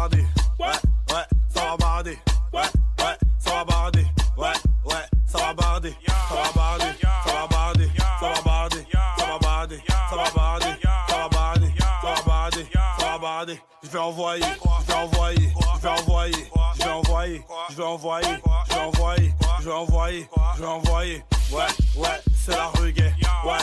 barder. 0.00 0.24
Ouais, 0.58 0.66
ouais, 1.10 1.24
ça 1.50 1.60
va 1.60 1.76
barder. 1.76 2.18
Ouais, 2.54 2.62
ouais, 2.98 3.16
ça 3.38 3.50
va 3.50 3.64
barder. 3.64 4.06
Ouais, 4.36 4.48
ouais, 4.86 4.94
ça 5.26 5.38
va 5.38 5.52
barder. 5.52 5.94
Ça 6.06 6.34
va 6.34 6.52
barder. 6.54 6.84
Ça 7.26 7.32
va 7.34 7.46
barder. 7.48 7.90
Ça 8.18 8.26
va 8.26 8.38
barder. 8.38 8.80
Ça 9.18 9.26
va 9.26 9.38
barder. 9.38 9.82
Ça 10.08 10.16
va 10.16 10.28
barder. 10.30 10.72
Ça 11.08 11.16
va 11.16 11.28
barder. 11.28 11.74
Ça 11.90 12.06
va 12.06 12.22
barder. 12.24 12.66
Ça 12.98 13.06
va 13.06 13.18
barder. 13.18 13.60
Je 13.82 13.88
vais 13.90 13.98
envoyer. 13.98 14.44
Je 14.80 14.86
vais 14.86 14.94
envoyer. 14.94 15.52
Je 15.76 15.82
vais 15.82 15.88
envoyer. 15.90 16.46
Je 16.78 16.84
vais 16.84 16.90
envoyer. 16.90 17.44
Je 17.68 17.76
vais 17.76 17.82
envoyer. 17.84 18.38
Je 18.70 18.74
vais 18.74 18.80
envoyer. 18.80 19.34
Je 19.60 19.64
vais 19.66 19.72
envoyer. 19.72 20.28
Je 20.56 20.60
vais 20.62 20.66
envoyer. 20.66 21.24
Ouais, 21.52 21.66
ouais, 21.96 22.20
c'est 22.34 22.52
la 22.52 22.68
reggae. 22.68 23.12
Ouais, 23.44 23.58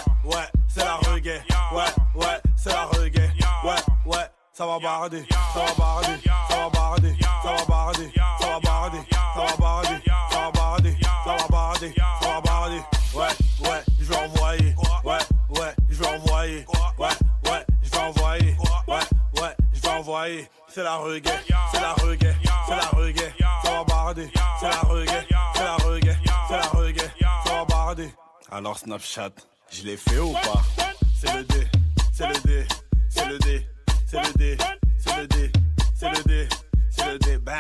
ça 4.58 4.66
va 4.66 4.80
barder. 4.80 5.24
Ça 5.54 5.60
va 5.60 5.74
barder. 5.78 6.18
Ça 6.50 6.58
va 6.58 6.70
barder. 6.70 7.16
Ça 7.44 7.52
va 7.54 7.66
barder. 7.68 8.12
Ça 8.40 8.48
va 8.48 8.60
barder. 8.60 9.04
Ça 9.12 9.40
va 9.40 9.58
barder. 9.62 10.02
Ça 10.32 10.40
va 10.40 10.52
barder. 10.52 10.96
Ça 11.24 11.36
va 11.36 11.48
barder. 11.48 11.94
Ça 11.96 12.28
va 12.28 12.42
barder. 12.42 12.82
Ouais, 13.14 13.28
ouais, 13.62 13.84
je 14.00 14.06
vais 14.06 14.16
envoyer. 14.16 14.76
Ouais, 15.04 15.18
ouais, 15.52 15.76
je 15.90 15.96
vais 15.96 16.08
envoyer. 16.08 16.66
Ouais, 16.98 17.08
ouais, 17.52 17.66
je 17.84 17.90
vais 17.92 17.98
envoyer. 17.98 18.58
Ouais, 18.88 19.42
ouais, 19.42 19.56
je 19.74 19.82
vais 19.82 19.90
envoyer. 19.90 20.50
C'est 20.68 20.84
la 20.84 20.96
reggae. 20.96 21.30
C'est 21.72 21.80
la 21.80 21.94
reggae. 21.94 22.36
C'est 22.66 22.76
la 22.76 22.90
reggae. 23.00 23.34
Ça 23.64 23.72
va 23.72 23.84
barder. 23.84 24.32
C'est 24.60 24.70
la 24.70 24.80
reggae. 24.80 25.28
C'est 25.54 25.64
la 25.64 25.76
reggae. 25.76 26.18
C'est 26.48 26.58
la 26.58 26.68
reggae. 26.70 27.12
Ça 27.46 27.54
va 27.54 27.66
barder. 27.66 28.12
Alors 28.52 28.80
Snapchat, 28.80 29.30
je 29.70 29.84
l'ai 29.84 29.98
fait 29.98 30.18
ou 30.18 30.34
pas? 30.34 30.64
C'est 31.20 31.34
le 31.36 31.44
D, 31.44 31.68
c'est 32.14 32.28
le 32.28 32.40
D, 32.42 32.68
c'est 33.10 33.26
le 33.26 33.40
D, 33.40 33.68
c'est 34.10 34.18
le 34.18 34.34
D, 34.38 34.58
c'est 35.00 35.18
le 35.22 35.28
D, 35.28 35.52
c'est 36.00 36.10
le 36.10 36.24
D, 36.24 36.48
c'est 36.90 37.12
le 37.12 37.20
D, 37.20 37.38
bang 37.44 37.56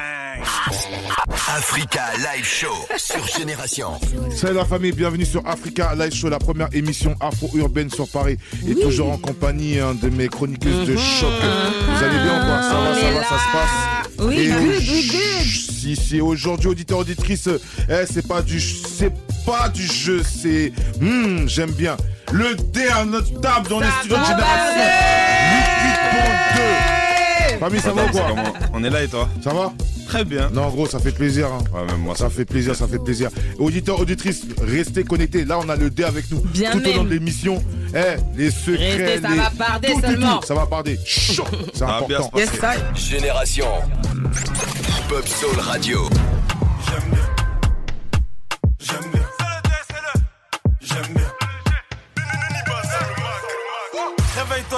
Africa 1.58 2.02
Live 2.18 2.46
Show 2.46 2.74
sur 2.98 3.26
Génération. 3.38 3.92
Salut 4.34 4.56
la 4.56 4.66
famille, 4.66 4.92
bienvenue 4.94 5.26
sur 5.26 5.46
Africa 5.46 5.94
Live 5.96 6.14
Show, 6.14 6.30
la 6.30 6.40
première 6.40 6.70
émission 6.74 7.16
afro-urbaine 7.20 7.90
sur 7.90 8.08
Paris. 8.08 8.38
Et 8.68 8.76
toujours 8.76 9.12
en 9.12 9.18
compagnie 9.18 9.80
hein, 9.80 9.94
de 10.02 10.10
mes 10.10 10.30
chroniqueuses 10.30 10.88
de 10.88 10.96
choc. 10.96 11.30
Vous 11.32 12.04
allez 12.04 12.20
bien 12.20 12.42
ou 12.42 12.46
quoi 12.46 12.62
Ça 12.62 12.80
va, 12.80 12.96
ça 12.96 13.12
va, 13.12 13.24
ça 13.24 13.30
se 13.30 13.52
passe? 13.52 14.28
Oui, 14.28 14.40
Et 14.40 14.48
good, 14.48 14.62
oui, 14.62 15.12
good. 15.12 15.46
Si, 15.46 15.96
si, 15.96 16.22
aujourd'hui, 16.22 16.70
auditeur, 16.70 17.00
auditrice, 17.00 17.50
eh, 17.90 18.06
c'est 18.10 18.28
pas 18.28 18.42
du, 18.42 18.60
c'est 18.60 19.14
pas 19.46 19.70
du 19.70 19.86
jeu, 19.86 20.22
c'est, 20.24 20.72
hmm, 21.00 21.48
j'aime 21.48 21.72
bien. 21.72 21.98
Le 22.32 22.56
dé 22.56 22.88
à 22.88 23.06
notre 23.06 23.40
table 23.40 23.70
dans 23.70 23.80
les 23.80 23.88
studios 24.02 24.18
de 24.18 24.24
Génération. 24.24 25.77
88.2. 25.98 27.60
Famille, 27.60 27.80
ça 27.82 27.92
va 27.92 28.06
ou 28.06 28.10
quoi 28.10 28.26
Comment 28.30 28.54
On 28.74 28.84
est 28.84 28.90
là 28.90 29.04
et 29.04 29.08
toi 29.08 29.28
Ça 29.44 29.52
va 29.54 29.74
Très 30.08 30.24
bien. 30.24 30.50
Non, 30.52 30.70
gros, 30.70 30.86
ça 30.88 31.00
fait 31.00 31.12
plaisir. 31.12 31.48
hein. 31.48 31.58
Ouais, 31.74 31.86
même 31.86 31.98
moi, 32.00 32.16
Ça 32.16 32.30
fait 32.30 32.46
plaisir, 32.46 32.76
ça 32.76 32.88
fait 32.88 33.00
plaisir. 33.00 33.30
Auditeurs, 33.60 34.00
auditrices, 34.00 34.44
restez 34.62 35.04
connectés. 35.04 35.44
Là, 35.44 35.60
on 35.60 35.68
a 35.70 35.76
le 35.76 35.90
dé 35.90 36.04
avec 36.06 36.30
nous 36.32 36.40
Bien 36.42 36.72
tout 36.72 36.88
au 36.88 36.94
long 36.94 37.04
de 37.04 37.10
l'émission. 37.10 37.62
Eh, 37.94 38.16
les 38.38 38.52
secrets. 38.52 38.96
Restez, 38.96 39.22
ça 39.22 39.30
les- 39.30 39.38
va 39.38 39.50
barder 39.50 39.88
tout, 39.94 40.02
seulement. 40.02 40.38
tout, 40.38 40.46
ça 40.48 40.54
va 40.54 40.66
barder. 40.66 40.98
Chaud. 41.06 41.44
C'est 41.74 41.80
va 41.86 42.02
bien 42.08 42.18
important. 42.20 42.38
se 42.38 42.44
Yes, 42.44 42.60
ça. 42.60 42.74
Génération. 42.96 43.66
Pop 45.10 45.28
Soul 45.28 45.60
Radio. 45.60 46.08
J'aime 48.80 49.02
bien. 49.12 49.17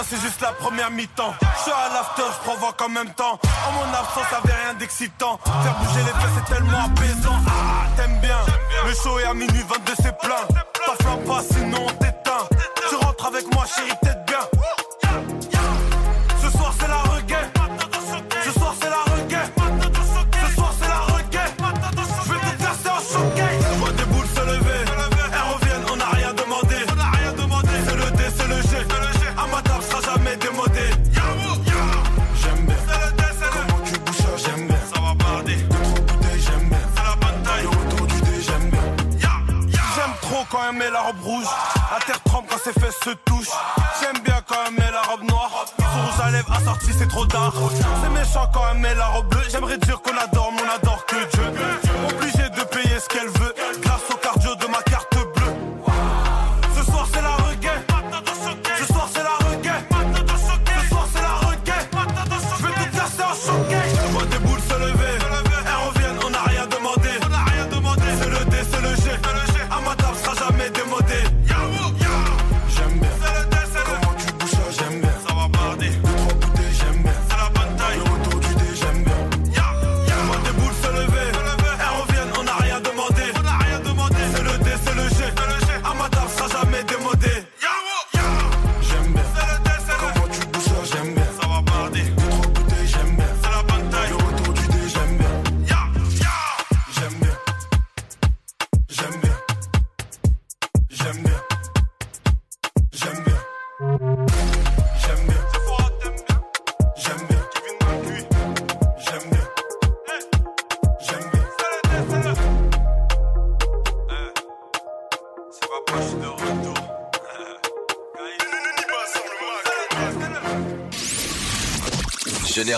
C'est 0.08 0.22
juste 0.22 0.42
la 0.42 0.54
première 0.54 0.90
mi-temps. 0.92 1.34
Je 1.42 1.62
suis 1.64 1.72
à 1.72 1.94
l'after, 1.94 2.24
je 2.34 2.50
provoque 2.50 2.82
en 2.82 2.90
même 2.90 3.14
temps. 3.14 3.38
En 3.68 3.72
mon 3.74 3.94
absence, 3.94 4.26
avait 4.32 4.54
rien 4.54 4.74
d'excitant. 4.74 5.40
Faire 5.44 5.76
bouger 5.76 6.00
les 6.00 6.06
fesses, 6.06 6.32
c'est 6.38 6.56
tellement 6.56 6.86
apaisant. 6.86 7.36
Ah, 7.48 7.86
t'aimes 7.96 8.20
bien. 8.20 8.38
Le 8.88 8.94
show 8.96 9.20
est 9.20 9.26
à 9.26 9.34
minuit 9.34 9.64
22, 9.68 9.94
c'est 10.02 10.18
plein. 10.20 10.42
T'enflamme 10.86 11.24
pas, 11.26 11.42
sinon 11.52 11.86
on 11.86 11.92
t'éteint. 11.94 12.48
Tu 12.90 12.96
rentres 12.96 13.26
avec 13.26 13.54
moi, 13.54 13.66
chérie, 13.66 13.92
t'aides 14.02 14.29
la 41.92 42.00
terre 42.06 42.22
tremble 42.24 42.48
quand 42.50 42.60
ses 42.64 42.74
fesses 42.74 43.00
se 43.04 43.12
touchent. 43.26 43.50
J'aime 44.00 44.22
bien 44.24 44.40
quand 44.48 44.56
elle 44.68 44.74
met 44.74 44.92
la 44.92 45.02
robe 45.02 45.24
noire. 45.24 45.66
Son 45.78 46.02
rouge 46.02 46.20
à 46.24 46.32
lèvres 46.32 46.52
assorti, 46.52 46.88
c'est 46.98 47.08
trop 47.08 47.26
tard. 47.26 47.54
C'est 48.04 48.10
méchant 48.10 48.50
quand 48.54 48.64
elle 48.72 48.80
met 48.80 48.96
la 48.96 49.08
robe 49.08 49.28
bleue. 49.30 49.44
J'aimerais 49.52 49.78
dire 49.78 50.02
qu'on 50.02 50.18
adore, 50.18 50.52
mais 50.56 50.62
on 50.62 50.76
adore 50.76 51.06
que 51.06 51.16
Dieu. 51.32 51.44
Obligé 52.10 52.50
de 52.50 52.59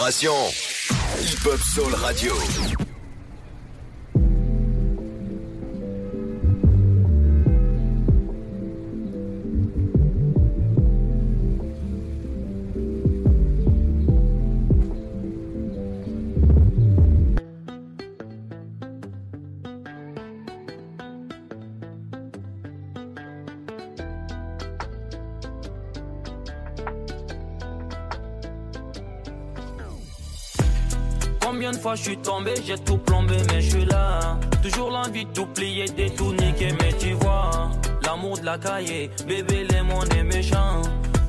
Génération. 0.01 0.33
Hip 1.19 1.45
Hop 1.45 1.61
Soul 1.61 1.93
Radio. 1.93 2.33
Fois 31.91 31.95
je 31.95 32.01
suis 32.03 32.17
tombé, 32.17 32.53
j'ai 32.65 32.77
tout 32.77 32.97
plombé, 32.97 33.35
mais 33.49 33.61
je 33.61 33.69
suis 33.69 33.85
là. 33.85 34.37
Toujours 34.61 34.91
l'envie 34.91 35.25
de 35.25 35.31
tout 35.31 35.45
plier, 35.47 35.85
de 35.85 36.07
tout 36.15 36.31
niquer, 36.33 36.73
mais 36.79 36.93
tu 36.93 37.13
vois. 37.13 37.71
L'amour 38.05 38.37
de 38.39 38.45
la 38.45 38.57
cahier, 38.57 39.09
bébé, 39.27 39.65
les 39.69 39.81
mondes 39.81 40.13
est 40.13 40.23
méchant. 40.23 40.81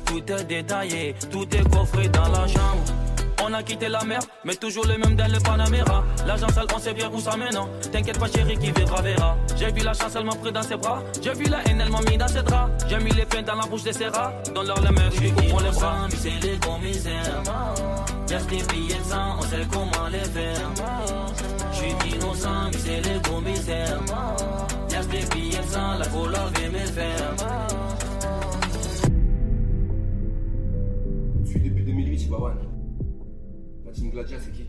Tout 0.05 0.23
est 0.31 0.43
détaillé, 0.45 1.15
tout 1.31 1.47
est 1.55 1.69
coffré 1.69 2.07
dans 2.09 2.29
la 2.29 2.47
chambre. 2.47 2.83
On 3.43 3.53
a 3.53 3.61
quitté 3.61 3.89
la 3.89 4.03
mer, 4.05 4.19
mais 4.45 4.55
toujours 4.55 4.85
le 4.85 4.97
même 4.97 5.15
dans 5.15 5.29
le 5.29 5.39
Panamera. 5.39 6.03
L'agent 6.25 6.47
sale, 6.49 6.67
on 6.73 6.79
sait 6.79 6.93
bien 6.93 7.09
où 7.11 7.19
ça 7.19 7.35
mène. 7.35 7.55
hein. 7.57 7.67
T'inquiète 7.91 8.17
pas, 8.17 8.27
chérie, 8.27 8.57
qui 8.57 8.71
verra, 8.71 9.01
verra. 9.01 9.35
J'ai 9.57 9.71
vu 9.71 9.81
la 9.81 9.93
chance, 9.93 10.15
elle 10.15 10.23
m'a 10.23 10.35
pris 10.35 10.51
dans 10.53 10.63
ses 10.63 10.77
bras. 10.77 11.03
J'ai 11.21 11.33
vu 11.33 11.45
la 11.45 11.61
haine, 11.65 11.81
elle 11.81 11.91
m'a 11.91 12.01
mis 12.09 12.17
dans 12.17 12.27
ses 12.27 12.41
draps. 12.41 12.71
J'ai 12.87 12.99
mis 12.99 13.11
les 13.11 13.25
peines 13.25 13.45
dans 13.45 13.55
la 13.55 13.65
bouche 13.65 13.83
des 13.83 13.93
serras. 13.93 14.31
Dans 14.55 14.63
leur 14.63 14.81
mer, 14.81 15.11
je 15.13 15.19
lui 15.19 15.31
les 15.31 15.71
bras. 15.71 16.07
C'est 16.09 16.39
les 16.41 16.57
gros. 16.57 16.77
Y'a 18.33 18.39
des 18.45 18.63
billets 18.73 18.97
de 18.97 19.03
sang, 19.03 19.37
on 19.37 19.41
sait 19.43 19.61
comment 19.71 20.07
les 20.11 20.17
faire. 20.17 20.73
J'suis 21.71 22.15
innocent, 22.15 22.71
mais 22.71 22.77
c'est 22.79 23.01
les 23.01 23.21
commissaires. 23.21 24.01
Y'a 24.89 25.05
des 25.05 25.23
billets 25.35 25.57
de 25.59 25.63
sang, 25.67 25.99
la 25.99 26.07
couleur 26.07 26.47
vient 26.55 26.71
me 26.71 26.79
faire. 26.79 27.35
Je 31.43 31.47
suis 31.47 31.59
depuis 31.59 31.83
2008, 31.83 32.29
Bawan. 32.31 32.57
La 33.85 33.91
team 33.91 34.09
Gladia, 34.09 34.39
c'est 34.39 34.51
qui? 34.51 34.65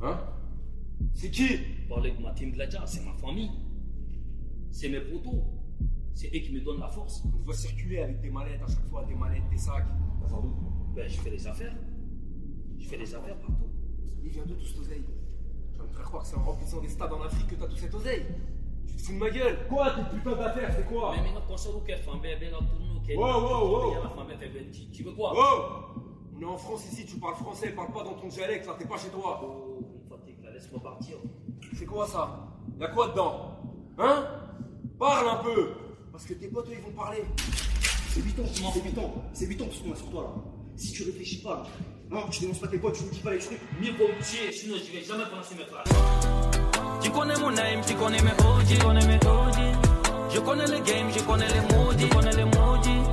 Hein? 0.00 0.18
C'est 1.12 1.30
qui? 1.30 1.58
Parler 1.86 2.12
de 2.12 2.22
ma 2.22 2.32
team 2.32 2.52
Gladia, 2.52 2.80
c'est 2.86 3.04
ma 3.04 3.12
famille. 3.12 3.50
C'est 4.70 4.88
mes 4.88 5.00
potos. 5.00 5.44
C'est 6.14 6.28
eux 6.28 6.38
qui 6.38 6.54
me 6.54 6.62
donnent 6.62 6.80
la 6.80 6.88
force. 6.88 7.22
On 7.26 7.44
doit 7.44 7.52
circuler 7.52 7.98
avec 7.98 8.22
des 8.22 8.30
mallettes 8.30 8.62
à 8.62 8.68
chaque 8.68 8.88
fois, 8.88 9.04
des 9.04 9.14
mallettes, 9.14 9.50
des 9.50 9.58
sacs. 9.58 9.84
Ben, 10.96 11.06
je 11.06 11.20
fais 11.20 11.30
des 11.30 11.46
affaires. 11.46 11.74
Je 12.78 12.88
fais 12.88 12.96
des 12.98 13.14
affaires 13.14 13.36
partout. 13.38 13.68
Il 14.24 14.30
vient 14.30 14.44
d'où 14.46 14.54
tout 14.54 14.66
cet 14.66 14.78
oseille 14.80 15.04
Tu 15.72 15.78
vas 15.78 15.84
me 15.84 15.92
faire 15.92 16.04
croire 16.04 16.22
que 16.22 16.28
c'est 16.28 16.36
en 16.36 16.44
remplissant 16.44 16.80
des 16.80 16.88
stades 16.88 17.12
en 17.12 17.22
Afrique 17.22 17.46
que 17.48 17.54
t'as 17.54 17.66
tout 17.66 17.76
cet 17.76 17.94
oseille 17.94 18.26
Tu 18.86 18.94
te 18.96 19.02
fous 19.02 19.12
de 19.12 19.18
ma 19.18 19.30
gueule 19.30 19.58
Quoi 19.68 19.90
tes 19.92 20.16
putains 20.16 20.36
d'affaires, 20.36 20.74
c'est 20.76 20.86
quoi 20.86 21.12
Mais 21.16 21.22
maintenant, 21.22 21.42
quand 21.48 21.56
ça 21.56 21.70
vous 21.70 21.80
qu'elle 21.80 21.98
fait 21.98 22.10
un 22.10 22.16
bébé 22.18 22.50
dans 22.50 22.58
tout 22.58 22.74
le 22.78 22.84
monde, 22.84 22.98
Wow, 23.16 23.40
wow, 23.40 23.86
wow. 23.86 23.92
tu- 24.72 24.90
Tu 24.90 25.02
veux 25.02 25.12
quoi 25.12 25.32
Oh 25.34 26.02
On 26.36 26.40
est 26.40 26.44
en 26.44 26.56
France 26.58 26.84
ici, 26.92 27.06
tu 27.06 27.16
parles 27.18 27.36
français, 27.36 27.70
parle 27.70 27.90
pas 27.92 28.04
dans 28.04 28.14
ton 28.14 28.28
dialecte, 28.28 28.66
là 28.66 28.74
t'es 28.78 28.86
pas 28.86 28.98
chez 28.98 29.08
toi. 29.08 29.40
Oh, 29.42 29.80
fatigue, 30.10 30.42
là, 30.42 30.50
laisse-moi 30.52 30.80
partir. 30.82 31.16
C'est 31.74 31.86
quoi 31.86 32.06
ça? 32.06 32.48
Y'a 32.78 32.88
quoi 32.88 33.08
dedans? 33.08 33.56
Hein? 33.98 34.26
Parle 34.98 35.28
un 35.28 35.42
peu 35.42 35.70
Parce 36.12 36.24
que 36.26 36.34
tes 36.34 36.48
potes, 36.48 36.68
eux, 36.68 36.74
ils 36.76 36.82
vont 36.84 36.92
parler. 36.96 37.22
C'est 38.10 38.22
biton, 38.22 38.44
c'est 38.46 38.82
biton, 38.82 39.12
c'est 39.32 39.46
biton 39.46 39.64
tout 39.66 39.72
ce 39.72 39.82
qu'on 39.84 39.92
a 39.92 39.96
sur 39.96 40.10
toi 40.10 40.22
là. 40.24 40.34
Si 40.76 40.92
tu 40.92 41.04
réfléchis 41.04 41.42
pas, 41.42 41.66
non, 42.10 42.28
tu 42.30 42.40
dénonces 42.40 42.58
pas 42.58 42.68
tes 42.68 42.78
potes, 42.78 42.96
tu 42.96 43.04
nous 43.04 43.10
dis 43.10 43.20
pas 43.20 43.30
les 43.30 43.38
trucs. 43.38 43.60
Mieux 43.80 43.92
vaut 43.92 44.08
me 44.08 44.24
tuer, 44.24 44.52
sinon 44.52 44.76
je 44.76 44.98
vais 44.98 45.04
jamais 45.04 45.24
prononcer 45.24 45.54
mes 45.56 45.64
phrases. 45.64 45.88
Tu 47.02 47.10
connais 47.10 47.36
mon 47.36 47.50
name, 47.50 47.80
tu 47.86 47.94
connais 47.94 48.22
mes 48.22 48.30
OG, 48.30 48.66
tu 48.68 48.78
connais 48.78 49.06
mes 49.06 49.14
OG. 49.26 49.58
Je 50.30 50.40
connais 50.40 50.66
le 50.66 50.78
game, 50.84 51.06
je 51.14 51.22
connais 51.22 51.48
les 51.48 51.74
maudits, 51.74 52.06
je 52.08 52.14
connais 52.14 52.36
les 52.36 52.44
maudits. 52.44 53.04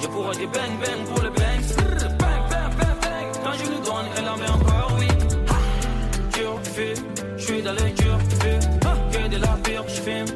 Je 0.00 0.06
pourrais 0.08 0.36
dire 0.36 0.48
bang 0.50 0.78
bang 0.80 1.04
pour 1.06 1.22
le 1.22 1.30
bang, 1.30 1.60
bang 1.76 2.48
bang 2.50 2.72
bang 2.78 2.96
bang. 3.02 3.42
Quand 3.42 3.52
je 3.52 3.70
lui 3.70 3.80
donne, 3.84 4.06
elle 4.16 4.28
en 4.28 4.36
met 4.36 4.50
encore 4.50 4.96
oui. 4.98 5.08
Dur 6.34 6.58
feu, 6.62 6.94
je 7.36 7.44
suis 7.44 7.62
dans 7.62 7.72
le 7.72 7.90
dur 7.90 8.18
feu. 8.40 8.58
Que 9.12 9.28
de 9.28 9.36
la 9.40 9.56
pire, 9.62 9.84
je 9.88 10.00
filme, 10.00 10.26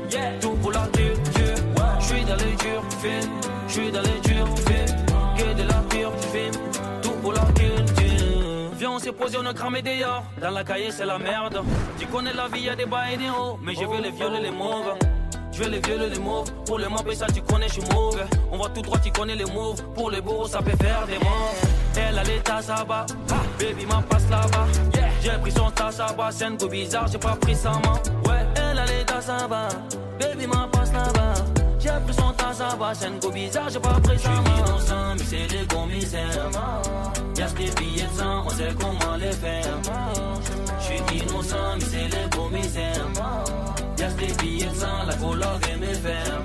tout 0.40 0.56
pour 0.62 0.72
la 0.72 0.86
dure. 0.94 1.16
Je 2.00 2.04
suis 2.06 2.24
dans 2.24 2.36
le 2.36 2.56
dur 2.56 2.82
feu, 3.02 3.28
je 3.68 3.72
suis 3.72 3.90
dans 3.92 4.00
le 4.00 4.07
posé, 9.18 9.36
on 9.38 9.46
a 9.46 9.52
cramé 9.52 9.82
dehors. 9.82 10.22
Dans 10.40 10.50
la 10.50 10.64
cahier, 10.64 10.90
c'est 10.90 11.04
la 11.04 11.18
merde. 11.18 11.60
Tu 11.98 12.06
connais 12.06 12.32
la 12.32 12.48
vie, 12.48 12.62
y'a 12.62 12.76
des 12.76 12.86
bas 12.86 13.10
et 13.12 13.16
des 13.16 13.28
hauts. 13.28 13.58
Mais 13.62 13.74
je 13.74 13.84
veux 13.84 14.00
les 14.00 14.10
violer, 14.10 14.40
les 14.40 14.50
mauvais. 14.50 14.98
Je 15.52 15.62
vais 15.64 15.70
les 15.70 15.80
violer, 15.80 16.08
les 16.08 16.18
mauves. 16.20 16.50
Pour 16.64 16.78
les 16.78 16.88
mauvais, 16.88 17.14
ça, 17.14 17.26
tu 17.26 17.42
connais, 17.42 17.68
je 17.68 17.74
suis 17.74 17.92
mauvais. 17.92 18.24
On 18.52 18.58
va 18.58 18.68
tout 18.68 18.82
droit, 18.82 18.98
tu 18.98 19.10
connais 19.10 19.34
les 19.34 19.44
moves. 19.44 19.82
Pour 19.94 20.10
les 20.10 20.20
beaux, 20.20 20.46
ça 20.46 20.62
peut 20.62 20.76
faire 20.80 21.06
des 21.06 21.18
morts. 21.18 21.54
Elle 21.96 22.18
a 22.18 22.22
l'état, 22.22 22.62
ça 22.62 22.84
va. 22.86 23.06
Baby, 23.58 23.86
ma 23.86 24.00
passe 24.02 24.28
là-bas. 24.30 24.66
J'ai 25.20 25.38
pris 25.40 25.50
son 25.50 25.70
tas, 25.70 25.90
ça 25.90 26.06
va. 26.16 26.30
C'est 26.30 26.44
un 26.44 26.52
goût 26.52 26.68
bizarre, 26.68 27.08
j'ai 27.08 27.18
pas 27.18 27.34
pris 27.34 27.56
sa 27.56 27.70
main. 27.70 28.00
Ouais, 28.24 28.46
elle 28.54 28.78
a 28.78 28.86
l'état, 28.86 29.20
ça. 29.20 29.48
Baby, 30.20 30.46
ma 30.46 30.68
passe 30.68 30.92
là-bas. 30.92 31.57
J'ai 31.88 32.04
pris 32.04 32.14
son 32.14 32.32
tas, 32.32 32.52
ça 32.52 32.76
va. 32.78 32.94
C'est 32.94 33.06
un 33.06 33.12
goût 33.12 33.30
bizarre, 33.30 33.70
j'ai 33.70 33.80
pas 33.80 34.00
pris 34.00 34.16
main. 34.16 34.18
J'suis 34.18 34.58
innocent, 34.58 35.14
mais 35.16 35.24
c'est 35.24 35.46
des 35.46 35.66
commissaires. 35.66 36.50
Y'a 37.36 37.48
des 37.48 37.70
billets 37.80 38.02
de 38.02 38.18
sang, 38.18 38.44
on 38.44 38.50
sait 38.50 38.74
comment 38.78 39.16
les 39.16 39.32
faire. 39.32 39.78
J'suis 40.80 41.18
innocent, 41.18 41.76
mais 41.76 41.84
c'est 41.90 42.08
les 42.14 42.28
commissaires. 42.36 43.06
Y'a 43.98 44.08
des 44.10 44.32
billets 44.42 44.66
de 44.66 44.74
sang, 44.74 45.06
la 45.06 45.14
couleur 45.14 45.58
vient 45.64 45.76
me 45.78 45.94
faire. 45.94 46.42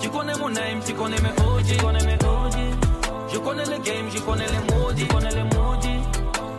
Tu 0.00 0.08
connais 0.08 0.34
mon 0.34 0.50
name, 0.50 0.80
tu 0.84 0.92
connais 0.94 1.20
mes 1.20 1.42
OG, 1.46 1.66
tu 1.68 1.76
connais 1.76 2.04
mes 2.04 2.14
OG. 2.14 2.56
Je 3.32 3.38
connais 3.38 3.64
le 3.64 3.78
game, 3.78 4.06
je 4.12 4.18
connais 4.20 4.46
les 4.46 4.74
maudits, 4.74 5.02
je 5.02 5.14
connais 5.14 5.30
les 5.30 5.56
maudits. 5.56 6.00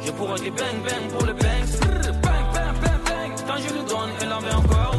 Je 0.06 0.12
pourrais 0.12 0.40
dire 0.40 0.54
bang 0.54 0.80
bang 0.86 1.12
pour 1.12 1.26
le 1.26 1.34
bang, 1.34 1.66
bang 1.82 2.46
bang 2.54 2.76
bang 2.82 3.00
bang. 3.06 3.32
Quand 3.46 3.58
je 3.58 3.74
lui 3.74 3.84
donne, 3.90 4.12
elle 4.22 4.32
en 4.32 4.42
met 4.42 4.54
encore 4.54 4.97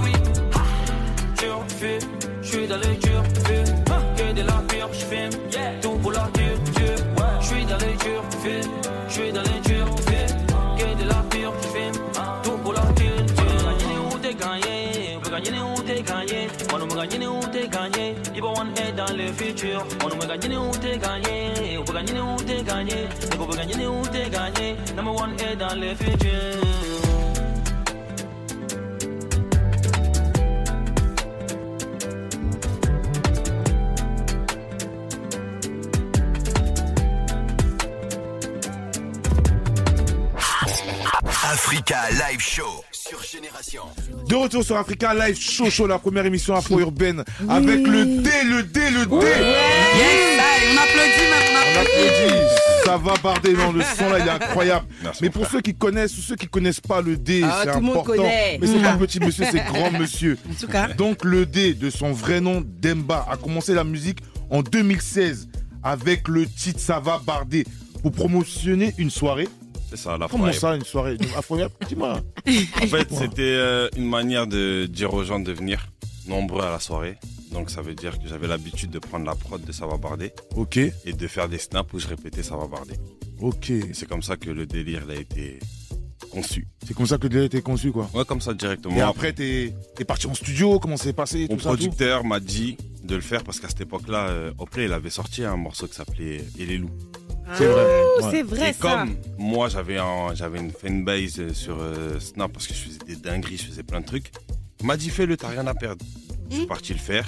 feu, 1.78 1.98
je 2.42 2.48
suis 2.48 2.66
dans 2.66 2.76
le 2.76 2.94
dur 2.96 3.22
feu. 3.46 3.62
Que 4.16 4.32
de 4.32 4.42
la 4.42 4.58
pire, 4.68 4.88
je 4.92 5.04
filme, 5.04 5.30
tout 5.80 5.96
pour 6.02 6.12
la 6.12 6.28
dure 6.34 6.58
dure. 6.76 7.04
Je 7.40 7.46
suis 7.46 7.64
dans 7.64 7.76
le 7.76 7.92
dur 8.02 8.22
feu, 8.42 8.60
je 9.08 9.12
suis 9.12 9.32
dans 9.32 9.42
le 9.42 9.60
dur 9.68 9.86
feu. 10.06 10.26
Que 10.78 11.02
de 11.02 11.08
la 11.08 11.22
pire, 11.30 11.52
je 11.62 11.68
filme, 11.68 12.02
tout 12.42 12.58
pour 12.62 12.72
la 12.72 12.82
dure 12.98 13.22
dure. 13.36 13.58
Gagner 13.78 13.98
ou 13.98 14.18
t'es 14.18 14.34
gagné, 14.34 15.16
on 15.16 15.20
peut 15.20 15.30
gagner 15.30 15.60
ou 15.60 15.82
t'es 15.86 16.02
gagné. 16.02 16.48
On 16.72 16.86
peut 16.86 16.96
gagner 16.96 17.26
ou 17.26 17.40
t'es 17.52 17.68
gagné. 17.68 18.14
Il 18.34 18.42
va 18.42 18.48
one 18.48 18.72
est 18.76 18.92
dans 18.92 19.16
le 19.16 19.32
futur. 19.32 19.86
On 20.04 20.08
peut 20.08 20.26
gagner 20.26 20.56
ou 20.56 20.70
t'es 20.72 20.98
gagné, 20.98 21.78
on 21.78 21.84
peut 21.84 21.92
gagner 21.92 22.20
ou 22.20 22.36
t'es 22.36 22.62
gagné. 22.62 23.08
On 23.38 23.44
peut 23.44 23.56
gagner 23.56 23.86
ou 23.86 24.02
t'es 24.12 24.30
gagné. 24.30 24.76
Number 24.96 25.14
one 25.14 25.34
est 25.40 25.56
dans 25.56 25.74
le 25.74 25.94
futur. 25.94 26.67
Africa 41.90 42.10
Live 42.30 42.40
Show 42.40 42.84
sur 42.92 43.22
Génération. 43.22 43.82
De 44.28 44.34
retour 44.34 44.62
sur 44.62 44.76
Africa 44.76 45.14
Live 45.14 45.40
Show 45.40 45.70
Show, 45.70 45.86
la 45.86 45.98
première 45.98 46.26
émission 46.26 46.54
afro-urbaine 46.54 47.24
avec 47.48 47.86
le 47.86 48.04
D, 48.04 48.30
le 48.44 48.62
D, 48.62 48.80
le 48.90 49.06
D. 49.06 49.16
Yes, 49.16 50.38
allez, 50.38 50.66
on 50.70 50.76
applaudit 50.82 51.28
maintenant. 51.30 51.64
On 51.64 51.80
applaudit. 51.80 52.44
Ça 52.84 52.96
va 52.98 53.14
barder, 53.22 53.54
non, 53.54 53.72
le 53.72 53.80
son 53.82 54.10
là 54.10 54.18
il 54.18 54.26
est 54.26 54.30
incroyable. 54.30 54.86
Merci, 55.02 55.22
Mais 55.22 55.30
pour 55.30 55.44
frère. 55.46 55.52
ceux 55.52 55.60
qui 55.62 55.74
connaissent 55.74 56.18
ou 56.18 56.20
ceux 56.20 56.36
qui 56.36 56.46
connaissent 56.48 56.80
pas 56.80 57.00
le 57.00 57.16
D, 57.16 57.40
Ah, 57.44 57.60
c'est 57.64 57.70
tout 57.72 57.78
le 57.78 57.84
monde 57.84 57.96
important. 57.96 58.22
connaît. 58.22 58.58
Mais 58.60 58.66
c'est 58.66 58.82
pas 58.82 58.92
petit 58.98 59.20
monsieur, 59.20 59.46
c'est 59.50 59.64
grand 59.64 59.90
monsieur. 59.92 60.36
En 60.50 60.54
tout 60.60 60.68
cas. 60.70 60.88
Donc 60.88 61.24
le 61.24 61.46
D 61.46 61.72
de 61.72 61.88
son 61.88 62.12
vrai 62.12 62.42
nom, 62.42 62.62
Demba, 62.66 63.26
a 63.30 63.38
commencé 63.38 63.72
la 63.72 63.84
musique 63.84 64.18
en 64.50 64.60
2016 64.60 65.48
avec 65.82 66.28
le 66.28 66.44
titre 66.46 66.80
Ça 66.80 67.00
va 67.00 67.18
barder 67.24 67.64
pour 68.02 68.12
promotionner 68.12 68.92
une 68.98 69.10
soirée. 69.10 69.48
C'est 69.90 69.96
ça, 69.96 70.18
la 70.18 70.28
Comment 70.28 70.52
ça, 70.52 70.76
une 70.76 70.84
soirée 70.84 71.16
Dis-moi. 71.16 72.20
En 72.82 72.86
fait, 72.86 73.08
c'était 73.10 73.42
euh, 73.42 73.88
une 73.96 74.08
manière 74.08 74.46
de 74.46 74.86
dire 74.86 75.14
aux 75.14 75.24
gens 75.24 75.40
de 75.40 75.52
venir 75.52 75.88
nombreux 76.26 76.62
à 76.62 76.70
la 76.70 76.80
soirée. 76.80 77.16
Donc 77.52 77.70
ça 77.70 77.80
veut 77.80 77.94
dire 77.94 78.18
que 78.18 78.28
j'avais 78.28 78.46
l'habitude 78.46 78.90
de 78.90 78.98
prendre 78.98 79.24
la 79.24 79.34
prod 79.34 79.62
de 79.64 79.72
va 79.72 79.96
barder 79.96 80.32
Ok, 80.54 80.76
et 80.76 81.12
de 81.12 81.26
faire 81.26 81.48
des 81.48 81.58
snaps 81.58 81.92
où 81.94 81.98
je 81.98 82.06
répétais 82.06 82.42
va 82.42 82.66
barder. 82.66 82.94
ok. 83.40 83.70
Et 83.70 83.94
c'est 83.94 84.06
comme 84.06 84.22
ça 84.22 84.36
que 84.36 84.50
le 84.50 84.66
délire 84.66 85.02
il 85.06 85.10
a 85.16 85.18
été 85.18 85.58
conçu. 86.30 86.68
C'est 86.86 86.94
comme 86.94 87.06
ça 87.06 87.16
que 87.16 87.22
le 87.22 87.28
délire 87.30 87.46
était 87.46 87.62
conçu 87.62 87.90
quoi. 87.90 88.10
Ouais, 88.12 88.24
comme 88.26 88.42
ça 88.42 88.52
directement. 88.52 88.94
Et 88.94 89.00
après, 89.00 89.32
t'es 89.32 89.72
es 89.98 90.04
parti 90.04 90.26
en 90.26 90.34
studio, 90.34 90.78
comment 90.78 90.98
c'est 90.98 91.14
passé 91.14 91.46
Mon 91.48 91.56
tout 91.56 91.64
producteur 91.64 92.24
m'a 92.24 92.40
dit 92.40 92.76
de 93.02 93.14
le 93.14 93.22
faire 93.22 93.42
parce 93.44 93.58
qu'à 93.60 93.68
cette 93.68 93.80
époque-là, 93.80 94.28
euh, 94.28 94.52
Oprah, 94.58 94.82
il 94.82 94.92
avait 94.92 95.10
sorti 95.10 95.42
un 95.44 95.56
morceau 95.56 95.86
qui 95.86 95.94
s'appelait 95.94 96.44
Et 96.58 96.66
les 96.66 96.76
loups. 96.76 96.90
C'est 97.56 97.66
vrai. 97.66 97.84
Ouais. 97.84 98.30
C'est 98.30 98.42
vrai 98.42 98.70
et 98.70 98.72
ça. 98.72 98.78
comme 98.80 99.16
moi, 99.38 99.68
j'avais 99.68 99.98
un- 99.98 100.34
j'avais 100.34 100.58
une 100.58 100.70
fanbase 100.72 101.38
euh, 101.40 101.52
sur 101.54 101.78
euh, 101.80 102.18
Snap 102.20 102.52
parce 102.52 102.66
que 102.66 102.74
je 102.74 102.80
faisais 102.80 102.98
des 103.06 103.16
dingueries, 103.16 103.56
je 103.58 103.64
faisais 103.66 103.82
plein 103.82 104.00
de 104.00 104.06
trucs, 104.06 104.30
il 104.80 104.86
m'a 104.86 104.96
dit 104.96 105.10
fais-le, 105.10 105.36
t'as 105.36 105.48
rien 105.48 105.66
à 105.66 105.74
perdre. 105.74 106.04
Je 106.50 106.56
suis 106.56 106.66
parti 106.66 106.92
le 106.92 106.98
faire. 106.98 107.26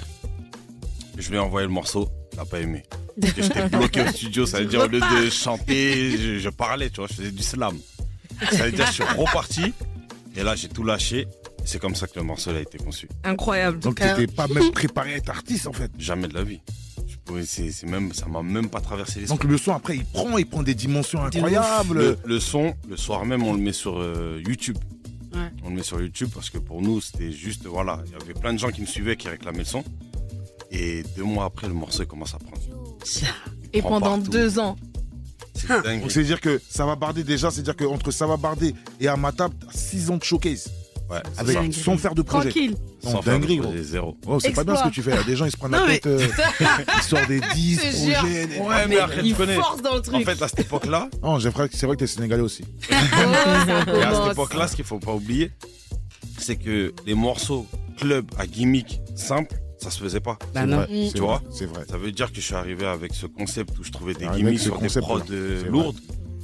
Je 1.17 1.29
lui 1.29 1.35
ai 1.35 1.39
envoyé 1.39 1.67
le 1.67 1.73
morceau, 1.73 2.09
il 2.33 2.37
n'a 2.37 2.45
pas 2.45 2.59
aimé. 2.59 2.83
Parce 3.19 3.33
que 3.33 3.41
j'étais 3.43 3.67
bloqué 3.69 4.01
au 4.01 4.07
studio, 4.07 4.45
ça 4.45 4.59
veut 4.61 4.65
dire 4.65 4.81
au 4.81 4.87
lieu 4.87 4.99
de 5.01 5.29
chanter, 5.29 6.17
je, 6.17 6.39
je 6.39 6.49
parlais, 6.49 6.89
tu 6.89 6.97
vois, 7.01 7.07
je 7.09 7.15
faisais 7.15 7.31
du 7.31 7.43
slam. 7.43 7.77
Ça 8.51 8.65
veut 8.65 8.71
dire 8.71 8.85
que 8.85 8.91
je 8.91 8.95
suis 8.95 9.03
reparti 9.03 9.73
et 10.35 10.43
là 10.43 10.55
j'ai 10.55 10.67
tout 10.69 10.83
lâché. 10.83 11.27
C'est 11.63 11.79
comme 11.79 11.93
ça 11.93 12.07
que 12.07 12.17
le 12.17 12.23
morceau 12.23 12.49
a 12.49 12.59
été 12.59 12.79
conçu. 12.79 13.07
Incroyable. 13.23 13.77
Donc 13.79 13.99
t'étais 13.99 14.25
pas 14.25 14.47
même 14.47 14.71
préparé 14.71 15.13
à 15.13 15.17
être 15.17 15.29
artiste 15.29 15.67
en 15.67 15.73
fait. 15.73 15.91
Jamais 15.99 16.27
de 16.27 16.33
la 16.33 16.43
vie. 16.43 16.61
Pouvais- 17.31 17.45
c'est 17.45 17.83
même, 17.85 18.11
ça 18.13 18.25
m'a 18.27 18.41
même 18.43 18.69
pas 18.69 18.81
traversé 18.81 19.19
l'esprit. 19.21 19.37
Donc 19.37 19.43
le 19.49 19.57
son 19.57 19.73
après 19.73 19.95
il 19.97 20.05
prend, 20.05 20.37
il 20.37 20.45
prend 20.45 20.63
des 20.63 20.75
dimensions 20.75 21.23
incroyables. 21.23 21.97
Le, 21.97 22.17
le 22.25 22.39
son, 22.39 22.73
le 22.89 22.97
soir 22.97 23.25
même, 23.25 23.43
on 23.43 23.53
le 23.53 23.59
met 23.59 23.73
sur 23.73 23.99
euh, 23.99 24.41
YouTube. 24.45 24.77
Ouais. 25.33 25.39
On 25.63 25.69
le 25.69 25.75
met 25.75 25.83
sur 25.83 26.01
YouTube 26.01 26.29
parce 26.33 26.49
que 26.49 26.57
pour 26.57 26.81
nous, 26.81 26.99
c'était 26.99 27.31
juste, 27.31 27.65
voilà, 27.65 28.01
il 28.05 28.11
y 28.11 28.15
avait 28.21 28.33
plein 28.33 28.51
de 28.53 28.59
gens 28.59 28.69
qui 28.69 28.81
me 28.81 28.85
suivaient, 28.85 29.15
qui 29.15 29.29
réclamaient 29.29 29.59
le 29.59 29.63
son. 29.65 29.83
Et 30.71 31.03
deux 31.15 31.23
mois 31.23 31.45
après, 31.45 31.67
le 31.67 31.73
morceau 31.73 32.05
commence 32.05 32.33
à 32.33 32.39
prendre. 32.39 32.61
Il 33.73 33.79
Et 33.79 33.81
prend 33.81 33.99
pendant 34.01 34.17
partout. 34.17 34.31
deux 34.31 34.59
ans. 34.59 34.75
C'est 35.53 35.71
Hein. 35.71 35.81
dingue. 35.83 36.01
Donc 36.01 36.11
c'est 36.11 36.23
dire 36.23 36.39
que 36.41 36.61
ça 36.69 36.85
va 36.85 36.95
barder 36.95 37.23
déjà, 37.23 37.51
c'est 37.51 37.61
dire 37.61 37.75
qu'entre 37.75 38.11
ça 38.11 38.25
va 38.27 38.35
barder 38.37 38.73
et 38.99 39.07
à 39.07 39.15
ma 39.17 39.31
table, 39.31 39.55
6 39.73 40.09
ans 40.09 40.17
de 40.17 40.23
showcase. 40.23 40.69
Ouais, 41.11 41.17
Avec, 41.37 41.73
faire 41.99 42.15
de 42.15 42.21
projet. 42.21 42.49
Tranquille. 42.49 42.75
Non, 43.03 43.11
Sans 43.11 43.21
faire 43.21 43.33
de 43.33 43.39
dinguerie, 43.41 43.57
gros. 43.57 43.73
zéro. 43.81 44.17
Oh, 44.25 44.39
c'est 44.39 44.51
pas 44.51 44.63
bien 44.63 44.75
ce 44.77 44.83
que 44.85 44.89
tu 44.89 45.01
fais. 45.01 45.11
Il 45.11 45.15
y 45.17 45.19
a 45.19 45.23
des 45.23 45.35
gens, 45.35 45.45
ils 45.45 45.51
se 45.51 45.57
prennent 45.57 45.71
Non, 45.71 45.79
la 45.81 45.87
mais- 45.87 45.99
tête. 45.99 46.05
euh, 46.07 46.27
ils 46.97 47.03
sortent 47.03 47.27
des 47.27 47.41
10 47.53 47.75
Je 47.75 47.81
te 47.81 47.95
jure. 47.97 48.17
projets. 48.19 48.47
des- 48.47 48.57
Ouais, 48.59 48.87
mais 48.87 48.99
arrête, 48.99 49.19
il 49.23 49.31
tu 49.31 49.35
connais. 49.35 49.57
dans 49.83 49.95
le 49.95 50.01
truc. 50.01 50.15
En 50.15 50.19
fait, 50.21 50.41
à 50.41 50.47
cette 50.47 50.59
époque-là, 50.61 51.09
Non, 51.23 51.37
j'ai 51.39 51.49
vrai 51.49 51.67
que 51.67 51.75
c'est 51.75 51.85
vrai 51.85 51.95
que 51.95 51.99
t'es 52.01 52.07
sénégalais 52.07 52.41
aussi. 52.43 52.63
Oh, 52.91 53.93
et 53.93 54.03
à 54.03 54.13
cette 54.23 54.31
époque-là, 54.33 54.67
ce 54.67 54.75
qu'il 54.75 54.85
faut 54.85 54.99
pas 54.99 55.13
oublier, 55.13 55.51
c'est 56.37 56.55
que 56.55 56.93
les 57.05 57.13
morceaux 57.15 57.67
club 57.97 58.25
à 58.37 58.47
gimmick 58.47 59.01
simple, 59.15 59.55
ça 59.77 59.89
se 59.91 59.99
faisait 59.99 60.19
pas. 60.19 60.37
Bah 60.53 60.61
C'est 60.61 60.65
non. 60.67 60.77
vrai, 60.77 60.87
c'est 60.89 61.11
Tu 61.13 61.17
vrai, 61.19 61.19
vois 61.27 61.41
C'est 61.51 61.65
vrai. 61.65 61.81
Ça 61.89 61.97
veut 61.97 62.11
dire 62.11 62.29
que 62.31 62.35
je 62.37 62.41
suis 62.45 62.55
arrivé 62.55 62.85
avec 62.85 63.13
ce 63.13 63.25
concept 63.25 63.77
où 63.79 63.83
je 63.83 63.91
trouvais 63.91 64.13
des 64.13 64.27
Ah, 64.29 64.35
gimmicks 64.35 64.59
sur 64.59 64.77
des 64.79 64.87
prods 64.87 65.17
là. 65.17 65.23
vrai. 65.69 65.89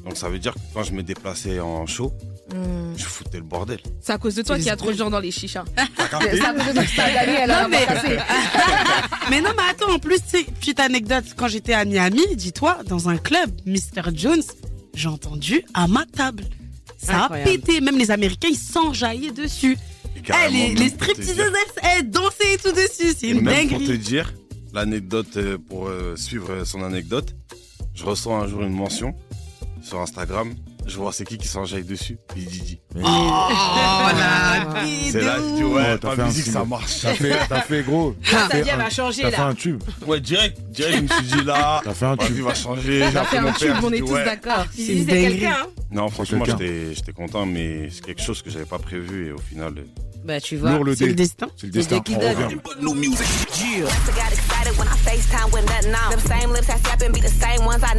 Donc 0.08 0.16
ça 0.18 0.30
veut 0.30 0.40
dire 0.40 0.54
que 0.54 0.60
quand 0.74 0.84
je 0.84 0.94
me 0.94 1.04
déplaçais 1.04 1.60
en 1.60 1.86
show, 1.86 2.14
Hmm. 2.50 2.94
je 2.96 3.04
foutais 3.04 3.40
le 3.40 3.44
bordel. 3.44 3.80
C'est 4.00 4.14
à 4.14 4.18
cause 4.18 4.36
de 4.36 4.42
toi 4.42 4.56
qu'il 4.56 4.68
y 4.68 4.70
a 4.70 4.78
trop 4.78 4.94
de 4.94 4.96
gens 4.98 5.10
dans 5.10 5.20
les 5.20 5.32
chichas. 5.32 5.66
C'est 5.76 5.82
à 6.16 6.18
cause 6.18 6.32
de 6.32 6.38
toi 6.74 6.84
que 6.86 6.96
t'as 6.96 7.14
gagné, 7.14 7.38
elle 7.42 7.52
a 7.52 7.64
Non, 7.64 7.68
mais-. 7.70 7.86
Mais 9.30 9.42
non, 9.42 9.50
mais 9.58 9.64
attends, 9.70 9.92
en 9.94 10.00
plus, 10.00 10.20
petite 10.22 10.80
anecdote, 10.80 11.26
quand 11.36 11.50
j'étais 11.50 11.74
à 11.74 11.84
Miami, 11.84 12.22
dis-toi, 12.38 12.78
dans 12.88 13.10
un 13.10 13.18
club, 13.18 13.52
Mr. 13.66 14.12
Jones, 14.16 14.42
j'ai 14.94 15.10
entendu 15.10 15.66
à 15.74 15.90
ma 15.90 16.06
table. 16.06 16.46
Ça 16.98 17.24
Incroyable. 17.26 17.50
a 17.50 17.52
pété, 17.58 17.82
même 17.82 17.98
les 17.98 18.12
Américains, 18.12 18.48
ils 18.50 18.56
s'enjaillaient 18.58 19.32
dessus. 19.32 19.78
Et 20.16 20.22
Eh, 20.48 20.50
les, 20.52 20.74
les 20.76 20.88
stripteaseuses, 20.90 21.38
elles, 21.84 21.90
elles 21.98 22.10
dansaient 22.10 22.54
et 22.54 22.58
tout 22.58 22.72
dessus, 22.72 23.14
c'est 23.20 23.28
une 23.28 23.42
même 23.42 23.68
pour 23.68 23.80
te 23.80 23.84
dinguerie. 23.84 23.98
dire, 24.00 24.34
l'anecdote, 24.74 25.36
euh, 25.36 25.58
pour 25.58 25.90
euh, 25.90 26.16
suivre 26.16 26.52
euh, 26.52 26.64
son 26.66 26.82
anecdote, 26.82 27.36
je 27.94 28.06
reçois 28.06 28.38
un 28.38 28.48
jour 28.48 28.62
une 28.64 28.74
mention 28.74 29.14
sur 29.82 30.00
Instagram. 30.02 30.54
Je 30.86 30.96
vois 30.98 31.12
c'est 31.12 31.26
qui 31.26 31.38
qui 31.38 31.48
s'enjaille 31.48 31.84
dessus. 31.84 32.18
Puis 32.34 32.44
Didi. 32.46 32.80
Oh, 32.96 33.00
la 34.18 34.82
vie 34.84 35.12
C'est 35.12 35.22
là 35.22 35.36
que 35.36 35.64
ouf. 35.64 35.76
ouais, 35.76 35.98
t'as 35.98 36.10
pas 36.10 36.16
fait 36.16 36.22
un 36.22 36.26
musique, 36.28 36.46
ça 36.46 36.64
marche. 36.64 37.02
T'as 37.02 37.14
fait, 37.14 37.36
t'as 37.50 37.62
fait 37.62 37.84
gros. 37.84 38.16
Ta 38.24 38.32
T'as 38.32 38.48
fait 38.50 38.62
vie, 38.62 38.70
elle 38.70 38.80
un- 38.80 38.84
va 38.84 38.90
changer 38.90 39.22
T'as 39.24 39.32
fait 39.32 39.38
là. 39.38 39.46
un 39.48 39.54
tube. 39.54 39.84
Ouais, 40.06 40.20
direct, 40.22 40.58
direct, 40.70 40.98
je 40.98 41.02
me 41.02 41.08
suis 41.08 41.38
dit 41.40 41.44
là, 41.46 41.82
T'as 41.84 41.94
fait 41.94 42.06
un 42.06 42.16
tube. 42.18 42.36
vie 42.36 42.42
va 42.42 42.54
changer. 42.54 43.00
T'as 43.14 43.24
J'ai 43.24 43.28
fait 43.30 43.38
un 43.38 43.52
tube, 43.52 43.68
père, 43.68 43.82
on 43.84 43.92
est 43.92 44.00
tous 44.00 44.12
ouais. 44.14 44.24
d'accord. 44.26 44.66
C'est 44.74 45.06
quelqu'un. 45.06 45.56
hein. 45.64 45.68
Non, 45.92 46.10
franchement, 46.10 46.46
j'étais 46.46 46.94
j'étais 46.96 47.14
content, 47.14 47.46
mais 47.46 47.90
c'est 47.92 48.06
quelque 48.06 48.22
chose 48.22 48.42
que 48.42 48.50
j'avais 48.50 48.66
pas 48.66 48.80
prévu 48.80 49.28
et 49.28 49.32
au 49.34 49.38
final. 49.40 49.74
euh, 49.78 49.84
Bah, 50.26 50.40
tu 50.42 50.56
vois. 50.58 50.72
C'est 50.98 51.08
le 51.08 51.14
destin. 51.14 51.48
C'est 51.58 51.68
le 51.68 51.74
destin. 51.74 52.00
qui 52.00 52.16
On 52.16 52.20
donne. 52.20 52.60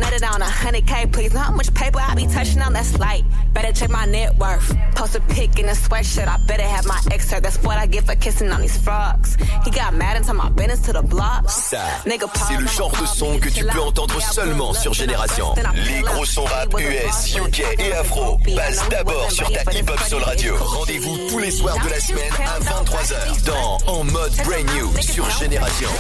Nutted 0.01 0.23
on. 0.23 0.43
A 0.43 0.45
hundred 0.45 0.87
K, 0.87 1.07
please. 1.07 1.33
Know 1.35 1.41
how 1.41 1.55
much 1.55 1.73
paper 1.75 1.99
I 2.01 2.15
be 2.15 2.27
touching 2.27 2.61
on? 2.63 2.73
That's 2.73 2.99
light. 2.99 3.25
Better 3.53 3.73
check 3.73 3.91
my 3.91 4.07
net 4.07 4.37
worth. 4.39 4.75
Post 4.95 5.17
a 5.17 5.21
pic 5.21 5.59
in 5.59 5.67
a 5.67 5.73
sweatshirt. 5.73 6.29
I 6.29 6.37
better 6.47 6.63
have 6.63 6.87
my 6.87 7.01
ex 7.11 7.31
hurt. 7.31 7.43
That's 7.43 7.61
what 7.63 7.79
I 7.79 7.87
get 7.87 8.05
for 8.05 8.15
kissing 8.15 8.51
on 8.51 8.61
these 8.61 8.77
frogs. 8.77 9.37
He 9.65 9.71
got 9.71 9.95
mad 9.95 10.17
and 10.17 10.25
told 10.25 10.39
my 10.39 10.51
business 10.51 10.81
to 10.87 10.93
the 10.93 11.03
block. 11.03 11.49
Ça, 11.49 11.81
c'est 12.05 12.57
le 12.59 12.67
genre 12.67 12.93
de 12.93 13.07
son 13.07 13.39
que 13.39 13.49
tu 13.49 13.65
peux 13.65 13.81
entendre 13.81 14.21
seulement 14.21 14.73
sur 14.73 14.93
Génération. 14.95 15.55
Les 15.87 16.01
gros 16.03 16.25
sons 16.25 16.45
rap 16.45 16.73
US, 16.79 17.37
UK 17.37 17.65
et 17.79 17.93
Afro 17.93 18.39
passent 18.57 18.89
d'abord 18.89 19.31
sur 19.31 19.51
ta 19.51 19.63
Hip 19.73 19.89
Hop 19.89 20.01
Soul 20.09 20.23
Radio. 20.23 20.57
Rendez-vous 20.59 21.19
tous 21.29 21.39
les 21.39 21.51
soirs 21.51 21.79
de 21.85 21.91
la 21.91 22.01
semaine 22.01 22.33
à 22.47 22.59
23h 22.61 23.45
dans 23.45 23.79
En 23.87 24.05
mode 24.05 24.33
Brand 24.45 24.67
New 24.75 24.93
sur 25.01 25.29
Génération. 25.39 25.91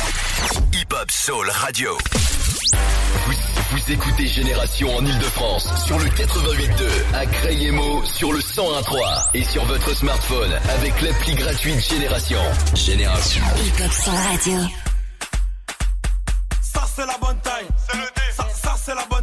Hip 0.73 0.93
Hop 0.93 1.11
Soul 1.11 1.50
Radio. 1.50 1.97
Vous, 3.71 3.93
écoutez 3.93 4.27
Génération 4.27 4.97
en 4.97 5.05
Ile-de-France 5.05 5.85
sur 5.85 5.99
le 5.99 6.07
88.2, 6.07 7.15
à 7.15 7.27
Crayemo 7.27 8.03
sur 8.07 8.33
le 8.33 8.39
101.3 8.39 9.29
et 9.35 9.45
sur 9.45 9.63
votre 9.67 9.95
smartphone 9.95 10.53
avec 10.71 10.99
l'appli 11.03 11.35
gratuite 11.35 11.79
Génération. 11.79 12.41
Génération. 12.75 13.43
Hip 13.59 13.85
Hop 13.85 13.93
Soul 13.93 14.15
Radio. 14.15 14.59
Ça 16.63 16.83
c'est 16.97 17.07
la 17.07 17.19
bonne 17.19 17.39
taille. 17.43 17.69
Ça, 18.35 18.49
ça 18.55 18.75
c'est 18.83 18.95
la 18.95 19.05
bonne 19.11 19.18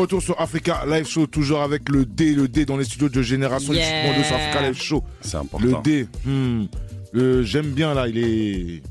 retour 0.00 0.22
sur 0.22 0.40
Africa 0.40 0.84
Live 0.86 1.06
Show, 1.06 1.26
toujours 1.26 1.62
avec 1.62 1.88
le 1.88 2.04
D, 2.04 2.34
le 2.34 2.48
D 2.48 2.64
dans 2.64 2.76
les 2.76 2.84
studios 2.84 3.08
de 3.08 3.22
Génération 3.22 3.72
Yeah. 3.72 4.04
Équipement 4.04 4.18
2 4.18 4.24
sur 4.24 4.36
Africa 4.36 4.62
Live 4.68 4.80
Show. 4.82 5.04
C'est 5.20 5.36
important. 5.36 5.66
Le 5.66 5.82
D, 5.82 6.06
hmm, 6.24 7.42
j'aime 7.44 7.70
bien 7.72 7.94
là, 7.94 8.08
il 8.08 8.18
est, 8.18 8.82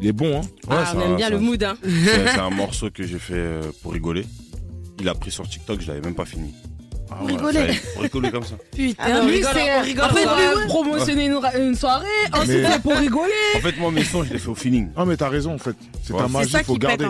il 0.00 0.08
est 0.08 0.12
bon. 0.12 0.38
Hein. 0.40 0.46
Ah, 0.68 0.84
c'est 0.90 0.96
on 0.96 1.02
aime 1.02 1.12
un- 1.12 1.16
bien 1.16 1.30
le 1.30 1.38
mood, 1.38 1.62
hein. 1.62 1.76
C'est 1.82 2.28
c'est 2.28 2.38
un 2.38 2.50
morceau 2.62 2.90
que 2.90 3.02
j'ai 3.06 3.18
fait 3.18 3.34
euh, 3.34 3.62
pour 3.82 3.92
rigoler. 3.92 4.24
Il 5.00 5.08
a 5.08 5.14
pris 5.14 5.30
sur 5.30 5.48
TikTok, 5.48 5.80
je 5.80 5.88
l'avais 5.88 6.00
même 6.00 6.14
pas 6.14 6.24
fini. 6.24 6.54
Rigoler. 7.26 7.52
J'avais- 7.60 7.80
Pour 7.94 8.02
rigoler 8.02 8.30
comme 8.30 8.44
ça. 8.44 8.54
Putain, 8.76 9.02
Ah, 9.04 9.20
lui, 9.24 9.36
rigole, 9.36 9.50
c'est. 9.54 9.78
on 9.78 9.82
rigole, 9.82 10.04
En 10.04 10.08
fait, 10.14 10.24
lui, 10.24 10.66
promotionner 10.68 11.26
une, 11.26 11.40
une 11.60 11.74
soirée, 11.74 12.06
ensuite 12.32 12.66
c'est 12.70 12.82
pour 12.82 12.96
rigoler. 12.96 13.32
En 13.56 13.60
fait, 13.60 13.76
moi, 13.78 13.90
mes 13.90 14.04
sons, 14.04 14.24
je 14.24 14.32
les 14.32 14.38
fais 14.38 14.48
au 14.48 14.54
feeling. 14.54 14.88
Ah 14.96 15.04
mais 15.04 15.16
t'as 15.16 15.28
raison 15.28 15.54
en 15.54 15.58
fait, 15.58 15.76
c'est 16.02 16.12
C'est 16.16 16.28
magie, 16.28 16.56
faut 16.64 16.76
garder. 16.76 17.06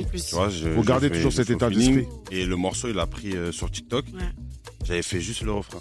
Faut 0.75 0.83
garder 0.83 1.09
fais- 1.09 1.14
toujours 1.16 1.33
cet 1.33 1.50
état 1.50 1.69
d'esprit. 1.71 2.07
Et 2.31 2.45
le 2.45 2.57
morceau, 2.57 2.88
il 2.88 2.99
a 2.99 3.07
pris 3.07 3.37
euh, 3.37 3.52
sur 3.52 3.71
TikTok. 3.71 4.04
Ouais. 4.14 4.21
J'avais 4.85 5.02
fait 5.02 5.21
juste 5.21 5.42
le 5.42 5.52
refrain. 5.52 5.78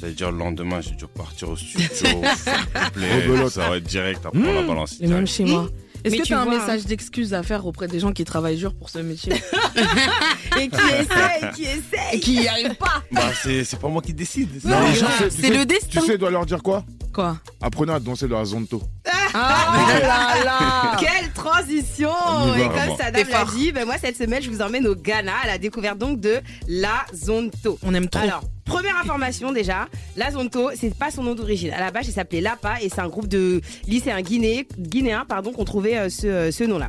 J'allais 0.00 0.12
dire 0.12 0.30
le 0.30 0.36
lendemain, 0.38 0.80
j'ai 0.82 0.90
dû 0.94 1.04
repartir 1.04 1.48
au 1.48 1.56
studio. 1.56 1.86
s'il 1.92 2.04
te 2.04 2.90
plaît. 2.92 3.26
Rebelote. 3.26 3.50
ça 3.52 3.68
va 3.70 3.78
être 3.78 3.84
direct, 3.84 4.20
après 4.26 4.38
on 4.40 4.54
la 4.54 4.62
balance. 4.62 4.96
Et 5.00 5.06
même 5.06 5.26
chez 5.26 5.44
moi. 5.44 5.68
Est-ce 6.06 6.16
que 6.16 6.22
tu 6.22 6.34
as 6.34 6.40
un 6.40 6.44
vois, 6.44 6.58
message 6.58 6.84
d'excuse 6.86 7.34
à 7.34 7.42
faire 7.42 7.66
auprès 7.66 7.88
des 7.88 7.98
gens 8.00 8.12
qui 8.12 8.24
travaillent 8.24 8.56
dur 8.56 8.74
pour 8.74 8.88
ce 8.90 8.98
métier 9.00 9.32
Et 10.58 10.68
qui 10.68 10.76
essaye, 10.76 11.50
qui 11.54 11.62
essaye. 11.64 12.14
Et 12.14 12.20
qui 12.20 12.38
n'y 12.40 12.48
arrivent 12.48 12.74
pas 12.76 13.02
Bah, 13.12 13.30
c'est 13.42 13.64
c'est 13.64 13.78
pas 13.78 13.88
moi 13.88 14.00
qui 14.02 14.14
décide. 14.14 14.48
c'est 14.62 14.68
Non, 14.68 14.80
les 14.80 14.86
mais 14.88 14.94
gens. 14.94 15.06
tu 15.18 15.24
sais- 15.24 15.28
tu 15.28 15.42
sais- 15.42 15.88
Tu 15.90 16.00
sais, 16.00 16.12
il 16.14 16.18
doit 16.18 16.30
leur 16.30 16.46
dire 16.46 16.62
quoi? 16.62 16.84
Quoi? 17.12 17.38
Apprenez 17.60 17.92
à 17.94 17.98
danser 18.00 18.28
dans 18.28 18.38
la 18.38 18.44
zonto. 18.44 18.82
Ah 19.06 19.10
là 19.36 20.44
là 20.44 20.96
Quelle 20.98 21.30
transition 21.32 22.10
Et 22.56 22.64
comme. 22.64 22.96
Sadam 22.96 23.24
T'es 23.24 23.30
l'a 23.32 23.44
dit, 23.44 23.72
ben 23.72 23.84
moi 23.84 23.96
cette 24.00 24.16
semaine 24.16 24.42
je 24.42 24.50
vous 24.50 24.62
emmène 24.62 24.86
au 24.86 24.94
Ghana 24.94 25.32
à 25.44 25.46
la 25.46 25.58
découverte 25.58 25.98
donc 25.98 26.20
de 26.20 26.40
la 26.68 27.04
Zonto. 27.14 27.78
On 27.82 27.94
aime 27.94 28.08
trop. 28.08 28.22
Alors, 28.22 28.42
première 28.64 28.96
information 28.98 29.52
déjà, 29.52 29.86
la 30.16 30.30
Zonto, 30.30 30.70
c'est 30.74 30.94
pas 30.96 31.10
son 31.10 31.22
nom 31.22 31.34
d'origine. 31.34 31.72
À 31.72 31.80
la 31.80 31.90
base, 31.90 32.08
il 32.08 32.12
s'appelait 32.12 32.40
Lapa 32.40 32.76
et 32.80 32.88
c'est 32.88 33.00
un 33.00 33.08
groupe 33.08 33.28
de 33.28 33.60
lycéens 33.86 34.22
guinéens, 34.22 34.62
guinéens 34.78 35.24
pardon, 35.28 35.52
qu'on 35.52 35.64
trouvait 35.64 35.96
euh, 35.96 36.08
ce, 36.08 36.26
euh, 36.26 36.50
ce 36.50 36.64
nom-là. 36.64 36.88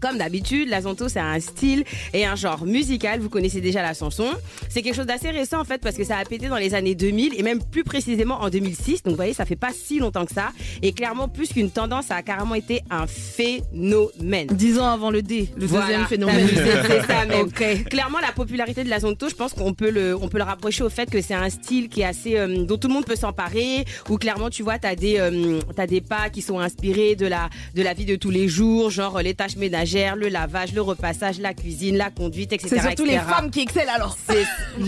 Comme 0.00 0.18
d'habitude, 0.18 0.68
la 0.68 0.82
Zonto, 0.82 1.08
c'est 1.08 1.20
un 1.20 1.40
style 1.40 1.84
et 2.14 2.24
un 2.24 2.36
genre 2.36 2.64
musical. 2.64 3.20
Vous 3.20 3.28
connaissez 3.28 3.60
déjà 3.60 3.82
la 3.82 3.94
chanson. 3.94 4.26
C'est 4.68 4.82
quelque 4.82 4.94
chose 4.96 5.06
d'assez 5.06 5.30
récent, 5.30 5.60
en 5.60 5.64
fait, 5.64 5.80
parce 5.80 5.96
que 5.96 6.04
ça 6.04 6.18
a 6.18 6.24
pété 6.24 6.48
dans 6.48 6.56
les 6.56 6.74
années 6.74 6.94
2000 6.94 7.34
et 7.38 7.42
même 7.42 7.62
plus 7.62 7.84
précisément 7.84 8.40
en 8.40 8.50
2006. 8.50 9.02
Donc, 9.02 9.12
vous 9.12 9.16
voyez, 9.16 9.34
ça 9.34 9.44
fait 9.44 9.56
pas 9.56 9.70
si 9.72 9.98
longtemps 9.98 10.24
que 10.24 10.32
ça. 10.34 10.50
Et 10.82 10.92
clairement, 10.92 11.28
plus 11.28 11.48
qu'une 11.48 11.70
tendance, 11.70 12.06
ça 12.06 12.16
a 12.16 12.22
carrément 12.22 12.54
été 12.54 12.82
un 12.90 13.06
phénomène. 13.06 14.46
Dix 14.48 14.78
ans 14.78 14.88
avant 14.88 15.10
le 15.10 15.22
D, 15.22 15.48
le 15.56 15.66
Voilà, 15.66 15.86
deuxième 15.86 16.06
phénomène. 16.06 16.48
C'est 16.88 17.02
ça 17.06 17.24
même. 17.26 17.50
Clairement, 17.88 18.18
la 18.20 18.32
popularité 18.32 18.84
de 18.84 18.88
la 18.88 19.00
Zonto, 19.00 19.28
je 19.28 19.34
pense 19.34 19.52
qu'on 19.52 19.74
peut 19.74 19.90
le, 19.90 20.16
on 20.16 20.28
peut 20.28 20.38
le 20.38 20.44
rapprocher 20.44 20.84
au 20.84 20.90
fait 20.90 21.10
que 21.10 21.20
c'est 21.20 21.34
un 21.34 21.50
style 21.50 21.88
qui 21.88 22.02
est 22.02 22.04
assez, 22.04 22.36
euh, 22.36 22.64
dont 22.64 22.76
tout 22.76 22.88
le 22.88 22.94
monde 22.94 23.04
peut 23.04 23.16
s'emparer. 23.16 23.84
Où 24.08 24.16
clairement, 24.16 24.50
tu 24.50 24.62
vois, 24.62 24.78
t'as 24.78 24.94
des, 24.94 25.18
euh, 25.18 25.60
t'as 25.74 25.86
des 25.86 26.00
pas 26.00 26.30
qui 26.30 26.42
sont 26.42 26.58
inspirés 26.58 27.16
de 27.16 27.26
la, 27.26 27.48
de 27.74 27.82
la 27.82 27.94
vie 27.94 28.04
de 28.04 28.16
tous 28.16 28.30
les 28.30 28.48
jours, 28.48 28.90
genre 28.90 29.18
euh, 29.18 29.22
les 29.22 29.34
tâches 29.34 29.56
ménagères, 29.56 29.87
le 30.16 30.28
lavage, 30.28 30.72
le 30.74 30.82
repassage, 30.82 31.38
la 31.38 31.54
cuisine, 31.54 31.96
la 31.96 32.10
conduite, 32.10 32.52
etc. 32.52 32.68
C'est 32.70 32.80
surtout 32.82 33.04
les 33.04 33.14
etc.. 33.14 33.26
femmes 33.28 33.50
qui 33.50 33.60
excellent 33.60 33.92
alors. 33.94 34.16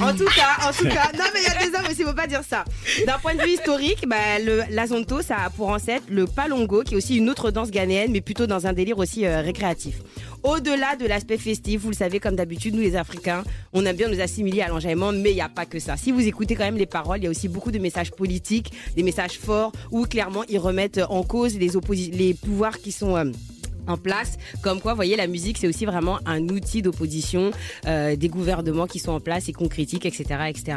En 0.00 0.14
tout 0.14 0.24
cas, 0.24 0.68
en 0.68 0.72
tout 0.72 0.84
cas, 0.88 1.10
non 1.16 1.24
mais 1.34 1.40
il 1.40 1.48
y 1.48 1.64
a 1.66 1.68
des 1.70 1.76
hommes 1.76 1.86
aussi, 1.90 2.02
faut 2.02 2.12
pas 2.12 2.26
dire 2.26 2.42
ça. 2.48 2.64
D'un 3.06 3.18
point 3.18 3.34
de 3.34 3.42
vue 3.42 3.52
historique, 3.52 4.06
bah, 4.06 4.38
le, 4.44 4.62
la 4.70 4.86
zonto, 4.86 5.20
ça 5.22 5.36
a 5.46 5.50
pour 5.50 5.68
ancêtre 5.68 6.04
le 6.10 6.26
palongo, 6.26 6.82
qui 6.82 6.94
est 6.94 6.96
aussi 6.96 7.16
une 7.16 7.28
autre 7.28 7.50
danse 7.50 7.70
ghanéenne, 7.70 8.12
mais 8.12 8.20
plutôt 8.20 8.46
dans 8.46 8.66
un 8.66 8.72
délire 8.72 8.98
aussi 8.98 9.26
euh, 9.26 9.40
récréatif. 9.40 9.96
Au-delà 10.42 10.96
de 10.96 11.06
l'aspect 11.06 11.36
festif, 11.38 11.80
vous 11.82 11.90
le 11.90 11.94
savez, 11.96 12.18
comme 12.20 12.36
d'habitude, 12.36 12.74
nous 12.74 12.80
les 12.80 12.96
Africains, 12.96 13.42
on 13.72 13.84
aime 13.84 13.96
bien 13.96 14.08
nous 14.08 14.20
assimiler 14.20 14.62
à 14.62 14.68
l'enjaillement, 14.68 15.12
mais 15.12 15.30
il 15.30 15.34
n'y 15.34 15.40
a 15.42 15.48
pas 15.50 15.66
que 15.66 15.78
ça. 15.78 15.96
Si 15.96 16.12
vous 16.12 16.26
écoutez 16.26 16.54
quand 16.54 16.64
même 16.64 16.78
les 16.78 16.86
paroles, 16.86 17.18
il 17.18 17.24
y 17.24 17.26
a 17.26 17.30
aussi 17.30 17.48
beaucoup 17.48 17.70
de 17.72 17.78
messages 17.78 18.10
politiques, 18.10 18.72
des 18.96 19.02
messages 19.02 19.38
forts, 19.38 19.72
où 19.90 20.06
clairement 20.06 20.44
ils 20.48 20.58
remettent 20.58 21.00
en 21.08 21.22
cause 21.24 21.58
les, 21.58 21.70
les 22.12 22.34
pouvoirs 22.34 22.78
qui 22.78 22.92
sont... 22.92 23.16
euh, 23.16 23.24
en 23.86 23.96
place. 23.96 24.38
Comme 24.62 24.80
quoi, 24.80 24.94
voyez, 24.94 25.16
la 25.16 25.26
musique, 25.26 25.58
c'est 25.58 25.68
aussi 25.68 25.84
vraiment 25.84 26.18
un 26.26 26.48
outil 26.48 26.82
d'opposition 26.82 27.50
euh, 27.86 28.16
des 28.16 28.28
gouvernements 28.28 28.86
qui 28.86 28.98
sont 28.98 29.12
en 29.12 29.20
place 29.20 29.48
et 29.48 29.52
qu'on 29.52 29.68
critique, 29.68 30.06
etc., 30.06 30.24
etc. 30.48 30.76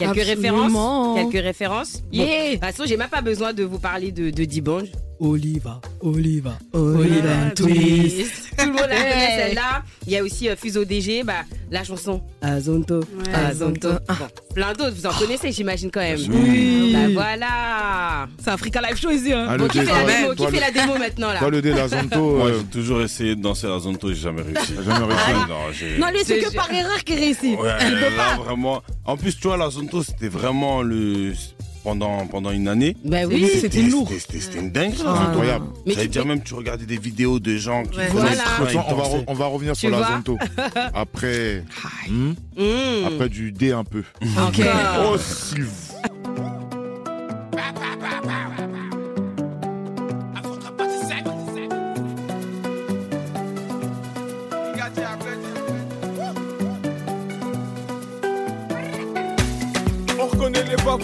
Quelques 0.00 0.18
Absolument. 0.28 1.14
références 1.14 1.32
Quelques 1.32 1.44
références 1.44 1.92
Bon, 2.02 2.08
Yeah. 2.18 2.46
De 2.48 2.52
toute 2.56 2.60
façon, 2.64 2.84
j'ai 2.86 2.96
même 2.96 3.08
pas 3.10 3.20
besoin 3.22 3.52
de 3.52 3.62
vous 3.64 3.78
parler 3.78 4.10
de, 4.12 4.30
de 4.30 4.44
Dibange. 4.44 4.88
Oliva, 5.22 5.82
Oliva, 6.00 6.58
Oliva 6.72 7.50
twist. 7.54 8.48
Tout 8.56 8.64
le 8.66 8.72
monde 8.72 8.86
la 8.88 8.96
connaît 8.96 9.36
celle-là. 9.36 9.82
Il 10.06 10.12
y 10.12 10.16
a 10.16 10.22
aussi 10.22 10.48
euh, 10.48 10.56
Fuso 10.56 10.82
DG, 10.86 11.22
bah, 11.24 11.42
la 11.70 11.84
chanson 11.84 12.22
Azonto. 12.40 13.00
Azonto. 13.34 13.90
Bon, 14.08 14.26
plein 14.54 14.72
d'autres, 14.72 14.94
vous 14.96 15.06
en 15.06 15.12
connaissez, 15.12 15.52
j'imagine 15.52 15.90
quand 15.90 16.00
même. 16.00 16.18
Oui. 16.30 16.92
Bah 16.94 17.08
voilà. 17.12 18.28
C'est 18.42 18.50
Africa 18.50 18.80
Live 18.80 18.96
Show 18.98 19.10
ici. 19.10 19.30
Hein. 19.32 19.46
Ah, 19.50 19.58
Bon, 19.58 19.68
qui 19.68 19.80
dé- 19.80 19.84
fait 19.84 19.92
la 19.92 20.04
démo, 20.20 20.34
toi, 20.34 20.46
qui 20.50 20.56
fait 20.56 20.66
le- 20.70 20.74
la 20.74 20.80
démo 20.86 20.98
maintenant 20.98 21.32
là 21.34 21.38
Toi, 21.38 21.50
le 21.50 21.60
dé, 21.62 21.72
la 21.74 21.88
zonto. 21.88 22.36
Moi, 22.38 22.46
euh, 22.48 22.58
j'ai 22.60 22.64
toujours 22.80 23.02
essayé 23.02 23.36
de 23.36 23.42
danser 23.42 23.66
la 23.66 23.78
zonto, 23.78 24.08
j'ai 24.08 24.14
jamais 24.20 24.40
réussi. 24.40 24.72
J'ai 24.78 24.84
jamais 24.84 25.04
réussi. 25.04 25.48
Non, 25.48 25.54
j'ai- 25.78 25.98
Non, 25.98 26.06
lui, 26.10 26.20
c'est 26.24 26.38
que 26.38 26.54
par 26.54 26.72
erreur 26.72 27.04
qu'il 27.04 27.16
réussit. 27.18 27.58
Ouais, 27.58 27.70
Il 27.82 27.90
peut 27.94 28.16
là, 28.16 28.36
pas. 28.36 28.42
vraiment. 28.42 28.82
En 29.04 29.18
plus, 29.18 29.38
tu 29.38 29.48
vois, 29.48 29.58
la 29.58 29.68
c'était 30.02 30.28
vraiment 30.28 30.82
le. 30.82 31.32
Pendant, 31.82 32.26
pendant 32.26 32.50
une 32.50 32.68
année. 32.68 32.94
Bah 33.06 33.20
oui. 33.26 33.48
C'était 33.58 33.80
lourd. 33.80 34.10
C'était- 34.18 34.58
une 34.58 34.70
dingue. 34.70 34.92
Ah, 35.02 35.28
incroyable. 35.30 35.64
J'allais 35.86 36.08
dire 36.08 36.26
même, 36.26 36.42
tu 36.42 36.52
regardais 36.52 36.84
des 36.84 36.98
vidéos 36.98 37.40
de 37.40 37.56
gens 37.56 37.84
qui 37.84 37.96
Ouais. 37.96 38.08
Voilà. 38.10 38.32
train, 38.36 38.84
on 38.90 38.94
va, 38.94 39.04
re- 39.04 39.24
on 39.26 39.32
va 39.32 39.46
revenir 39.46 39.74
sur 39.74 39.88
Tu 39.88 39.94
la 39.98 40.06
zonto. 40.06 40.36
Après. 40.92 41.64
Hmm 42.06 42.32
Mmh. 42.58 43.06
Après 43.06 43.30
du 43.30 43.50
dé 43.50 43.72
un 43.72 43.84
peu. 43.84 44.02
Ok. 44.20 44.60
Oh, 45.06 45.16
Sylvain. 45.16 45.70
On 45.88 45.89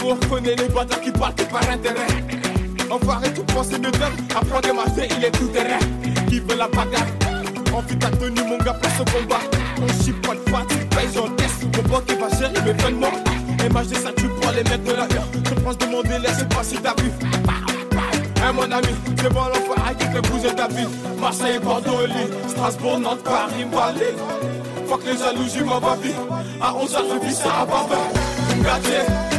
on 0.07 0.15
reconnaît 0.15 0.55
les 0.55 0.69
bâtards 0.69 1.01
qui 1.01 1.11
partent 1.11 1.43
par 1.49 1.69
intérêt. 1.69 2.07
Enfoiré, 2.89 3.33
tout 3.33 3.43
penser 3.43 3.77
de 3.77 3.89
dingue. 3.89 4.13
Apprends 4.35 4.61
des 4.61 5.07
il 5.17 5.25
est 5.25 5.31
tout 5.31 5.47
terrain. 5.47 5.79
Qui 6.29 6.39
veut 6.39 6.57
la 6.57 6.67
bagarre? 6.67 7.07
Envie 7.73 7.97
ta 7.97 8.09
tenue, 8.09 8.41
mon 8.43 8.57
gars, 8.57 8.73
place 8.73 8.99
au 8.99 9.05
combat. 9.05 9.41
On 9.81 10.03
chie 10.03 10.13
pas 10.13 10.33
de 10.33 10.49
fatigue, 10.49 10.89
paye, 10.89 11.09
j'encaisse. 11.13 11.63
Mon 11.75 11.89
banque 11.89 12.09
va 12.09 12.37
gérer 12.37 12.61
mes 12.65 12.73
vêtements. 12.73 13.11
MHD, 13.69 13.97
ça 13.97 14.11
tue 14.15 14.29
pour 14.29 14.51
les 14.51 14.63
mecs 14.63 14.83
de 14.83 14.93
la 14.93 15.03
rue. 15.03 15.27
Je 15.45 15.53
pense 15.55 15.77
demander, 15.77 16.19
laisse 16.19 16.43
pas 16.49 16.63
si 16.63 16.77
t'as 16.77 16.95
vu. 17.01 17.11
Hein, 18.41 18.53
mon 18.53 18.71
ami, 18.71 18.95
c'est 19.21 19.33
bon 19.33 19.41
l'enfoiré 19.41 19.95
qui 19.99 20.05
fait 20.05 20.31
bouger 20.31 20.55
ta 20.55 20.67
ville. 20.67 20.87
Marseille, 21.19 21.59
Bordeaux, 21.59 22.05
Lille, 22.05 22.33
Strasbourg, 22.47 22.99
Nantes, 22.99 23.23
Paris, 23.23 23.65
Malais. 23.71 24.15
Fuck 24.87 25.01
les 25.05 25.17
jalousies, 25.17 25.63
ma 25.63 25.79
baby. 25.79 26.13
À 26.61 26.71
11h, 26.71 26.97
je 27.11 27.27
vis 27.27 27.35
ça 27.35 27.61
à 27.61 27.65
Barbin. 27.65 27.97
Gâté, 28.63 29.36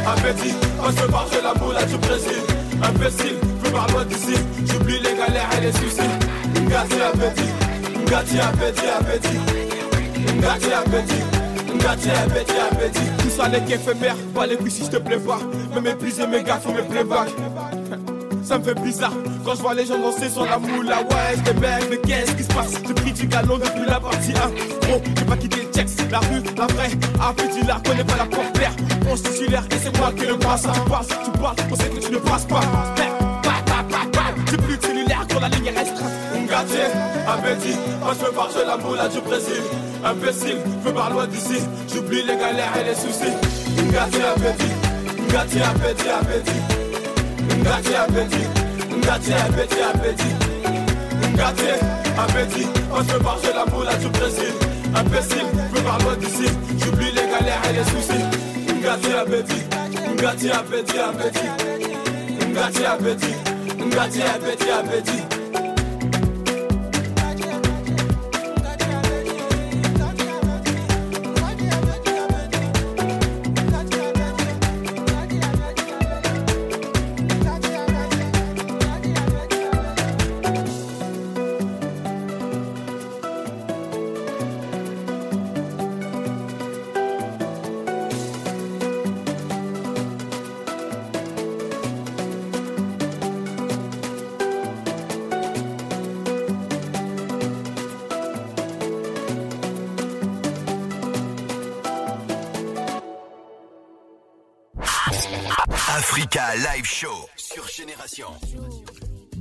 on 0.81 0.91
se 0.91 1.11
barre 1.11 1.27
la 1.43 1.53
boule 1.53 1.75
du 1.87 1.97
Brésil. 1.97 2.41
Imbécile, 2.81 3.35
voir 3.71 3.87
loin 3.91 4.05
d'ici. 4.05 4.35
J'oublie 4.65 4.99
les 4.99 5.15
galères 5.15 5.49
et 5.57 5.65
les 5.65 5.71
soucis. 5.71 6.09
Gâté, 6.67 7.01
appétit, 7.01 7.49
gâté, 8.05 8.39
appétit, 8.39 8.87
appétit. 8.87 9.39
Gâté, 10.41 10.73
appétit. 10.73 11.23
Gâté, 11.79 12.09
appétit, 12.11 12.59
appétit. 12.71 13.09
Tout 13.19 13.29
ça 13.29 13.49
n'est 13.49 13.63
qu'éphémère, 13.63 14.15
pas 14.33 14.47
les 14.47 14.57
couilles 14.57 14.71
si 14.71 14.85
je 14.85 14.91
te 14.91 14.97
plais 14.97 15.19
pas. 15.19 15.39
Me 15.75 15.81
mépriser 15.81 16.25
mes 16.27 16.43
gars, 16.43 16.59
faut 16.63 16.71
me 16.71 16.81
playback. 16.81 17.29
Ça 18.49 18.57
me 18.57 18.63
fait 18.63 18.81
bizarre 18.81 19.13
quand 19.45 19.53
je 19.53 19.61
vois 19.61 19.75
les 19.75 19.85
gens 19.85 19.99
danser 19.99 20.27
sur 20.27 20.43
la 20.43 20.57
moula. 20.57 21.01
Ouais, 21.01 21.37
je 21.37 21.51
débaisse, 21.51 21.85
mais 21.87 21.97
qu'est-ce 21.97 22.31
qui 22.31 22.41
se 22.41 22.47
passe? 22.47 22.71
J'ai 22.87 22.93
pris 22.95 23.11
du 23.11 23.27
galon 23.27 23.59
depuis 23.59 23.85
la 23.87 23.99
partie 23.99 24.31
1. 24.31 24.87
Gros, 24.87 25.01
j'ai 25.15 25.25
pas 25.25 25.37
quitté 25.37 25.57
le 25.57 25.71
checks, 25.71 26.09
la 26.09 26.17
rue, 26.17 26.41
la 26.57 26.65
vraie. 26.65 26.89
Appétit 27.21 27.63
là, 27.67 27.79
connais 27.85 28.03
pas 28.03 28.17
la 28.17 28.25
porte-l'air. 28.25 28.71
On 29.07 29.15
se 29.15 29.21
et 29.21 29.79
c'est 29.79 29.95
moi 29.99 30.11
qui 30.17 30.25
le 30.25 30.35
passe. 30.39 30.63
Tu 30.63 30.89
passes, 30.89 31.07
tu 31.23 31.31
parles, 31.39 31.55
on 31.71 31.75
sait 31.75 31.89
que 31.89 31.99
tu 32.03 32.11
ne 32.11 32.17
passes 32.17 32.45
pas. 32.45 32.61
J'ai 34.49 34.57
plus 34.57 34.77
de 34.77 34.81
cellulaire 34.83 35.27
quand 35.31 35.41
la 35.41 35.49
ligne 35.49 35.67
est 35.67 35.79
restreinte. 35.79 36.11
Ngati, 36.33 36.81
appétit, 37.27 37.77
moi 37.99 38.15
je 38.19 38.25
veux 38.25 38.31
marcher 38.31 38.65
la 38.65 38.77
moula 38.77 39.07
du 39.09 39.21
Brésil. 39.21 39.61
Imbécile, 40.03 40.57
veux 40.83 40.91
voir 40.91 41.11
loin 41.11 41.27
d'ici. 41.27 41.61
J'oublie 41.93 42.23
les 42.23 42.35
galères 42.35 42.73
et 42.81 42.83
les 42.83 42.95
soucis. 42.95 43.31
Ngati, 43.91 44.21
appétit, 44.23 44.73
Ngati, 45.31 45.59
appétit, 45.61 46.09
appétit. 46.09 46.88
Ngati 47.57 47.95
appétit, 47.95 48.47
Ngati 48.97 49.33
appétit, 49.33 49.81
appétit. 49.93 50.35
Ngati 51.33 51.65
appétit, 52.17 52.67
on 52.91 53.03
se 53.03 53.23
marche 53.23 53.53
la 53.53 53.65
moula 53.71 53.95
du 53.95 54.07
Brésil. 54.09 54.53
Imbécile, 54.95 55.45
veux 55.73 55.81
voir 55.81 55.99
loin 55.99 56.15
d'ici. 56.15 56.49
J'oublie 56.79 57.11
les 57.11 57.27
galères 57.27 57.61
et 57.69 57.73
les 57.73 57.83
soucis. 57.83 58.25
Ngati 58.81 59.13
appétit, 59.13 59.63
Ngati 60.17 60.51
appétit, 60.51 60.99
appétit. 60.99 61.49
Ngati 62.53 62.85
appétit, 62.85 63.35
Ngati 63.85 64.21
appétit, 64.21 64.69
appétit. 64.71 65.38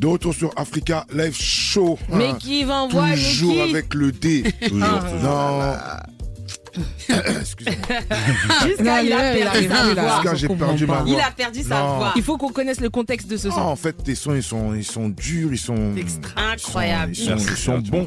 Retour 0.09 0.35
sur 0.35 0.51
Africa 0.57 1.07
Live 1.13 1.37
Show. 1.39 1.99
Mais 2.13 2.29
Hein. 2.29 2.37
qui 2.41 2.65
va 2.65 2.83
envoyer 2.83 3.15
Toujours 3.15 3.53
qui 3.55 3.61
avec 3.61 3.95
le 3.95 4.13
D. 4.13 4.43
Toujours, 4.69 4.79
Non. 5.23 5.61
toujours. 7.09 7.39
Jusqu'à 8.67 9.03
il 9.03 9.13
a 9.13 9.33
perdu 9.33 9.69
sa 9.69 9.95
voix. 9.95 10.13
Jusqu'à 10.23 10.35
j'ai 10.35 10.49
perdu 10.49 10.87
ma 10.87 10.99
voix. 11.03 11.11
Il 11.11 11.21
a 11.21 11.31
perdu 11.31 11.63
sa 11.63 11.81
Non. 11.81 11.97
voix. 11.97 12.13
Il 12.17 12.23
faut 12.23 12.37
qu'on 12.37 12.51
connaisse 12.53 12.81
le 12.81 12.91
contexte 12.91 13.29
de 13.29 13.37
ce 13.37 13.49
Ah, 13.49 13.53
son. 13.53 13.61
en 13.61 13.77
fait, 13.77 13.93
tes 14.03 14.15
sons, 14.15 14.35
ils 14.35 14.43
sont, 14.43 14.75
ils 14.75 14.85
sont 14.85 15.09
durs, 15.09 15.51
ils 15.53 15.59
sont 15.59 15.95
Incroyable. 16.37 17.13
Ils 17.13 17.25
sont, 17.25 17.37
ils 17.37 17.41
sont- 17.41 17.51
ils 17.51 17.57
sont 17.57 17.79
bons. 17.79 18.07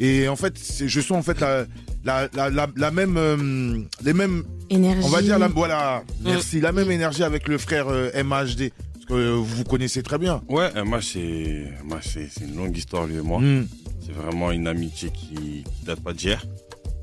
Et 0.00 0.28
en 0.28 0.36
fait, 0.36 0.54
je 0.86 1.00
sens 1.00 1.18
en 1.18 1.22
fait 1.22 1.40
la, 1.40 1.64
la, 2.04 2.28
la, 2.34 2.50
la, 2.50 2.66
la 2.76 2.90
même, 2.92 3.16
euh, 3.16 3.80
les 4.04 4.12
mêmes, 4.12 4.44
Énergie. 4.70 5.00
on 5.04 5.08
va 5.08 5.20
dire 5.22 5.38
la, 5.40 5.48
voilà, 5.48 6.02
merci, 6.22 6.60
la 6.60 6.70
même 6.72 6.90
énergie 6.92 7.24
avec 7.24 7.48
le 7.48 7.58
frère 7.58 7.86
euh, 7.88 8.10
MHD, 8.22 8.70
que 9.08 9.14
euh, 9.14 9.34
vous 9.34 9.44
vous 9.44 9.64
connaissez 9.64 10.02
très 10.02 10.18
bien. 10.18 10.42
Ouais, 10.48 10.70
euh, 10.76 10.84
moi 10.84 11.00
c'est 11.00 11.68
moi 11.84 11.98
c'est 12.02 12.28
c'est 12.28 12.44
une 12.44 12.56
longue 12.56 12.76
histoire 12.76 13.06
lui 13.06 13.16
et 13.16 13.22
moi. 13.22 13.40
Mm. 13.40 13.68
C'est 14.00 14.12
vraiment 14.12 14.50
une 14.52 14.66
amitié 14.66 15.10
qui, 15.10 15.64
qui 15.64 15.84
date 15.84 16.00
pas 16.00 16.12
d'hier. 16.12 16.44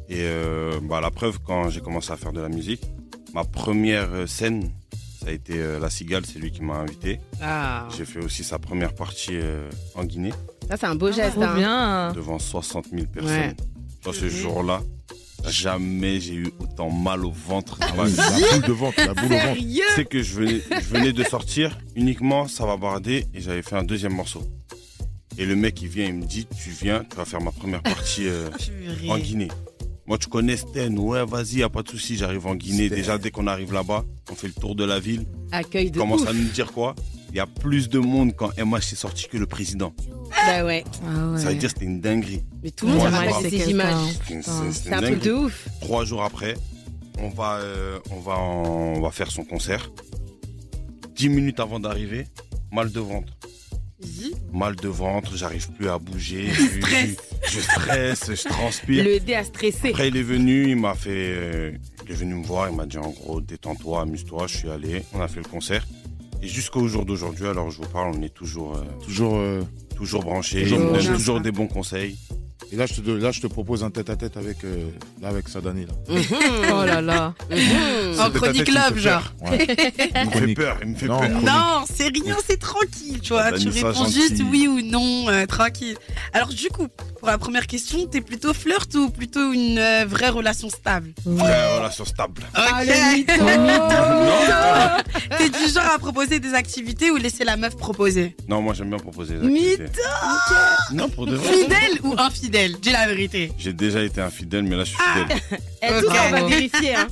Et 0.07 0.21
euh, 0.21 0.79
bah 0.81 1.01
la 1.01 1.11
preuve 1.11 1.39
quand 1.43 1.69
j'ai 1.69 1.81
commencé 1.81 2.11
à 2.11 2.15
faire 2.15 2.31
de 2.31 2.41
la 2.41 2.49
musique, 2.49 2.83
ma 3.33 3.43
première 3.43 4.27
scène 4.27 4.71
ça 5.25 5.31
a 5.31 5.33
été 5.33 5.53
euh, 5.55 5.79
la 5.79 5.89
Cigale, 5.89 6.23
c'est 6.23 6.37
lui 6.37 6.51
qui 6.51 6.61
m'a 6.61 6.75
invité. 6.75 7.19
Ah. 7.41 7.87
J'ai 7.97 8.05
fait 8.05 8.19
aussi 8.19 8.43
sa 8.43 8.59
première 8.59 8.93
partie 8.93 9.31
euh, 9.33 9.71
en 9.95 10.03
Guinée 10.03 10.31
Ça, 10.69 10.77
c'est 10.77 10.85
un 10.85 10.93
beau 10.93 11.11
geste. 11.11 11.31
Trop 11.33 11.41
hein. 11.45 11.55
bien. 11.55 12.13
devant 12.13 12.37
60 12.37 12.89
000 12.91 13.07
personnes. 13.07 13.31
Ouais. 13.31 13.55
Dans 14.03 14.13
ce 14.13 14.29
jour-là, 14.29 14.83
jamais 15.49 16.19
j'ai 16.19 16.33
eu 16.35 16.47
autant 16.59 16.89
mal 16.89 17.25
au 17.25 17.31
ventre. 17.31 17.77
Ah 17.81 17.87
oui, 17.97 18.11
la 18.15 18.57
boule 18.57 18.67
de 18.67 18.71
ventre, 18.73 18.97
la 19.05 19.13
boule 19.13 19.33
au 19.33 19.37
ventre. 19.37 19.61
C'est 19.95 20.05
que 20.05 20.21
je 20.21 20.33
venais, 20.35 20.61
je 20.71 20.85
venais 20.89 21.13
de 21.13 21.23
sortir 21.23 21.77
uniquement 21.95 22.47
ça 22.47 22.65
va 22.65 22.77
barder 22.77 23.25
et 23.33 23.41
j'avais 23.41 23.61
fait 23.61 23.75
un 23.75 23.83
deuxième 23.83 24.13
morceau. 24.13 24.43
Et 25.37 25.45
le 25.45 25.55
mec 25.55 25.81
il 25.81 25.89
vient, 25.89 26.05
il 26.05 26.13
me 26.13 26.25
dit 26.25 26.47
tu 26.61 26.69
viens, 26.69 27.03
tu 27.09 27.17
vas 27.17 27.25
faire 27.25 27.41
ma 27.41 27.51
première 27.51 27.83
partie 27.83 28.27
euh, 28.27 28.49
en 29.09 29.17
Guinée. 29.17 29.49
Moi 30.07 30.17
tu 30.17 30.27
connais 30.29 30.55
Sten, 30.57 30.97
ouais 30.99 31.25
vas-y, 31.25 31.57
y 31.57 31.63
a 31.63 31.69
pas 31.69 31.81
de 31.83 31.89
souci, 31.89 32.15
j'arrive 32.15 32.45
en 32.47 32.55
Guinée. 32.55 32.89
Déjà 32.89 33.17
dès 33.17 33.31
qu'on 33.31 33.47
arrive 33.47 33.73
là-bas, 33.73 34.05
on 34.31 34.35
fait 34.35 34.47
le 34.47 34.53
tour 34.53 34.75
de 34.75 34.83
la 34.85 34.99
ville. 34.99 35.25
Accueil 35.51 35.87
Il 35.87 35.91
de 35.91 35.97
commence 35.99 36.21
ouf. 36.21 36.29
à 36.29 36.33
nous 36.33 36.43
dire 36.49 36.71
quoi? 36.71 36.95
Il 37.31 37.37
y 37.37 37.39
a 37.41 37.47
plus 37.47 37.89
de 37.89 37.99
monde 37.99 38.33
quand 38.35 38.49
MH 38.57 38.77
est 38.93 38.95
sorti 38.95 39.27
que 39.27 39.37
le 39.37 39.45
président. 39.45 39.93
Bah 40.47 40.65
ouais. 40.65 40.83
Ah 41.05 41.29
ouais. 41.31 41.39
Ça 41.39 41.49
veut 41.49 41.55
dire 41.55 41.69
que 41.69 41.73
c'était 41.79 41.85
une 41.85 42.01
dinguerie. 42.01 42.43
Mais 42.63 42.71
tout 42.71 42.87
le 42.87 42.93
monde 42.93 43.01
se 43.07 43.09
c'est 43.11 43.17
rappelle 43.31 43.49
ces 43.51 43.69
images. 43.71 44.19
C'est- 44.71 44.93
un 44.93 45.01
truc 45.01 45.21
de 45.23 45.31
ouf. 45.33 45.67
Trois 45.81 46.05
jours 46.05 46.23
après, 46.23 46.55
on 47.19 47.29
va, 47.29 47.57
euh, 47.57 47.99
on 48.11 48.19
va, 48.19 48.33
en- 48.37 48.93
on 48.97 49.01
va 49.01 49.11
faire 49.11 49.31
son 49.31 49.43
concert. 49.43 49.89
Dix 51.15 51.29
minutes 51.29 51.59
avant 51.59 51.79
d'arriver, 51.79 52.25
mal 52.71 52.91
de 52.91 52.99
ventre. 52.99 53.33
Mal 54.53 54.75
de 54.75 54.87
ventre, 54.87 55.35
j'arrive 55.35 55.69
plus 55.71 55.89
à 55.89 55.97
bouger. 55.97 56.47
je, 56.53 56.79
Stress. 56.79 57.15
je- 57.47 57.51
je 57.55 57.59
stresse, 57.61 58.31
je 58.35 58.47
transpire. 58.49 59.03
Le 59.03 59.19
dé 59.19 59.33
a 59.35 59.43
stressé. 59.43 59.89
Après, 59.89 60.09
il 60.09 60.17
est 60.17 60.23
venu, 60.23 60.69
il 60.69 60.75
m'a 60.75 60.93
fait. 60.93 61.09
euh, 61.35 61.71
il 62.05 62.11
est 62.11 62.15
venu 62.15 62.35
me 62.35 62.43
voir, 62.45 62.69
il 62.69 62.75
m'a 62.75 62.85
dit 62.85 62.97
en 62.97 63.09
gros, 63.09 63.41
détends-toi, 63.41 64.01
amuse-toi. 64.01 64.45
Je 64.47 64.57
suis 64.57 64.69
allé, 64.69 65.03
on 65.13 65.21
a 65.21 65.27
fait 65.27 65.39
le 65.41 65.49
concert. 65.49 65.87
Et 66.43 66.47
jusqu'au 66.47 66.87
jour 66.87 67.05
d'aujourd'hui, 67.05 67.47
alors 67.47 67.71
je 67.71 67.77
vous 67.81 67.87
parle, 67.89 68.13
on 68.15 68.21
est 68.21 68.33
toujours. 68.33 68.75
euh, 68.75 68.83
Toujours, 69.03 69.35
euh, 69.37 69.63
toujours 69.95 70.21
toujours 70.21 70.23
branché. 70.23 70.65
donne 70.69 71.15
toujours 71.15 71.41
des 71.41 71.51
bons 71.51 71.67
conseils. 71.67 72.17
Et 72.71 72.75
là, 72.75 72.85
je 72.85 72.93
te, 72.95 73.09
là, 73.11 73.31
je 73.31 73.41
te 73.41 73.47
propose 73.47 73.83
un 73.83 73.89
tête-à-tête 73.91 74.37
avec, 74.37 74.63
euh, 74.63 74.89
là, 75.21 75.29
avec 75.29 75.47
Sadani. 75.47 75.85
Là. 75.85 75.93
Oh 76.73 76.83
là 76.85 77.01
là. 77.01 77.33
En 78.19 78.25
Ce 78.25 78.29
chronique 78.37 78.71
love, 78.73 78.97
genre. 78.97 79.33
Ouais. 79.41 79.67
Il 80.15 80.25
me 80.25 80.31
fait 80.31 80.53
peur, 80.53 80.77
il 80.81 80.87
me 80.89 80.95
fait 80.95 81.05
Non, 81.07 81.19
peur. 81.19 81.29
Non, 81.41 81.85
c'est 81.93 82.07
rien, 82.09 82.35
c'est 82.45 82.59
tranquille, 82.59 83.19
tu 83.21 83.33
vois. 83.33 83.51
Tu 83.53 83.69
réponds 83.69 83.93
gentil. 83.93 84.13
juste 84.13 84.41
oui 84.49 84.67
ou 84.67 84.81
non, 84.81 85.29
euh, 85.29 85.45
tranquille. 85.45 85.97
Alors 86.33 86.47
du 86.49 86.67
coup, 86.69 86.87
pour 87.19 87.27
la 87.29 87.37
première 87.37 87.67
question, 87.67 88.05
t'es 88.07 88.21
plutôt 88.21 88.53
flirt 88.53 88.93
ou 88.95 89.09
plutôt 89.09 89.51
une 89.53 89.77
euh, 89.77 90.05
vraie 90.05 90.29
relation 90.29 90.69
stable? 90.69 91.13
Vraie 91.25 91.77
relation 91.77 92.05
stable. 92.05 92.41
Ok. 92.55 92.87
T'es 95.37 95.49
du 95.49 95.67
genre 95.73 95.85
à 95.93 95.99
proposer 95.99 96.39
des 96.39 96.53
activités 96.53 97.11
ou 97.11 97.17
laisser 97.17 97.43
la 97.43 97.57
meuf 97.57 97.75
proposer? 97.75 98.35
Non, 98.47 98.61
moi 98.61 98.73
j'aime 98.73 98.89
bien 98.89 98.99
proposer 98.99 99.35
des 99.37 99.47
Mytho 99.47 99.83
activités. 99.83 100.93
Non, 100.93 101.09
pour 101.09 101.25
de 101.25 101.35
vrai. 101.35 101.53
Fidèle 101.53 101.99
ou 102.03 102.13
infidèle? 102.17 102.54
Dis 102.81 102.91
la 102.91 103.07
vérité. 103.07 103.51
J'ai 103.57 103.73
déjà 103.73 104.01
été 104.03 104.21
infidèle, 104.21 104.63
mais 104.63 104.75
là 104.75 104.83
je 104.83 104.89
suis 104.89 104.97
Ah. 104.99 105.19
fidèle. 105.19 105.59
Eh, 105.81 105.87
tout 106.01 106.07
ça, 106.13 106.23
on 106.27 106.31
va 106.31 106.43
vérifier. 106.45 106.95
Hein. 106.95 107.07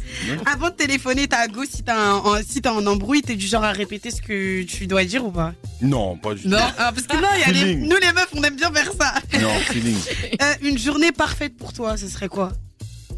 Avant 0.51 0.69
de 0.69 0.75
téléphoner 0.75 1.27
ta 1.27 1.47
go, 1.47 1.63
si 1.69 1.83
t'as 1.83 1.95
un, 1.97 2.13
en- 2.15 2.41
si 2.47 2.61
t'as 2.61 2.71
un 2.73 2.85
embrouille, 2.87 3.21
t'es 3.21 3.35
du 3.35 3.45
genre 3.47 3.63
à 3.63 3.71
répéter 3.71 4.09
ce 4.11 4.21
que 4.21 4.63
tu 4.63 4.87
dois 4.87 5.03
dire 5.03 5.25
ou 5.25 5.31
pas? 5.31 5.53
Non, 5.81 6.15
pas 6.17 6.33
du 6.33 6.47
Non, 6.47 6.57
tout. 6.57 6.63
ah, 6.77 6.91
parce 6.93 7.05
que 7.07 7.15
non, 7.17 7.27
il 7.35 7.41
y 7.41 7.43
a 7.43 7.47
les- 7.47 7.53
Feeling. 7.59 7.79
nous 7.89 7.97
les 7.97 8.11
meufs, 8.13 8.29
on 8.33 8.43
aime 8.43 8.55
bien 8.55 8.71
faire 8.71 8.91
ça. 8.99 9.13
Non, 9.41 9.49
feeling. 9.69 9.97
Euh, 10.41 10.53
une 10.61 10.77
journée 10.77 11.11
parfaite 11.11 11.55
pour 11.57 11.73
toi, 11.73 11.97
ce 11.97 12.07
serait 12.07 12.27
quoi? 12.29 12.51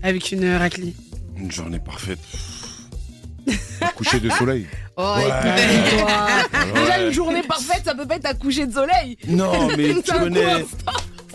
Avec 0.04 0.32
une 0.32 0.44
euh, 0.44 0.58
raclée. 0.58 0.94
Une 1.38 1.52
journée 1.52 1.80
parfaite. 1.80 2.20
Un 3.82 3.88
coucher 3.90 4.20
de 4.20 4.30
soleil. 4.32 4.66
Oh, 4.98 5.16
Ouais. 5.18 5.24
écoute-toi. 5.26 6.08
Déjà, 6.74 6.98
Ouais. 7.00 7.08
une 7.08 7.12
journée 7.12 7.44
parfaite, 7.44 7.82
ça 7.84 7.94
peut 7.94 8.06
pas 8.08 8.16
être 8.16 8.28
à 8.28 8.34
coucher 8.34 8.66
de 8.66 8.72
soleil. 8.72 9.18
Non, 9.28 9.68
mais 9.76 9.90
tu 9.96 10.02
C'est 10.06 10.12
un 10.14 10.20
connais. 10.20 10.66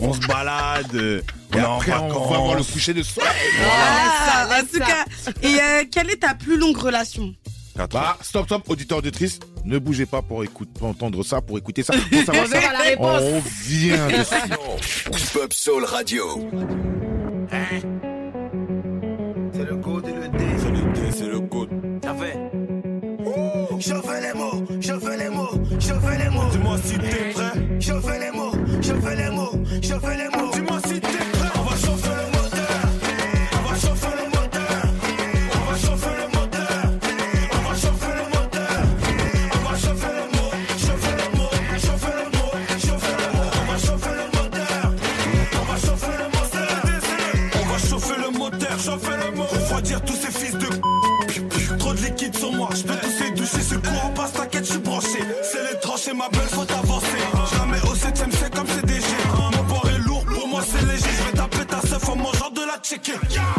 Instant. 0.01 0.09
On 0.09 0.13
se 0.21 0.27
balade, 0.27 0.95
euh, 0.95 1.21
on 1.53 1.57
Et 1.57 1.59
est 1.59 1.63
en 1.65 1.75
après, 1.77 1.93
on 1.93 2.29
va 2.29 2.37
voir 2.39 2.55
le 2.55 2.63
coucher 2.63 2.93
de 2.93 3.03
soleil. 3.03 3.29
Ah, 3.63 4.47
ça, 4.49 4.59
en 4.61 4.65
tout 4.65 4.79
cas. 4.79 5.05
Et 5.41 5.55
euh, 5.61 5.83
quelle 5.91 6.09
est 6.11 6.17
ta 6.21 6.33
plus 6.35 6.57
longue 6.57 6.77
relation? 6.77 7.33
Quatre 7.75 7.93
Bah, 7.93 8.17
stop, 8.21 8.45
stop, 8.45 8.69
auditeur, 8.69 8.97
auditrice. 8.97 9.39
Ne 9.63 9.79
bougez 9.79 10.05
pas 10.05 10.21
pour, 10.21 10.43
écouter, 10.43 10.71
pour 10.77 10.87
entendre 10.89 11.23
ça, 11.23 11.39
pour 11.41 11.57
écouter 11.57 11.83
ça. 11.83 11.93
Pour 11.93 12.19
savoir 12.23 12.45
On 12.45 12.49
verra 12.49 12.61
ça. 12.67 12.73
la 12.73 12.79
réponse. 12.79 13.21
On 13.21 13.39
vient 13.67 14.07
de 14.07 14.13
Hip-Hop 15.17 15.53
Soul 15.53 15.85
Radio. 15.85 16.49
C'est 19.53 19.63
le 19.65 19.75
code 19.77 20.07
et 20.07 20.13
le 20.13 20.27
D. 20.29 20.43
C'est 20.57 20.69
le 20.71 20.93
D, 20.93 21.11
c'est 21.15 21.27
le 21.27 21.39
code. 21.41 21.69
Ça 22.03 22.15
fait. 22.15 22.37
Je 23.79 23.93
les 23.93 24.33
je 29.91 29.99
fais 29.99 30.15
les 30.15 30.30
de 63.11 63.35
la 63.35 63.50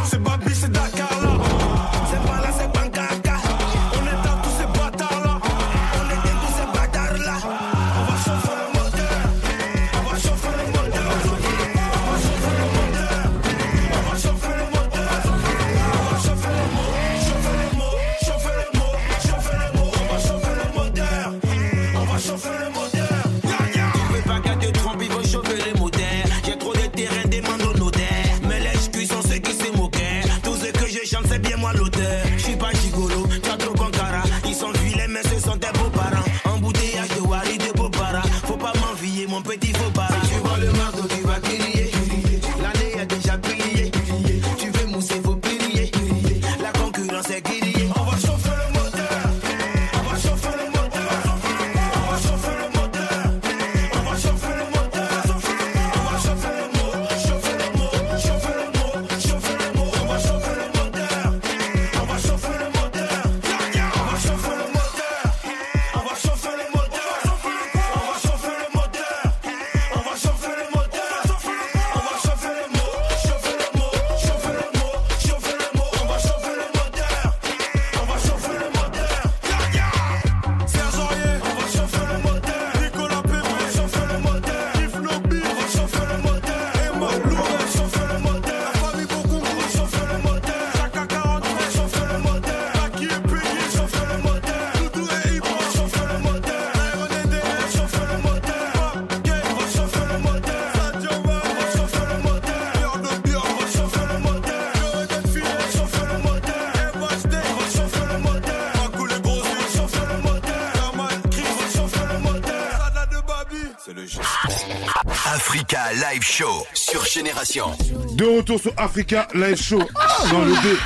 Génération. 117.53 117.77
De 118.15 118.25
retour 118.25 118.61
sur 118.61 118.73
Africa 118.77 119.29
Live 119.35 119.61
Show. 119.61 119.83
Ah, 119.95 120.25
non, 120.33 120.45
le 120.45 120.55
2. 120.63 120.79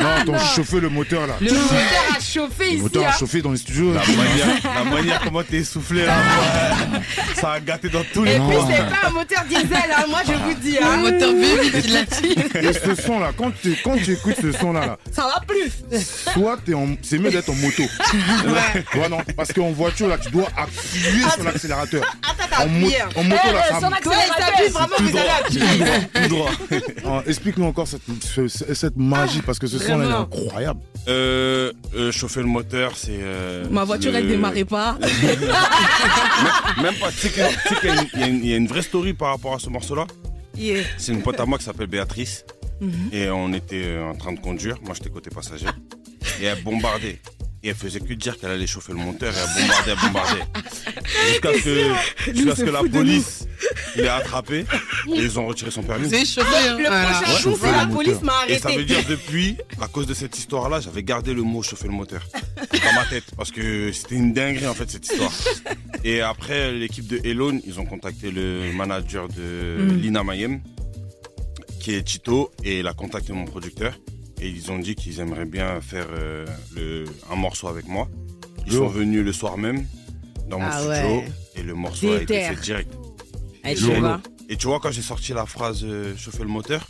Non, 0.00 0.08
attends, 0.08 0.44
chauffer 0.54 0.80
le 0.80 0.88
moteur 0.88 1.26
là. 1.26 1.34
Le 1.40 1.50
moteur 1.52 2.16
a 2.16 2.20
chauffé 2.20 2.64
Le 2.64 2.70
ici. 2.72 2.82
moteur 2.82 3.04
a 3.04 3.08
hein. 3.08 3.12
chauffé 3.18 3.42
dans 3.42 3.52
les 3.52 3.58
studios. 3.58 3.92
La 3.92 4.00
manière, 4.00 4.46
la 4.74 4.84
manière 4.84 5.20
comment 5.20 5.42
t'es 5.42 5.58
essoufflé 5.58 6.04
là, 6.04 6.14
ça 7.34 7.52
a 7.52 7.60
gâté 7.60 7.88
dans 7.88 8.04
tous 8.12 8.24
les 8.24 8.32
Et 8.32 8.38
puis 8.38 8.56
c'est 8.68 8.88
pas 8.88 9.08
un 9.08 9.10
moteur 9.10 9.44
diesel, 9.48 9.68
hein, 9.96 10.04
moi 10.08 10.20
je 10.26 10.32
vous 10.32 10.54
dis. 10.60 10.78
Hein. 10.78 10.86
Un 10.92 10.96
moteur 10.98 11.30
V8 11.32 11.82
qui 11.82 11.88
l'a 11.88 12.04
dit. 12.04 12.66
Et 12.68 12.72
ce 12.72 12.94
son 13.00 13.18
là, 13.20 13.30
quand 13.36 13.52
tu, 13.60 13.76
quand 13.82 13.96
tu 13.96 14.12
écoutes 14.12 14.36
ce 14.40 14.52
son 14.52 14.72
là, 14.72 14.86
là 14.86 14.98
Ça 15.10 15.22
va 15.22 15.40
plus. 15.46 15.72
soit 16.32 16.58
t'es 16.64 16.74
en, 16.74 16.88
c'est 17.02 17.18
mieux 17.18 17.30
d'être 17.30 17.50
en 17.50 17.54
moto. 17.54 17.82
Ouais. 17.82 19.08
non, 19.08 19.18
parce 19.36 19.52
qu'en 19.52 19.70
voiture 19.70 20.08
là, 20.08 20.18
tu 20.18 20.30
dois 20.30 20.48
appuyer 20.56 21.22
sur 21.34 21.44
l'accélérateur. 21.44 22.02
En 22.60 23.24
moto 23.24 23.52
là, 23.52 23.62
ça 23.68 23.80
son 23.80 23.90
vraiment, 24.70 24.96
vous 25.00 25.16
allez 25.16 25.28
appuyer. 25.40 25.84
tout 26.14 26.28
droit, 26.28 27.22
Explique-nous 27.26 27.64
encore 27.66 27.86
cette, 27.88 28.02
ce- 28.22 28.48
cette 28.74 28.96
magie 28.96 29.42
parce 29.42 29.58
que 29.58 29.66
ce 29.66 29.78
son 29.78 29.98
là 29.98 30.04
il 30.04 30.10
est 30.10 30.14
incroyable. 30.14 30.80
Euh, 31.08 31.72
euh, 31.96 32.12
chauffer 32.12 32.40
le 32.40 32.46
moteur, 32.46 32.92
c'est. 32.96 33.10
euh, 33.12 33.64
Ma 33.70 33.84
voiture, 33.84 34.12
le- 34.12 34.18
elle 34.18 34.28
démarrait 34.28 34.64
pas. 34.64 34.96
Même 36.82 36.94
pas. 36.94 37.10
Tu 37.12 37.28
sais 37.28 37.30
qu'il 37.30 38.20
y 38.50 38.52
a 38.52 38.56
une- 38.56 38.66
vraie 38.66 38.82
story 38.82 39.12
par 39.14 39.28
rapport 39.30 39.54
à 39.54 39.58
ce 39.58 39.68
morceau-là? 39.68 40.06
Yeah. 40.56 40.82
C'est 40.98 41.12
une 41.12 41.22
pote 41.22 41.40
à 41.40 41.46
moi 41.46 41.58
qui 41.58 41.64
s'appelle 41.64 41.86
Béatrice. 41.86 42.44
Mhm. 42.80 42.92
Et 43.12 43.30
on 43.30 43.52
était 43.52 43.82
euh, 43.84 44.10
en 44.10 44.14
train 44.14 44.32
de 44.32 44.40
conduire. 44.40 44.76
Moi, 44.82 44.94
j'étais 44.94 45.10
côté 45.10 45.30
passager. 45.30 45.66
Et 46.40 46.44
elle 46.46 46.62
bombardait. 46.62 47.20
Et 47.64 47.68
elle 47.68 47.74
faisait 47.76 48.00
que 48.00 48.12
dire 48.14 48.38
qu'elle 48.38 48.50
allait 48.50 48.66
chauffer 48.66 48.92
le 48.92 48.98
monteur. 48.98 49.32
Et 49.32 49.36
elle 49.38 49.62
bombardait, 49.62 49.92
elle 49.92 50.08
bombardait. 50.08 50.42
Jusqu'à 51.30 51.52
ce 51.52 51.62
que, 51.62 52.34
jusqu'à 52.34 52.56
ce 52.56 52.62
que 52.64 52.70
la 52.70 52.80
police 52.82 53.46
l'ait 53.94 54.08
attrapé. 54.08 54.64
Et 55.14 55.18
ils 55.20 55.38
ont 55.38 55.46
retiré 55.46 55.70
son 55.70 55.82
permis. 55.84 56.08
C'est 56.10 56.24
chauffé. 56.24 56.56
hein. 56.68 56.76
Le 56.76 56.86
Voilà. 56.88 57.20
prochain 57.22 57.50
Ouais, 57.50 57.70
la 57.70 57.86
police 57.86 58.20
m'a 58.22 58.32
Et 58.48 58.58
ça 58.58 58.68
veut 58.68 58.74
arrêté. 58.76 58.84
dire 58.94 59.04
depuis, 59.08 59.56
à 59.80 59.86
cause 59.86 60.06
de 60.08 60.14
cette 60.14 60.36
histoire-là, 60.36 60.80
j'avais 60.80 61.04
gardé 61.04 61.34
le 61.34 61.42
mot 61.42 61.62
chauffer 61.62 61.86
le 61.86 61.92
moteur 61.94 62.22
dans 62.72 62.92
ma 62.94 63.04
tête 63.06 63.24
parce 63.36 63.52
que 63.52 63.92
c'était 63.92 64.16
une 64.16 64.32
dinguerie 64.32 64.66
en 64.66 64.74
fait 64.74 64.90
cette 64.90 65.06
histoire. 65.06 65.32
Et 66.02 66.20
après, 66.20 66.72
l'équipe 66.72 67.06
de 67.06 67.20
Elone, 67.24 67.60
ils 67.64 67.78
ont 67.78 67.84
contacté 67.84 68.32
le 68.32 68.72
manager 68.72 69.28
de 69.28 69.42
Mm. 69.82 69.96
Lina 70.00 70.24
Mayem, 70.24 70.60
qui 71.80 71.94
est 71.94 72.02
Tito, 72.02 72.50
et 72.64 72.80
il 72.80 72.86
a 72.88 72.92
contacté 72.92 73.32
mon 73.32 73.44
producteur. 73.44 73.92
Et 74.42 74.48
ils 74.48 74.72
ont 74.72 74.78
dit 74.80 74.96
qu'ils 74.96 75.20
aimeraient 75.20 75.44
bien 75.44 75.80
faire 75.80 76.06
euh, 76.12 76.44
le, 76.74 77.04
un 77.30 77.36
morceau 77.36 77.68
avec 77.68 77.86
moi. 77.86 78.08
Ils 78.66 78.72
sont 78.72 78.88
venus 78.88 79.24
le 79.24 79.32
soir 79.32 79.56
même 79.56 79.86
dans 80.48 80.58
mon 80.58 80.66
Ah 80.68 80.80
studio 80.80 81.16
ouais. 81.18 81.24
et 81.54 81.62
le 81.62 81.74
morceau 81.74 82.12
a 82.12 82.16
été 82.16 82.26
Déter. 82.26 82.54
fait 82.56 82.60
direct. 82.60 82.92
Tu 83.64 83.84
lourd. 83.84 84.00
vois. 84.00 84.20
Et 84.48 84.56
tu 84.56 84.66
vois, 84.66 84.80
quand 84.80 84.90
j'ai 84.90 85.00
sorti 85.02 85.32
la 85.32 85.46
phrase 85.46 85.82
euh, 85.84 86.16
chauffer 86.16 86.42
le 86.42 86.48
moteur, 86.48 86.88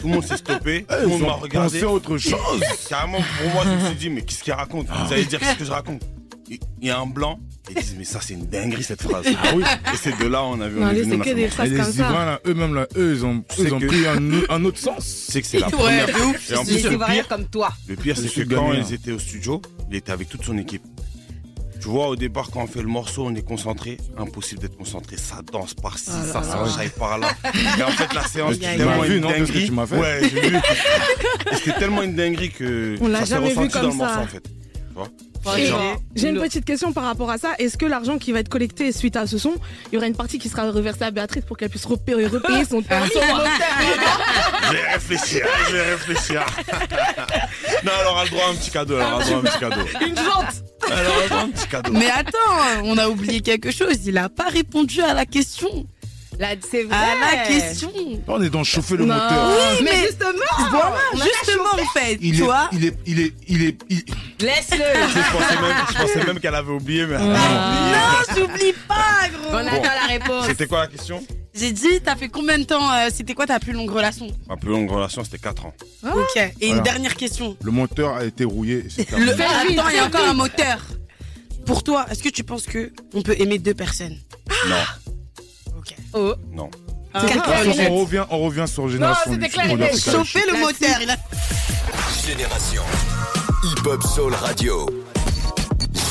tout 0.00 0.06
le 0.08 0.14
monde 0.14 0.24
s'est 0.24 0.38
stoppé, 0.38 0.86
Eh, 0.90 0.94
tout 0.94 1.00
le 1.02 1.06
monde 1.08 1.20
m'a 1.22 1.32
regardé. 1.34 1.68
pensé 1.80 1.82
à 1.84 1.88
autre 1.90 2.16
chose. 2.16 2.62
Carrément, 2.88 3.18
pour 3.38 3.52
moi, 3.52 3.64
je 3.66 3.70
me 3.70 3.86
suis 3.88 3.96
dit, 3.96 4.08
mais 4.10 4.22
qu'est-ce 4.22 4.42
qu'il 4.42 4.52
raconte? 4.54 4.86
Vous 4.88 5.12
allez 5.12 5.26
dire 5.26 5.38
qu'est-ce 5.40 5.58
que 5.58 5.64
je 5.66 5.70
raconte? 5.70 6.02
Il 6.50 6.86
y 6.86 6.90
a 6.90 6.98
un 6.98 7.06
blanc, 7.06 7.38
et 7.68 7.72
ils 7.76 7.82
disent, 7.82 7.94
mais 7.98 8.04
ça, 8.04 8.20
c'est 8.22 8.34
une 8.34 8.46
dinguerie 8.46 8.82
cette 8.82 9.02
phrase. 9.02 9.26
Ah 9.42 9.48
oui. 9.54 9.62
Et 9.92 9.96
c'est 9.96 10.18
de 10.18 10.26
là 10.26 10.42
on 10.44 10.60
a 10.60 10.68
vu. 10.68 10.80
Non, 10.80 10.90
c'est 10.94 11.18
que 11.30 11.34
des 11.34 11.48
phrases 11.48 11.68
comme 11.68 11.76
les 11.78 11.84
ça. 11.84 11.90
Ivoiriens 12.06 12.24
là, 12.24 12.40
eux-mêmes 12.46 12.74
là, 12.74 12.86
eux 12.96 13.14
ils 13.16 13.24
ont, 13.26 13.44
ils 13.58 13.74
ont 13.74 13.78
que- 13.80 13.86
pris 13.86 14.06
un, 14.06 14.18
un 14.54 14.64
autre 14.64 14.78
sens. 14.78 15.04
C'est 15.04 15.42
que 15.42 15.46
c'est 15.46 15.58
la 15.58 15.66
Ouais, 15.66 15.72
première. 15.72 16.06
de 16.06 16.12
ouf. 16.12 16.50
Et 16.50 16.56
en 16.56 16.64
plus, 16.64 16.82
le 16.84 16.98
pire, 16.98 17.28
comme 17.28 17.44
toi. 17.46 17.70
le 17.86 17.96
pire, 17.96 18.16
c'est 18.16 18.28
que 18.32 18.54
quand 18.54 18.68
gagné, 18.70 18.82
ils 18.88 18.94
étaient 18.94 19.12
au 19.12 19.18
studio, 19.18 19.60
il 19.90 19.96
était 19.96 20.12
avec 20.12 20.28
toute 20.28 20.44
son 20.44 20.56
équipe. 20.56 20.82
Tu 21.80 21.86
vois, 21.86 22.08
au 22.08 22.16
départ, 22.16 22.50
quand 22.50 22.62
on 22.62 22.66
fait 22.66 22.82
le 22.82 22.88
morceau, 22.88 23.26
on 23.26 23.34
est 23.36 23.42
concentré. 23.46 23.98
Impossible 24.16 24.60
d'être 24.62 24.76
concentré. 24.76 25.16
Ça 25.16 25.42
danse 25.52 25.74
par-ci, 25.74 26.10
Ah 26.12 26.24
ça 26.32 26.42
s'enchaîne 26.42 26.90
par 26.90 27.18
là. 27.18 27.28
Et 27.78 27.82
en 27.84 27.88
fait, 27.90 28.12
la 28.14 28.22
séance, 28.26 28.54
Tu 28.58 28.64
c'était 28.64 28.78
tellement 28.78 29.02
vu, 29.02 29.16
une 29.16 29.22
non, 29.22 29.28
parce 29.28 29.40
que 29.42 29.46
dinguerie. 29.46 29.66
tu 29.66 29.72
m'as 29.72 29.86
fait 29.86 29.96
Ouais, 29.98 30.20
j'ai 30.22 30.40
vu. 30.50 30.56
C'était 31.52 31.78
tellement 31.78 32.02
une 32.02 32.16
dinguerie 32.16 32.50
que 32.50 32.96
On 33.00 33.06
l'a 33.08 33.20
ça 33.20 33.26
s'est 33.26 33.34
jamais 33.34 33.50
vu 33.50 33.58
ressenti 33.58 33.72
comme 33.72 33.82
dans 33.82 33.88
le 33.90 33.92
ça. 33.98 34.04
morceau, 34.06 34.20
en 34.20 34.26
fait. 34.26 34.42
Tu 34.42 34.94
vois? 34.94 35.08
J'ai 36.14 36.28
une 36.28 36.40
petite 36.40 36.64
question 36.64 36.92
par 36.92 37.04
rapport 37.04 37.30
à 37.30 37.38
ça. 37.38 37.50
Est-ce 37.58 37.76
que 37.76 37.86
l'argent 37.86 38.18
qui 38.18 38.32
va 38.32 38.40
être 38.40 38.48
collecté 38.48 38.92
suite 38.92 39.16
à 39.16 39.26
ce 39.26 39.38
son, 39.38 39.54
il 39.90 39.94
y 39.94 39.96
aura 39.96 40.06
une 40.06 40.16
partie 40.16 40.38
qui 40.38 40.48
sera 40.48 40.70
reversée 40.70 41.04
à 41.04 41.10
Béatrice 41.10 41.44
pour 41.44 41.56
qu'elle 41.56 41.70
puisse 41.70 41.84
repayer, 41.84 42.26
repayer 42.26 42.64
son 42.64 42.82
permis 42.82 43.10
Je 43.12 44.72
vais 44.72 44.92
réfléchir, 44.92 45.46
je 45.68 45.72
vais 45.72 45.90
réfléchir. 45.92 46.46
non, 47.84 47.92
elle 48.00 48.06
aura 48.06 48.24
le 48.24 48.30
droit 48.30 48.44
à 48.46 48.50
un 48.50 48.54
petit 48.54 48.70
cadeau, 48.70 48.96
elle 48.98 49.02
aura 49.02 49.18
le 49.18 49.24
droit 49.24 49.36
à 49.36 49.38
un 49.38 49.42
petit 49.42 49.58
cadeau. 49.58 49.86
Une 50.06 50.14
vente 50.14 50.64
Elle 50.86 51.06
aura 51.06 51.22
le 51.22 51.28
droit 51.28 51.40
à 51.40 51.44
un 51.44 51.48
petit 51.50 51.68
cadeau. 51.68 51.92
Mais 51.92 52.10
attends, 52.10 52.82
on 52.84 52.98
a 52.98 53.08
oublié 53.08 53.40
quelque 53.40 53.70
chose. 53.70 54.06
Il 54.06 54.18
a 54.18 54.28
pas 54.28 54.48
répondu 54.48 55.00
à 55.02 55.14
la 55.14 55.26
question. 55.26 55.86
Là, 56.38 56.48
c'est 56.70 56.84
vrai. 56.84 56.96
À 56.96 57.36
la 57.36 57.46
question. 57.46 57.90
On 58.28 58.40
est 58.40 58.50
dans 58.50 58.62
chauffer 58.62 58.96
le 58.96 59.04
Non. 59.06 59.14
moteur. 59.14 59.48
Oui, 59.48 59.82
Mais 59.84 59.90
mais 59.90 60.06
justement, 60.06 60.30
voilà, 60.70 60.94
on 61.14 61.20
a 61.20 61.24
justement 61.24 61.64
en 61.72 61.98
fait, 61.98 62.18
Il 62.20 62.36
tu 62.36 62.42
est, 62.42 62.44
vois. 62.44 62.68
il 62.72 62.84
est, 62.84 62.94
il 63.06 63.20
est, 63.20 63.32
il 63.48 63.64
est, 63.64 63.78
il- 63.90 64.04
Laisse-le. 64.40 64.78
Je 65.88 66.00
pensais 66.00 66.24
même, 66.24 66.38
qu'elle 66.38 66.54
avait 66.54 66.70
oublié, 66.70 67.06
mais 67.06 67.16
elle 67.16 67.22
a 67.22 67.24
Non, 67.24 68.36
j'oublie 68.36 68.72
pas, 68.86 69.28
gros. 69.32 69.50
On 69.52 69.66
attend 69.66 69.82
la 69.82 70.06
réponse. 70.06 70.28
oublié. 70.30 70.48
C'était 70.50 70.66
quoi 70.68 70.80
la 70.82 70.86
question? 70.86 71.24
J'ai 71.54 71.72
dit, 71.72 72.00
t'as 72.04 72.14
fait 72.14 72.28
combien 72.28 72.56
de 72.58 72.62
temps 72.64 72.88
euh, 72.92 73.08
C'était 73.12 73.34
quoi 73.34 73.46
ta 73.46 73.58
plus 73.58 73.72
longue 73.72 73.90
relation? 73.90 74.28
Ma 74.48 74.56
plus 74.56 74.70
longue 74.70 74.88
relation, 74.88 75.24
c'était 75.24 75.38
4 75.38 75.66
ans. 75.66 75.74
Ok. 76.04 76.52
Et 76.60 76.68
une 76.68 76.82
dernière 76.82 77.16
question. 77.16 77.56
le 77.60 77.70
moteur 77.72 78.14
a 78.14 78.24
été 78.24 78.44
rouillé. 78.44 78.84
Le... 78.96 79.32
Attends, 79.32 79.88
il 79.90 79.96
y 79.96 79.98
a 79.98 80.04
encore 80.04 80.28
un 80.28 80.34
moteur. 80.34 80.78
Pour 81.66 81.82
toi, 81.82 82.06
est-ce 82.10 82.22
que 82.22 82.28
tu 82.28 82.44
penses 82.44 82.64
que 82.66 82.92
on 83.12 83.22
peut 83.22 83.34
aimer 83.40 83.58
deux 83.58 83.74
personnes? 83.74 84.16
Non. 84.68 84.76
Oh. 86.12 86.34
non. 86.52 86.70
Ah, 87.14 87.22
honnête. 87.62 87.88
on 87.90 87.96
revient, 87.96 88.24
on 88.30 88.38
revient 88.40 88.68
sur 88.68 88.88
Génération. 88.88 89.32
c'était 89.32 89.46
du 89.46 89.52
clair, 89.52 89.70
il 89.70 89.82
Africain. 89.82 90.12
Chauffer 90.12 90.42
le 90.52 90.60
moteur. 90.60 90.96
Il 91.00 91.10
a... 91.10 91.16
Génération. 92.26 92.82
Hip 93.64 93.86
Hop 93.86 94.02
Soul 94.02 94.34
Radio. 94.34 94.86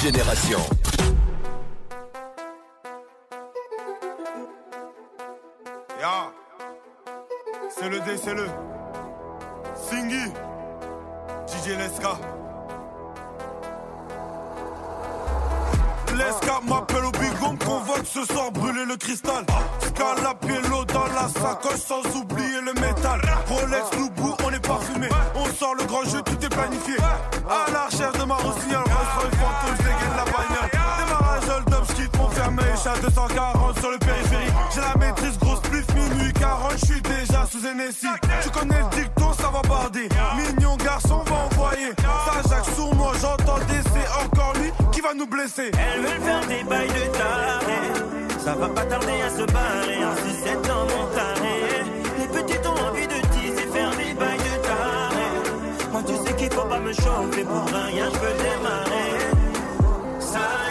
Génération. 0.04 0.60
Ya, 6.00 6.32
c'est 7.70 7.90
le 7.90 8.00
D, 8.00 8.18
c'est 8.24 8.34
le 8.34 8.48
Singy, 9.76 10.32
DJ 11.48 11.78
Leska. 11.78 12.20
Leska 16.18 16.60
m'appelle 16.68 17.06
au 17.06 17.12
bigon, 17.12 17.56
convoque 17.64 18.06
ce 18.06 18.26
soir 18.26 18.52
brûler 18.52 18.86
le 18.86 18.96
cristal. 18.98 19.46
Scalapier 19.80 20.60
l'eau 20.68 20.84
dans 20.86 21.06
la 21.14 21.28
sacoche 21.30 21.80
sans 21.80 22.02
oublier 22.20 22.60
le 22.66 22.74
métal. 22.74 23.22
Rolex, 23.48 23.86
Loubou, 23.98 24.36
on 24.44 24.52
est 24.52 24.68
parfumé. 24.68 25.10
On 25.36 25.46
sort 25.54 25.76
le 25.76 25.86
grand 25.86 26.04
jeu, 26.06 26.22
tout 26.24 26.44
est 26.44 26.50
planifié. 26.50 26.96
À 27.48 27.72
la 27.72 27.86
recherche 27.86 28.18
de 28.18 28.24
ma 28.24 28.34
rossignol, 28.36 28.84
Rolls 28.84 29.32
fantôme, 29.38 29.76
je 29.78 29.84
dégaine 29.84 30.16
la 30.18 30.26
bagnole. 30.26 30.72
Démarrage 30.98 31.50
hold 31.50 31.74
up, 31.74 31.84
j'quitte 31.90 32.18
mon 32.18 32.30
fermé, 32.30 32.64
chat 32.84 33.00
240 33.00 33.80
sur 33.80 33.92
le 33.92 33.98
périphérique. 34.00 34.54
J'ai 34.74 34.82
la 34.82 34.96
maîtrise, 34.98 35.38
grosse 35.38 35.62
plus 35.62 35.86
minuit 35.94 36.34
40, 36.34 36.72
je 36.80 36.86
suis 36.86 37.02
déjà 37.02 37.46
sous 37.46 37.60
NSI. 37.60 38.08
Tu 38.42 38.50
connais 38.50 38.80
le 38.80 39.04
dicton, 39.04 39.34
ça 39.34 39.50
va 39.50 39.62
barder. 39.62 40.10
Mignon 40.36 40.78
garçon, 40.78 41.24
va 41.28 41.36
envoyer. 41.46 41.94
Ça, 42.00 42.50
Jacques, 42.50 42.74
sur 42.76 42.94
moi, 42.96 43.14
j'entends 43.22 43.60
des 43.68 43.82
c'est 43.94 44.26
encore 44.26 44.37
va 45.08 45.14
nous 45.14 45.28
blesser. 45.28 45.72
Elles 45.74 46.02
veulent 46.02 46.22
faire 46.22 46.48
des 46.48 46.64
bails 46.64 46.88
de 46.88 47.18
taré. 47.18 47.80
Ça 48.44 48.56
va 48.56 48.68
pas 48.70 48.86
tarder 48.86 49.22
à 49.22 49.30
se 49.30 49.46
barrer. 49.52 50.04
En 50.04 50.14
6-7 50.14 50.68
dans 50.68 50.86
mon 50.92 51.06
taré. 51.16 51.58
Les 52.20 52.28
petites 52.28 52.66
ont 52.66 52.80
envie 52.90 53.08
de 53.08 53.20
teaser, 53.32 53.68
faire 53.74 53.92
des 53.92 54.14
bails 54.14 54.38
de 54.38 54.56
taré. 54.68 55.28
Moi, 55.92 56.02
tu 56.08 56.16
sais 56.16 56.36
qu'il 56.36 56.52
faut 56.52 56.68
pas 56.68 56.80
me 56.80 56.94
chauffer 56.94 57.44
pour 57.44 57.66
rien, 57.66 58.06
je 58.14 58.20
veux 58.20 58.38
démarrer. 58.44 59.14
Ça 60.20 60.67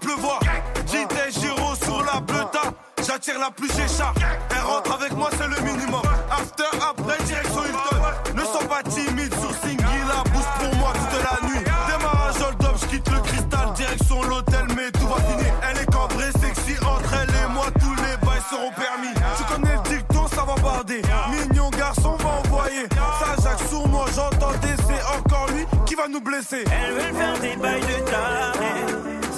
pleuvoir. 0.00 0.40
JT 0.86 1.40
Giro 1.40 1.74
sur 1.76 2.02
la 2.02 2.20
bleuta. 2.20 2.62
J'attire 3.06 3.38
la 3.38 3.50
pluie, 3.50 3.70
j'écharpe. 3.76 4.18
Elle 4.50 4.62
rentre 4.62 4.92
avec 4.92 5.12
moi, 5.12 5.30
c'est 5.32 5.48
le 5.48 5.60
minimum. 5.64 6.02
After, 6.30 6.64
après, 6.76 7.22
direction 7.24 7.64
Hilton. 7.64 8.34
Ne 8.34 8.42
sois 8.42 8.68
pas 8.68 8.82
timide 8.82 9.34
sur 9.40 9.52
Singy, 9.62 9.98
la 10.08 10.22
boost 10.30 10.48
pour 10.58 10.74
moi 10.76 10.92
toute 10.92 11.22
la 11.22 11.48
nuit. 11.48 11.64
Démarrage 11.88 12.40
hold 12.42 12.64
up, 12.64 12.76
j'quitte 12.80 13.08
le 13.10 13.20
cristal, 13.20 13.72
direction 13.74 14.22
l'hôtel, 14.22 14.66
mais 14.76 14.90
tout 14.92 15.06
va 15.06 15.16
finir. 15.16 15.52
Elle 15.70 15.78
est 15.78 15.92
cambrée, 15.92 16.30
sexy, 16.40 16.76
entre 16.84 17.14
elle 17.22 17.30
et 17.30 17.52
moi, 17.52 17.66
tous 17.80 17.94
les 17.96 18.26
bails 18.26 18.42
seront 18.50 18.72
permis. 18.72 19.14
Tu 19.36 19.44
connais 19.44 19.76
le 19.76 19.96
dicton, 19.96 20.26
ça 20.28 20.44
va 20.44 20.54
barder. 20.62 21.02
Mignon 21.30 21.70
garçon, 21.70 22.16
va 22.16 22.28
envoyer. 22.44 22.86
Ça, 22.90 23.42
Jacques, 23.42 23.68
sur 23.68 23.86
moi, 23.88 24.06
j'entends 24.14 24.52
des 24.62 24.76
c'est 24.76 25.18
encore 25.18 25.46
lui 25.54 25.64
qui 25.86 25.94
va 25.94 26.08
nous 26.08 26.20
blesser. 26.20 26.64
Elles 26.70 26.94
veulent 26.94 27.14
faire 27.14 27.38
des 27.40 27.56
bails 27.56 27.80
de 27.80 28.10
taré. 28.10 28.89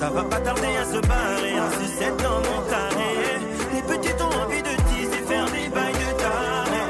Ça 0.02 0.10
va 0.10 0.24
pas 0.24 0.40
tarder 0.40 0.76
à 0.80 0.84
se 0.84 0.98
barrer 1.06 1.60
en 1.60 1.70
sucette 1.80 2.16
dans 2.16 2.40
mon 2.40 2.60
carré. 2.68 3.38
Les 3.72 3.82
petites 3.82 4.20
ont 4.20 4.34
envie 4.42 4.60
de 4.60 4.74
teaser, 4.88 5.22
faire 5.28 5.44
des 5.44 5.68
bails 5.68 5.92
de 5.92 6.18
taré. 6.18 6.82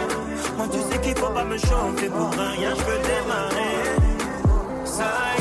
Moi, 0.56 0.66
tu 0.72 0.78
sais 0.78 0.98
qu'il 0.98 1.18
faut 1.18 1.28
pas 1.28 1.44
me 1.44 1.58
chauffer 1.58 2.08
pour 2.08 2.30
rien, 2.30 2.70
je 2.74 2.82
veux 2.82 3.02
démarrer. 3.12 3.76
Ça 4.86 5.31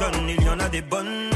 Il 0.00 0.44
y 0.44 0.48
en 0.48 0.60
a 0.60 0.68
des 0.68 0.80
bonnes. 0.80 1.30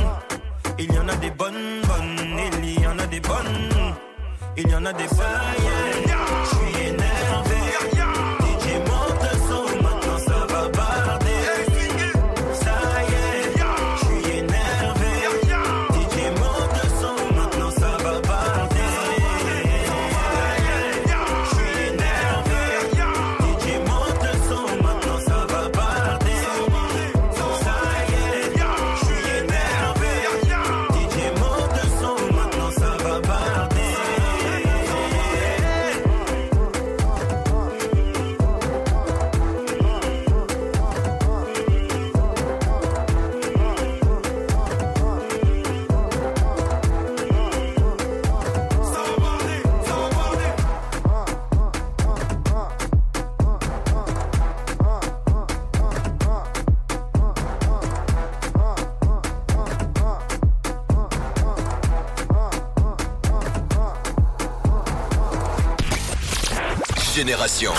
Il 0.78 0.94
y 0.94 0.98
en 0.98 1.08
a 1.08 1.16
des 1.16 1.30
bonnes, 1.30 1.82
bonnes. 1.84 2.38
Il 2.62 2.80
y 2.80 2.86
en 2.86 2.96
a 2.96 3.06
des 3.06 3.18
bonnes. 3.18 3.94
Il 4.56 4.68
y 4.68 4.74
en 4.74 4.84
a 4.84 4.92
des 4.92 5.08
bonnes. 5.08 5.26
Je 6.44 6.48
suis 6.48 7.01
Génération. 67.42 67.72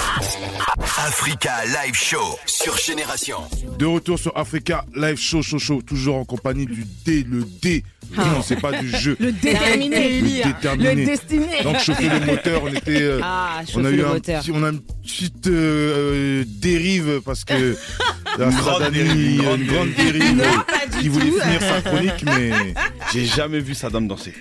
Africa 1.07 1.51
Live 1.65 1.95
Show 1.95 2.37
sur 2.45 2.75
Génération. 2.77 3.37
De 3.79 3.85
retour 3.85 4.19
sur 4.19 4.35
Africa 4.37 4.83
Live 4.93 5.15
Show, 5.17 5.41
show, 5.41 5.57
show, 5.57 5.81
toujours 5.81 6.17
en 6.17 6.25
compagnie 6.25 6.65
du 6.65 6.83
D, 7.05 7.25
le 7.29 7.45
D. 7.61 7.81
Ah. 8.17 8.25
Non, 8.25 8.41
c'est 8.41 8.59
pas 8.59 8.73
du 8.77 8.89
jeu. 8.89 9.15
Le 9.21 9.31
déterminé. 9.31 10.19
Le 10.19 10.43
déterminé. 10.43 10.95
Le 10.95 11.05
destiné. 11.05 11.63
Donc 11.63 11.79
chauffer 11.79 12.09
le 12.09 12.19
moteur, 12.25 12.61
on 12.63 12.73
était, 12.73 13.01
euh, 13.01 13.21
Ah, 13.23 13.61
on 13.75 13.85
a 13.85 13.89
eu 13.89 13.95
le 13.95 14.05
un 14.05 14.09
moteur. 14.13 14.41
petit, 14.41 14.51
on 14.53 14.63
a 14.65 14.69
une 14.69 14.81
petite 14.81 15.47
euh, 15.47 16.43
dérive 16.45 17.21
parce 17.23 17.45
que 17.45 17.77
la 18.37 18.45
Une 18.49 18.55
grande 18.57 18.91
dérive, 18.91 19.39
une 19.39 19.41
grande 19.43 19.59
une 19.61 19.67
grande 19.67 19.93
dérive. 19.93 20.13
dérive, 20.19 20.35
Non, 20.37 20.43
pas 20.67 20.85
du 20.91 20.97
qui 20.99 21.07
voulait 21.07 21.31
finir 21.31 21.61
sa 21.61 21.81
chronique, 21.81 22.23
mais 22.25 22.51
J'ai 23.13 23.25
jamais 23.25 23.61
vu 23.61 23.73
Saddam 23.75 24.09
danser. 24.09 24.33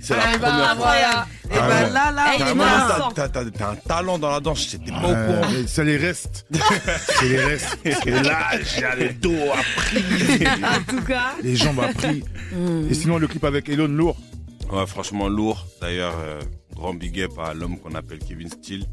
C'est 0.00 0.16
la 0.16 0.22
Ah, 0.22 0.38
bah, 0.38 0.48
première 0.48 0.66
fois. 0.66 0.74
voilà. 0.76 1.26
Et 1.44 1.54
ben 1.54 1.60
Ah, 1.62 1.88
là, 1.90 2.12
là, 2.12 2.24
Eh, 2.32 2.36
il 2.36 2.40
est 2.42 2.44
Vraiment, 2.44 2.64
mort. 2.98 3.12
t'as- 3.14 3.28
t'as- 3.28 3.40
un 3.70 3.74
talent 3.76 4.18
dans 4.18 4.30
la 4.30 4.40
danse, 4.40 4.68
j'étais 4.70 4.90
pas 4.90 5.02
au 5.06 5.10
Euh, 5.10 5.40
courant. 5.40 5.52
mais 5.52 5.66
ça 5.66 5.82
les 5.84 5.96
reste. 5.96 6.46
c'est 7.20 7.28
les 7.28 7.44
restes. 7.44 7.78
Et 7.84 8.10
là, 8.10 8.50
j'ai 8.62 9.04
le 9.04 9.12
dos 9.14 9.34
appris. 9.52 10.44
En 10.62 10.82
tout 10.96 11.02
cas. 11.04 11.32
Les 11.42 11.56
jambes 11.56 11.80
appris. 11.80 12.22
Et 12.90 12.94
sinon, 12.94 13.18
le 13.18 13.26
clip 13.28 13.44
avec 13.44 13.68
Elon 13.68 13.88
lourd. 13.88 14.16
Ouais, 14.70 14.86
franchement 14.86 15.28
lourd. 15.28 15.66
D'ailleurs, 15.80 16.14
euh, 16.20 16.40
grand 16.74 16.92
big 16.94 17.20
up 17.22 17.32
à 17.38 17.54
l'homme 17.54 17.78
qu'on 17.78 17.94
appelle 17.94 18.18
Kevin 18.18 18.50
Steele. 18.50 18.84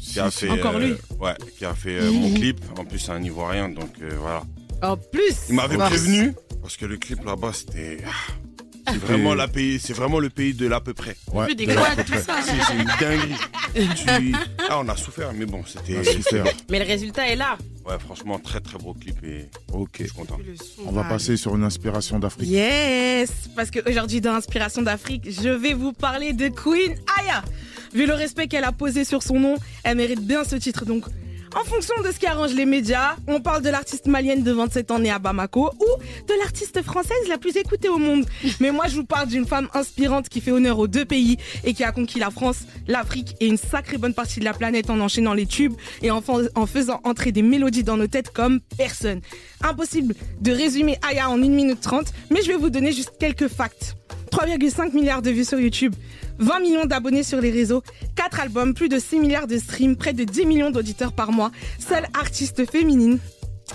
Qui 0.00 0.20
a 0.20 0.30
fait. 0.30 0.48
Encore 0.48 0.76
euh, 0.76 0.78
lui. 0.78 0.94
Ouais, 1.18 1.34
qui 1.58 1.64
a 1.64 1.74
fait 1.74 1.98
euh, 2.00 2.12
mon 2.12 2.32
clip. 2.34 2.60
En 2.78 2.84
plus, 2.84 3.00
c'est 3.00 3.10
un 3.12 3.22
Ivoirien, 3.22 3.68
donc 3.68 3.90
euh, 4.00 4.10
voilà. 4.20 4.42
En 4.82 4.96
plus. 4.96 5.34
Il 5.48 5.56
m'avait 5.56 5.76
prévenu 5.76 6.34
parce 6.62 6.76
que 6.76 6.86
le 6.86 6.96
clip 6.96 7.24
là-bas, 7.24 7.50
c'était. 7.52 7.98
C'est 8.92 8.98
vraiment, 8.98 9.34
la 9.34 9.48
pays, 9.48 9.78
c'est 9.80 9.92
vraiment 9.92 10.18
le 10.18 10.30
pays 10.30 10.54
de 10.54 10.66
l'à 10.66 10.80
peu 10.80 10.94
près. 10.94 11.16
Ouais, 11.32 11.54
de 11.54 11.64
l'à 11.66 11.94
peu 11.96 12.04
tout 12.04 12.12
près. 12.12 12.22
ça. 12.22 12.36
C'est 12.42 12.52
c'est 12.66 12.74
une 12.74 12.84
dinguerie. 12.84 13.34
Tu- 13.96 14.34
Ah, 14.68 14.80
on 14.80 14.88
a 14.88 14.96
souffert, 14.96 15.32
mais 15.34 15.46
bon, 15.46 15.62
c'était. 15.66 16.00
Mais 16.70 16.78
le 16.78 16.84
résultat 16.84 17.28
est 17.28 17.36
là. 17.36 17.56
Ouais, 17.86 17.98
franchement, 17.98 18.38
très 18.38 18.60
très 18.60 18.78
beau 18.78 18.92
clip 18.94 19.16
et 19.24 19.48
Ok. 19.72 19.96
je 20.00 20.04
suis 20.04 20.12
content. 20.12 20.38
On 20.86 20.92
va 20.92 21.04
passer 21.04 21.36
sur 21.36 21.54
une 21.56 21.64
inspiration 21.64 22.18
d'Afrique. 22.18 22.48
Yes, 22.48 23.30
parce 23.56 23.70
qu'aujourd'hui 23.70 24.20
dans 24.20 24.34
Inspiration 24.34 24.82
d'Afrique, 24.82 25.28
je 25.30 25.48
vais 25.48 25.74
vous 25.74 25.92
parler 25.92 26.32
de 26.32 26.48
Queen 26.48 26.94
Aya. 27.20 27.42
Vu 27.94 28.06
le 28.06 28.12
respect 28.14 28.48
qu'elle 28.48 28.64
a 28.64 28.72
posé 28.72 29.04
sur 29.04 29.22
son 29.22 29.38
nom, 29.40 29.56
elle 29.84 29.96
mérite 29.96 30.20
bien 30.20 30.44
ce 30.44 30.56
titre. 30.56 30.84
Donc, 30.84 31.04
en 31.54 31.64
fonction 31.64 31.94
de 32.02 32.12
ce 32.12 32.18
qui 32.18 32.26
arrange 32.26 32.52
les 32.54 32.66
médias, 32.66 33.16
on 33.26 33.40
parle 33.40 33.62
de 33.62 33.70
l'artiste 33.70 34.06
malienne 34.06 34.42
de 34.42 34.52
27 34.52 34.90
ans 34.90 34.98
née 34.98 35.10
à 35.10 35.18
Bamako 35.18 35.70
ou 35.80 36.02
de 36.26 36.34
l'artiste 36.40 36.82
française 36.82 37.16
la 37.28 37.38
plus 37.38 37.56
écoutée 37.56 37.88
au 37.88 37.98
monde. 37.98 38.26
Mais 38.60 38.70
moi, 38.70 38.84
je 38.88 38.96
vous 38.96 39.04
parle 39.04 39.28
d'une 39.28 39.46
femme 39.46 39.68
inspirante 39.74 40.28
qui 40.28 40.40
fait 40.40 40.50
honneur 40.50 40.78
aux 40.78 40.86
deux 40.88 41.04
pays 41.04 41.38
et 41.64 41.74
qui 41.74 41.84
a 41.84 41.92
conquis 41.92 42.18
la 42.18 42.30
France, 42.30 42.58
l'Afrique 42.86 43.34
et 43.40 43.46
une 43.46 43.56
sacrée 43.56 43.98
bonne 43.98 44.14
partie 44.14 44.40
de 44.40 44.44
la 44.44 44.52
planète 44.52 44.90
en 44.90 45.00
enchaînant 45.00 45.34
les 45.34 45.46
tubes 45.46 45.74
et 46.02 46.10
en, 46.10 46.20
fa- 46.20 46.34
en 46.54 46.66
faisant 46.66 47.00
entrer 47.04 47.32
des 47.32 47.42
mélodies 47.42 47.82
dans 47.84 47.96
nos 47.96 48.06
têtes 48.06 48.30
comme 48.30 48.60
personne. 48.76 49.20
Impossible 49.62 50.14
de 50.40 50.52
résumer 50.52 50.98
Aya 51.08 51.30
en 51.30 51.34
1 51.42 51.48
minute 51.48 51.80
30, 51.80 52.06
mais 52.30 52.42
je 52.42 52.48
vais 52.48 52.56
vous 52.56 52.70
donner 52.70 52.92
juste 52.92 53.12
quelques 53.18 53.48
facts. 53.48 53.94
3,5 54.30 54.92
milliards 54.94 55.22
de 55.22 55.30
vues 55.30 55.44
sur 55.46 55.58
YouTube, 55.58 55.94
20 56.38 56.60
millions 56.60 56.84
d'abonnés 56.84 57.22
sur 57.22 57.40
les 57.40 57.50
réseaux, 57.50 57.82
4 58.16 58.40
albums, 58.40 58.74
plus 58.74 58.88
de 58.88 58.98
6 58.98 59.20
milliards 59.20 59.46
de 59.46 59.58
streams, 59.58 59.96
près 59.96 60.12
de 60.12 60.24
10 60.24 60.46
millions 60.46 60.70
d'auditeurs 60.70 61.12
par 61.12 61.32
mois, 61.32 61.50
seule 61.78 62.06
artiste 62.14 62.70
féminine 62.70 63.18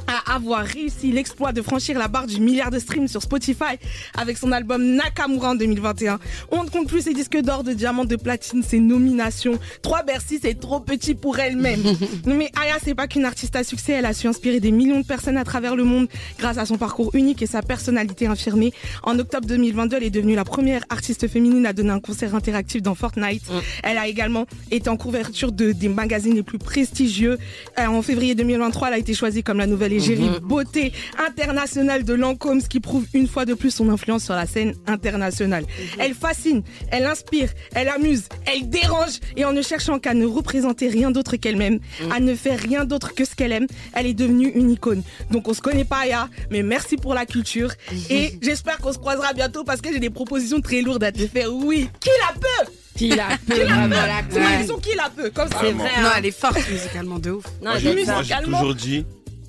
à 0.08 0.36
avoir 0.36 0.66
réussi 0.66 1.12
l'exploit 1.12 1.52
de 1.52 1.62
franchir 1.62 1.98
la 1.98 2.08
barre 2.08 2.28
du 2.28 2.40
milliard 2.40 2.72
de 2.72 2.80
streams 2.80 3.08
sur 3.08 3.22
Spotify 3.22 3.78
avec 4.18 4.38
son 4.38 4.52
album 4.52 4.84
Nakamura 4.84 5.52
en 5.52 5.56
2021. 5.56 6.20
On 6.52 6.64
ne 6.64 6.70
compte 6.70 6.88
plus 6.88 7.02
ses 7.02 7.14
disques 7.14 7.38
d'or, 7.38 7.64
de 7.64 7.74
diamants, 7.74 8.06
de 8.06 8.16
platine, 8.16 8.64
ses 8.64 8.80
nominations. 8.80 9.60
3 9.82 10.04
Bercy, 10.04 10.40
c'est 10.42 10.60
trop 10.60 10.80
petit 10.80 11.14
pour 11.16 11.40
elle-même. 11.40 11.82
Mais 12.26 12.52
Aya, 12.60 12.76
c'est 12.84 12.96
pas 12.96 13.08
qu'une 13.08 13.26
artiste 13.26 13.56
à 13.56 13.64
succès, 13.64 13.94
elle 13.94 14.06
a 14.06 14.14
su 14.14 14.28
inspirer 14.28 14.60
des 14.60 14.72
millions 14.72 15.00
de 15.00 15.06
personnes 15.06 15.38
à 15.38 15.44
travers 15.44 15.76
le 15.76 15.84
monde 15.84 16.08
grâce 16.40 16.58
à 16.58 16.66
son 16.66 16.78
parcours 16.78 17.12
unique 17.14 17.42
et 17.42 17.48
sa 17.48 17.62
personnalité 17.62 18.28
infirmée. 18.28 18.74
En 19.04 19.18
octobre 19.20 19.48
2022, 19.48 19.98
elle 19.98 20.04
est 20.04 20.10
devenue 20.10 20.36
la 20.36 20.46
première 20.46 20.84
artiste 20.90 21.28
féminine 21.28 21.66
à 21.66 21.74
donner 21.74 21.92
un 21.92 22.00
concert 22.00 22.36
interactif 22.36 22.82
dans 22.82 22.96
Fortnite. 22.96 23.44
Elle 23.84 23.98
a 23.98 24.08
également 24.08 24.46
été 24.72 24.90
en 24.90 24.98
couverture 24.98 25.52
de, 25.52 25.72
des 25.72 25.90
magazines 25.90 26.36
les 26.36 26.44
plus 26.44 26.58
prestigieux. 26.58 27.38
Euh, 27.80 27.86
en 27.86 28.02
février 28.02 28.36
2023, 28.36 28.88
elle 28.90 28.94
a 28.96 28.98
été 28.98 29.14
choisie 29.14 29.44
comme 29.44 29.58
la 29.58 29.68
nouvelle 29.68 29.83
égérie 29.92 30.30
Mhm. 30.30 30.40
beauté 30.40 30.94
internationale 31.28 32.04
de 32.04 32.14
Lancôme, 32.14 32.62
ce 32.62 32.70
qui 32.70 32.80
prouve 32.80 33.06
une 33.14 33.28
fois 33.28 33.46
de 33.46 33.54
plus 33.54 33.72
son 33.72 33.90
influence 33.90 34.24
sur 34.24 34.34
la 34.36 34.46
scène 34.46 34.76
internationale. 34.88 35.66
Elle 36.00 36.14
fascine, 36.14 36.64
elle 36.92 37.06
inspire, 37.06 37.50
elle 37.76 37.90
amuse, 37.90 38.24
elle 38.46 38.70
dérange 38.70 39.20
et 39.36 39.46
en 39.46 39.52
ne 39.54 39.62
cherchant 39.62 40.00
qu'à 40.00 40.14
ne 40.14 40.26
représenter 40.26 40.88
rien 40.88 41.12
d'autre 41.12 41.36
qu'elle-même, 41.36 41.80
à 42.12 42.20
ne 42.20 42.36
faire 42.36 42.60
rien 42.60 42.86
d'autre 42.86 43.14
que 43.14 43.26
ce 43.26 43.36
qu'elle 43.36 43.52
aime, 43.52 43.68
elle 43.94 44.06
est 44.08 44.14
devenue 44.14 44.50
une 44.56 44.72
icône. 44.72 45.04
Donc 45.32 45.48
on 45.48 45.54
se 45.54 45.62
connaît 45.62 45.86
pas 45.86 45.98
Aya, 46.04 46.30
mais 46.52 46.64
merci 46.64 46.96
pour 46.98 47.14
la 47.14 47.26
culture 47.26 47.72
et 48.10 48.38
j'espère 48.42 48.78
qu'on 48.78 48.94
se 48.94 48.98
croisera 49.00 49.34
bientôt 49.34 49.64
parce 49.64 49.82
que 49.82 49.92
j'ai 49.92 50.00
des 50.00 50.10
propositions 50.10 50.62
très 50.62 50.82
lourdes 50.82 51.04
à 51.04 51.12
te 51.12 51.26
faire. 51.28 51.54
Oui, 51.54 51.90
qui 52.00 52.10
la 52.28 52.40
peut? 52.40 52.72
Qui 52.96 53.10
la 53.10 53.26
peut, 53.48 53.54
Qui 53.56 53.60
la 53.62 53.66
vraiment, 53.66 53.90
peut? 54.30 54.40
la 54.40 54.64
C'est 54.68 54.82
qui 54.82 54.96
la 54.96 55.10
peut 55.10 55.32
Comme 55.34 55.50
ça. 55.50 55.58
C'est 55.62 55.72
vrai. 55.72 55.90
Non, 56.00 56.08
hein. 56.10 56.12
elle 56.18 56.26
est 56.28 56.32
forte 56.40 56.60
musicalement 56.70 57.18
de 57.18 57.32
ouf. 57.32 57.44
Non, 57.64 57.72
Moi, 57.72 57.80
j'ai 57.80 58.36
toujours 58.44 58.76
dit, 58.76 59.04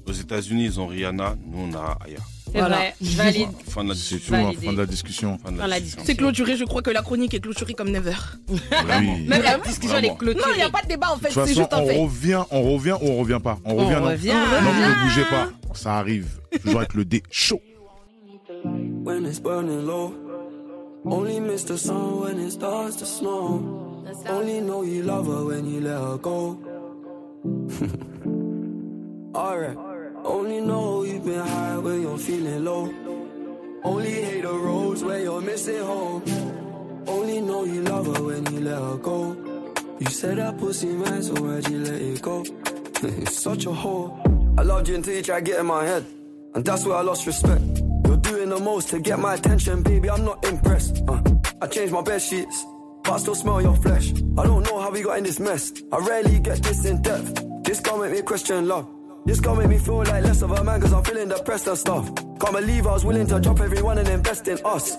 aux 0.07 0.13
États-Unis, 0.13 0.65
ils 0.65 0.81
ont 0.81 0.87
Rihanna, 0.87 1.37
nous 1.47 1.69
on 1.71 1.75
a 1.77 1.99
Aya. 2.05 2.19
C'est 2.53 2.61
vrai. 2.61 2.95
Je 3.01 3.17
valide. 3.17 3.49
Fin 3.69 3.83
de 3.83 3.89
la 3.89 3.95
discussion. 3.95 4.53
fin 4.53 4.73
de 4.73 4.79
la 4.79 4.87
discussion. 4.87 5.39
Fin 5.45 5.51
de 5.53 5.57
Dans 5.59 5.67
la 5.67 5.81
discussion. 5.81 6.05
C'est 6.07 6.15
clôturé, 6.15 6.57
je 6.57 6.65
crois 6.65 6.83
que 6.83 6.91
la 6.91 7.03
chronique 7.03 7.35
est 7.35 7.41
clôturée 7.41 7.75
comme 7.75 7.91
never. 7.91 8.13
Oui. 8.49 8.61
Même 8.71 9.29
la 9.29 9.39
Vraiment 9.39 9.65
discussion, 9.65 9.97
elle 9.99 10.05
est 10.05 10.09
Vraiment. 10.09 10.17
clôturée. 10.19 10.47
Non, 10.51 10.55
il 10.55 10.57
n'y 10.59 10.63
a 10.63 10.71
pas 10.71 10.83
de 10.83 10.89
débat 10.89 11.09
en 11.13 11.17
fait, 11.17 11.29
De 11.31 11.35
toute 11.35 11.43
c'est 11.47 11.55
façon, 11.55 11.61
juste 11.63 11.73
un 11.73 11.81
on 11.81 11.87
fait. 11.89 11.99
revient, 12.01 12.43
on 12.53 12.63
revient 12.75 12.97
ou 13.03 13.09
on 13.09 13.17
revient 13.19 13.41
pas? 13.43 13.59
On 13.65 13.75
revient, 13.75 13.97
non? 14.01 14.05
revient. 14.09 14.29
Non, 14.35 14.71
vous 14.71 14.81
ne 14.81 15.05
bougez 15.09 15.25
pas. 15.31 15.49
Ça 15.75 15.97
arrive. 15.97 16.29
Toujours 16.63 16.79
avec 16.81 16.95
le 16.95 17.05
D 17.05 17.23
chaud. 17.31 17.61
when 19.05 19.27
it's 19.27 19.41
burning 19.41 19.85
low. 19.87 20.15
Only 21.05 21.41
miss 21.41 21.65
the 21.65 21.77
sun 21.77 22.21
when 22.23 22.39
it 22.39 22.53
starts 22.53 22.97
to 22.99 23.05
snow. 23.05 23.61
Only 24.31 24.61
know 24.61 24.85
you 24.85 25.03
love 25.03 25.27
her 25.27 25.45
when 25.45 25.67
you 25.67 25.81
let 25.81 25.99
her 25.99 26.17
go. 26.19 26.59
Alright. 29.35 29.77
Only 30.25 30.61
know 30.63 31.05
you've 31.05 31.25
been 31.25 31.39
high 31.39 31.77
when 31.77 32.01
you're 32.01 32.17
feeling 32.17 32.65
low. 32.65 32.95
Only 33.85 34.11
hate 34.11 34.43
the 34.43 34.55
roads 34.55 35.05
where 35.05 35.21
you're 35.21 35.43
missing 35.43 35.83
home. 35.83 36.23
Only 37.07 37.41
know 37.43 37.65
you 37.65 37.83
love 37.83 38.07
her 38.07 38.23
when 38.25 38.47
you 38.47 38.61
let 38.61 38.81
her 38.81 38.97
go. 38.97 39.37
You 40.01 40.07
said 40.07 40.39
that 40.39 40.57
pussy 40.57 40.87
man, 40.87 41.23
so 41.23 41.35
why'd 41.35 41.69
you 41.69 41.79
let 41.81 42.01
it 42.01 42.23
go? 42.23 42.43
it's 43.03 43.37
such 43.37 43.67
a 43.67 43.69
whore. 43.69 44.59
I 44.59 44.63
loved 44.63 44.89
you 44.89 44.95
until 44.95 45.15
you 45.15 45.23
tried 45.23 45.45
to 45.45 45.53
get 45.53 45.61
in 45.61 45.67
my 45.67 45.85
head. 45.85 46.07
And 46.55 46.65
that's 46.65 46.87
where 46.87 46.97
I 46.97 47.03
lost 47.03 47.27
respect. 47.27 47.63
You're 48.07 48.17
doing 48.17 48.49
the 48.49 48.59
most 48.59 48.89
to 48.91 49.01
get 49.01 49.19
my 49.19 49.35
attention, 49.35 49.83
baby. 49.83 50.09
I'm 50.09 50.25
not 50.25 50.43
impressed. 50.47 51.03
Uh, 51.07 51.21
I 51.61 51.67
changed 51.67 51.93
my 51.93 52.01
bed 52.01 52.23
sheets, 52.23 52.65
but 53.03 53.13
I 53.13 53.19
still 53.19 53.35
smell 53.35 53.61
your 53.61 53.77
flesh. 53.77 54.13
I 54.39 54.45
don't 54.45 54.63
know 54.63 54.81
how 54.81 54.91
we 54.91 55.03
got 55.03 55.19
in 55.19 55.25
this 55.25 55.39
mess. 55.39 55.71
I 55.93 55.99
rarely 55.99 56.39
get 56.39 56.63
this 56.63 56.87
in 56.87 57.03
depth. 57.03 57.45
This 57.65 57.81
can't 57.81 58.01
make 58.01 58.13
me 58.13 58.23
question 58.23 58.67
love. 58.67 58.89
This 59.27 59.41
can't 59.41 59.59
make 59.59 59.69
me 59.69 59.79
feel 59.79 59.99
like 59.99 60.23
less 60.23 60.43
of 60.43 60.51
a 60.51 60.63
man 60.63 60.81
cause 60.81 60.93
I'm 60.93 61.03
feeling 61.03 61.29
depressed 61.29 61.67
and 61.67 61.79
stuff. 61.79 62.15
Can't 62.15 62.53
believe 62.53 62.87
I 62.87 62.93
was 62.93 63.05
willing 63.07 63.27
to 63.29 63.41
drop 63.41 63.61
everyone 63.61 63.99
and 63.99 64.09
invest 64.09 64.49
in 64.49 64.59
us. 64.65 64.97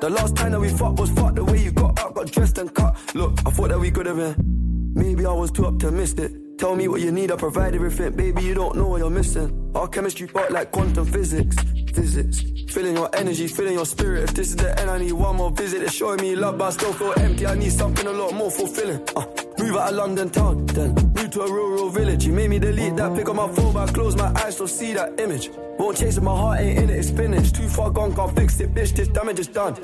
The 0.00 0.08
last 0.08 0.34
time 0.34 0.52
that 0.52 0.60
we 0.60 0.70
fucked 0.70 0.98
was 0.98 1.10
fucked 1.10 1.36
the 1.36 1.44
way 1.44 1.58
you 1.62 1.72
got 1.72 1.98
up, 2.00 2.14
got 2.14 2.30
dressed 2.32 2.56
and 2.58 2.74
cut. 2.74 2.96
Look, 3.14 3.38
I 3.44 3.50
thought 3.50 3.68
that 3.68 3.78
we 3.78 3.90
could 3.90 4.06
have 4.06 4.16
been. 4.16 4.92
Maybe 4.94 5.26
I 5.26 5.32
was 5.32 5.50
too 5.50 5.66
optimistic. 5.66 6.32
Tell 6.56 6.74
me 6.74 6.88
what 6.88 7.02
you 7.02 7.12
need, 7.12 7.30
I 7.30 7.36
provide 7.36 7.74
everything. 7.74 8.16
Baby, 8.16 8.42
you 8.44 8.54
don't 8.54 8.76
know 8.76 8.88
what 8.88 8.98
you're 8.98 9.10
missing. 9.10 9.70
Our 9.74 9.88
chemistry 9.88 10.26
part 10.26 10.50
like 10.52 10.72
quantum 10.72 11.04
physics. 11.04 11.56
Physics. 11.92 12.44
Feeling 12.68 12.96
your 12.96 13.14
energy, 13.14 13.46
feeling 13.46 13.74
your 13.74 13.84
spirit. 13.84 14.24
If 14.24 14.34
this 14.34 14.48
is 14.48 14.56
the 14.56 14.78
end, 14.80 14.88
I 14.88 14.98
need 14.98 15.12
one 15.12 15.36
more 15.36 15.50
visit. 15.50 15.82
It's 15.82 15.92
showing 15.92 16.22
me 16.22 16.34
love, 16.34 16.56
but 16.56 16.68
I 16.68 16.70
still 16.70 16.92
feel 16.94 17.12
empty. 17.18 17.46
I 17.46 17.54
need 17.54 17.72
something 17.72 18.06
a 18.06 18.12
lot 18.12 18.32
more 18.32 18.50
fulfilling. 18.50 19.06
Uh, 19.14 19.26
move 19.58 19.76
out 19.76 19.90
of 19.90 19.96
London 19.96 20.30
town, 20.30 20.64
then 20.66 20.94
move 21.26 21.32
to 21.32 21.42
a 21.42 21.52
rural 21.52 21.88
village. 21.88 22.24
You 22.24 22.32
made 22.32 22.50
me 22.50 22.58
delete 22.58 22.96
that 22.96 23.14
pick 23.14 23.28
on 23.28 23.36
my 23.36 23.48
phone, 23.48 23.72
but 23.72 23.88
I 23.88 23.92
close 23.92 24.16
my 24.16 24.32
eyes 24.42 24.56
to 24.56 24.68
see 24.68 24.92
that 24.94 25.20
image. 25.20 25.50
Won't 25.78 25.98
chase 25.98 26.16
it, 26.16 26.22
my 26.22 26.36
heart 26.36 26.60
ain't 26.60 26.78
in 26.78 26.90
it, 26.90 26.98
it's 26.98 27.10
finished. 27.10 27.56
Too 27.56 27.68
far 27.68 27.90
gone, 27.90 28.14
can't 28.14 28.34
fix 28.36 28.60
it, 28.60 28.74
bitch. 28.74 28.94
This 28.94 29.08
damage 29.08 29.40
is 29.40 29.48
done. 29.48 29.74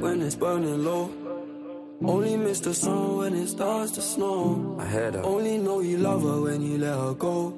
When 0.00 0.22
it's 0.22 0.34
burning 0.36 0.84
low. 0.84 1.10
Only 2.02 2.36
miss 2.36 2.60
the 2.60 2.74
sun 2.74 3.18
when 3.18 3.34
it 3.34 3.48
starts 3.48 3.92
to 3.92 4.02
snow. 4.02 4.76
I 4.80 4.86
heard 4.86 5.14
her. 5.14 5.22
Only 5.22 5.58
know 5.58 5.80
you 5.80 5.98
love 5.98 6.22
her 6.22 6.40
when 6.40 6.62
you 6.62 6.78
let 6.78 6.98
her 6.98 7.14
go. 7.14 7.54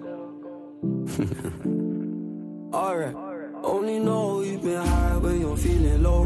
Alright. 2.76 3.14
Only 3.62 3.99
know 4.01 4.43
you've 4.43 4.62
been 4.62 4.85
high 4.85 5.16
when 5.18 5.41
you're 5.41 5.57
feeling 5.57 6.03
low. 6.03 6.22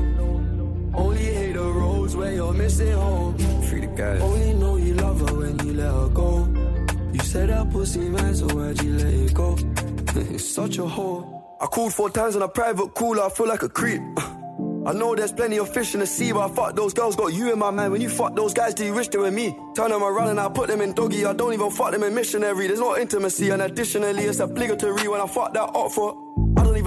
Only 0.94 1.24
hate 1.24 1.52
the 1.52 1.62
roads 1.62 2.16
where 2.16 2.32
you're 2.32 2.54
missing 2.54 2.92
home. 2.92 3.36
Free 3.68 3.80
the 3.80 3.86
guys. 3.88 4.22
Only 4.22 4.54
know 4.54 4.76
you 4.76 4.94
love 4.94 5.20
her 5.20 5.34
when 5.36 5.58
you 5.58 5.74
let 5.74 5.92
her 5.92 6.08
go. 6.08 6.75
Said 7.36 7.50
that 7.50 7.70
pussy 7.70 8.08
man, 8.08 8.34
so 8.34 8.46
why'd 8.46 8.82
you 8.82 8.96
let 8.96 9.12
it 9.12 9.34
go? 9.34 9.58
it's 10.32 10.54
such 10.54 10.78
a 10.78 10.84
whore. 10.84 11.42
I 11.60 11.66
called 11.66 11.92
four 11.92 12.08
times 12.08 12.34
on 12.34 12.40
a 12.40 12.48
private 12.48 12.94
call, 12.94 13.20
I 13.20 13.28
feel 13.28 13.46
like 13.46 13.62
a 13.62 13.68
creep. 13.68 14.00
I 14.86 14.94
know 14.94 15.14
there's 15.14 15.32
plenty 15.32 15.58
of 15.58 15.68
fish 15.68 15.92
in 15.92 16.00
the 16.00 16.06
sea, 16.06 16.32
but 16.32 16.50
I 16.50 16.54
fuck 16.54 16.74
those 16.74 16.94
girls, 16.94 17.14
got 17.14 17.34
you 17.34 17.52
in 17.52 17.58
my 17.58 17.70
mind. 17.70 17.92
When 17.92 18.00
you 18.00 18.08
fuck 18.08 18.34
those 18.34 18.54
guys, 18.54 18.72
do 18.72 18.86
you 18.86 18.94
wish 18.94 19.08
they 19.08 19.18
were 19.18 19.30
me? 19.30 19.54
Turn 19.74 19.90
them 19.90 20.02
around 20.02 20.30
and 20.30 20.40
I 20.40 20.48
put 20.48 20.68
them 20.68 20.80
in 20.80 20.94
doggy. 20.94 21.26
I 21.26 21.34
don't 21.34 21.52
even 21.52 21.70
fuck 21.70 21.90
them 21.92 22.04
in 22.04 22.14
missionary. 22.14 22.68
There's 22.68 22.80
no 22.80 22.96
intimacy, 22.96 23.50
and 23.50 23.60
additionally, 23.60 24.22
it's 24.22 24.40
obligatory 24.40 25.06
when 25.06 25.20
I 25.20 25.26
fuck 25.26 25.52
that 25.52 25.64
up 25.64 25.92
for. 25.92 26.16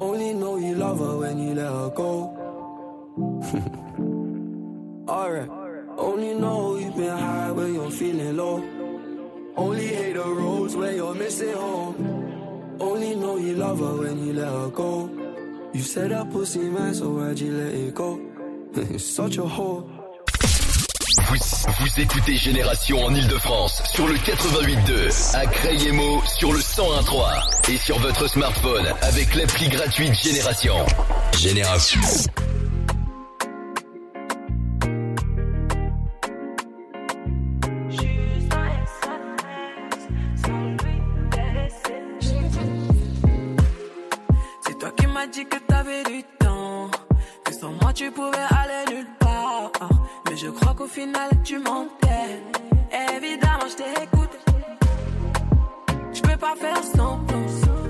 Only 0.00 0.34
know 0.34 0.56
you 0.58 0.74
love 0.74 0.98
her 0.98 1.18
when 1.18 1.38
you 1.38 1.54
let 1.54 1.72
her 1.72 1.90
go. 1.90 2.32
Alright. 5.08 5.48
Only 5.96 6.34
know 6.34 6.76
you've 6.76 6.96
been 6.96 7.16
high 7.16 7.50
when 7.52 7.74
you're 7.74 7.90
feeling 7.90 8.36
low. 8.36 8.62
Only 9.56 9.86
hate 9.86 10.12
the 10.12 10.24
roads 10.24 10.76
where 10.76 10.92
you're 10.92 11.14
missing 11.14 11.54
home. 11.54 12.76
Only 12.78 13.14
know 13.14 13.38
you 13.38 13.54
love 13.54 13.78
her 13.78 13.96
when 13.96 14.26
you 14.26 14.34
let 14.34 14.48
her 14.48 14.68
go. 14.68 15.08
You 15.72 15.80
said 15.82 16.10
that 16.10 16.30
pussy 16.30 16.58
man, 16.58 16.94
so 16.94 17.10
why'd 17.10 17.38
you 17.38 17.52
let 17.52 17.74
it 17.74 17.94
go? 17.94 18.20
such 18.98 19.38
a 19.38 19.42
whore. 19.42 19.95
Vous, 21.28 22.00
écoutez 22.00 22.36
Génération 22.36 23.04
en 23.04 23.12
Ile-de-France 23.12 23.82
sur 23.92 24.06
le 24.06 24.14
88.2, 24.14 25.36
à 25.36 25.44
Crayemo 25.46 26.22
sur 26.24 26.52
le 26.52 26.60
101.3 26.60 27.72
et 27.72 27.76
sur 27.78 27.98
votre 27.98 28.28
smartphone 28.28 28.86
avec 29.02 29.34
l'appli 29.34 29.68
gratuite 29.68 30.14
Génération. 30.14 30.74
Génération. 31.36 32.00
C'est 44.60 44.78
toi 44.78 44.92
qui 44.96 45.06
m'as 45.08 45.26
dit 45.26 45.44
que 45.44 45.58
t'avais 45.66 46.04
du 46.04 46.22
temps, 46.38 46.88
que 47.44 47.52
sans 47.52 47.72
moi 47.72 47.92
tu 47.92 48.12
pouvais 48.12 48.38
je 50.46 50.50
crois 50.52 50.74
qu'au 50.74 50.86
final 50.86 51.30
tu 51.42 51.58
mentais. 51.58 52.30
Évidemment, 53.16 53.68
je 53.68 53.76
t'ai 53.80 53.92
écouté. 54.04 54.38
Je 56.12 56.20
peux 56.20 56.36
pas 56.36 56.54
faire 56.54 56.82
semblant. 56.84 57.46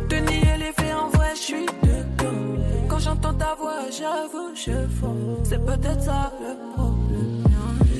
Te 0.08 0.14
nier 0.14 0.56
les 0.58 0.72
faits 0.72 0.94
en 0.94 1.08
vrai, 1.08 1.30
je 1.34 1.40
suis 1.50 1.66
dedans. 1.82 2.42
Quand 2.88 2.98
j'entends 2.98 3.34
ta 3.34 3.54
voix, 3.60 3.82
j'avoue, 3.90 4.50
je 4.54 4.78
fonds. 4.98 5.38
C'est 5.44 5.62
peut-être 5.64 6.02
ça 6.02 6.32
le 6.40 6.52
problème. 6.74 7.44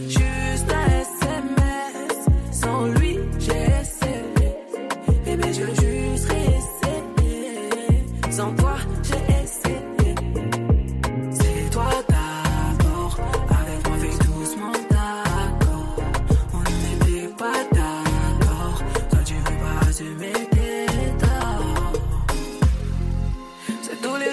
Juste 0.08 0.68
un 0.80 0.86
SMS. 1.06 2.16
Sans 2.50 2.84
lui, 2.86 3.18
j'ai 3.38 3.66
essayé. 3.82 4.48
Bébé, 5.24 5.52
je 5.52 5.85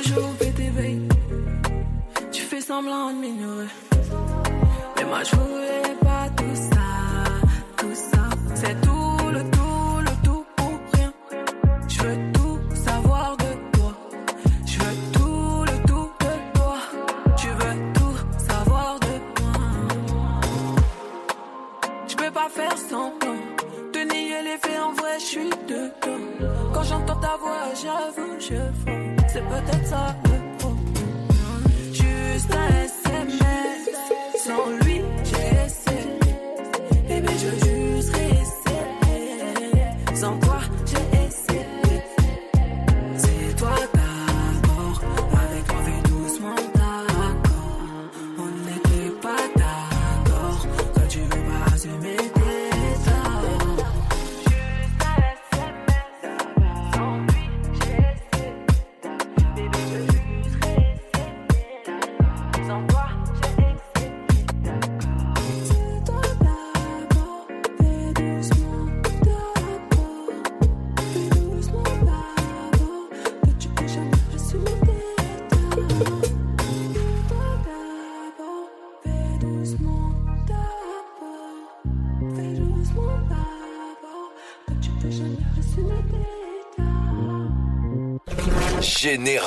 Jours 0.06 0.38
que 0.38 0.46
t'éveilles. 0.46 1.08
Tu 2.32 2.42
fais 2.42 2.60
semblant 2.60 3.12
de 3.12 3.20
m'ignorer. 3.20 3.68
Mais 4.98 5.06
moi, 5.06 5.24
je 5.24 5.36
voulais 5.36 5.63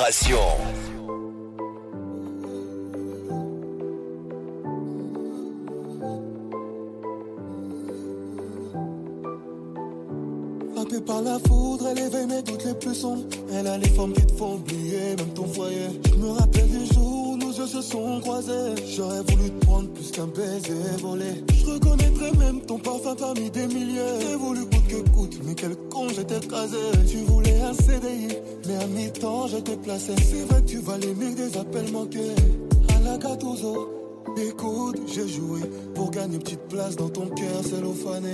Génération. 0.09 0.56
Je 20.97 21.71
reconnaîtrais 21.71 22.31
même 22.39 22.61
ton 22.61 22.79
parfum 22.79 23.15
parmi 23.15 23.51
des 23.51 23.67
milliers. 23.67 24.19
J'ai 24.19 24.35
voulu 24.35 24.61
coûte 24.61 24.87
que 24.87 25.09
coûte, 25.11 25.39
mais 25.45 25.53
quel 25.53 25.75
con 25.91 26.09
j'étais 26.09 26.37
écrasé. 26.37 26.77
Tu 27.07 27.17
voulais 27.17 27.61
un 27.61 27.73
CDI, 27.73 28.35
mais 28.67 28.75
à 28.77 28.87
mi-temps 28.87 29.47
je 29.47 29.57
t'ai 29.57 29.77
placé. 29.77 30.13
C'est 30.17 30.43
vrai 30.45 30.61
que 30.61 30.67
tu 30.67 30.77
valais 30.79 31.13
mieux 31.13 31.35
que 31.35 31.49
des 31.49 31.57
appels 31.57 31.91
manqués. 31.91 32.35
À 32.95 32.99
la 33.01 33.17
Gattuso. 33.17 33.89
Écoute, 34.37 34.99
j'ai 35.13 35.27
joué 35.27 35.61
pour 35.93 36.09
gagner 36.09 36.35
une 36.35 36.41
petite 36.41 36.67
place 36.67 36.95
dans 36.95 37.09
ton 37.09 37.27
cœur 37.27 37.63
cellophané. 37.63 38.33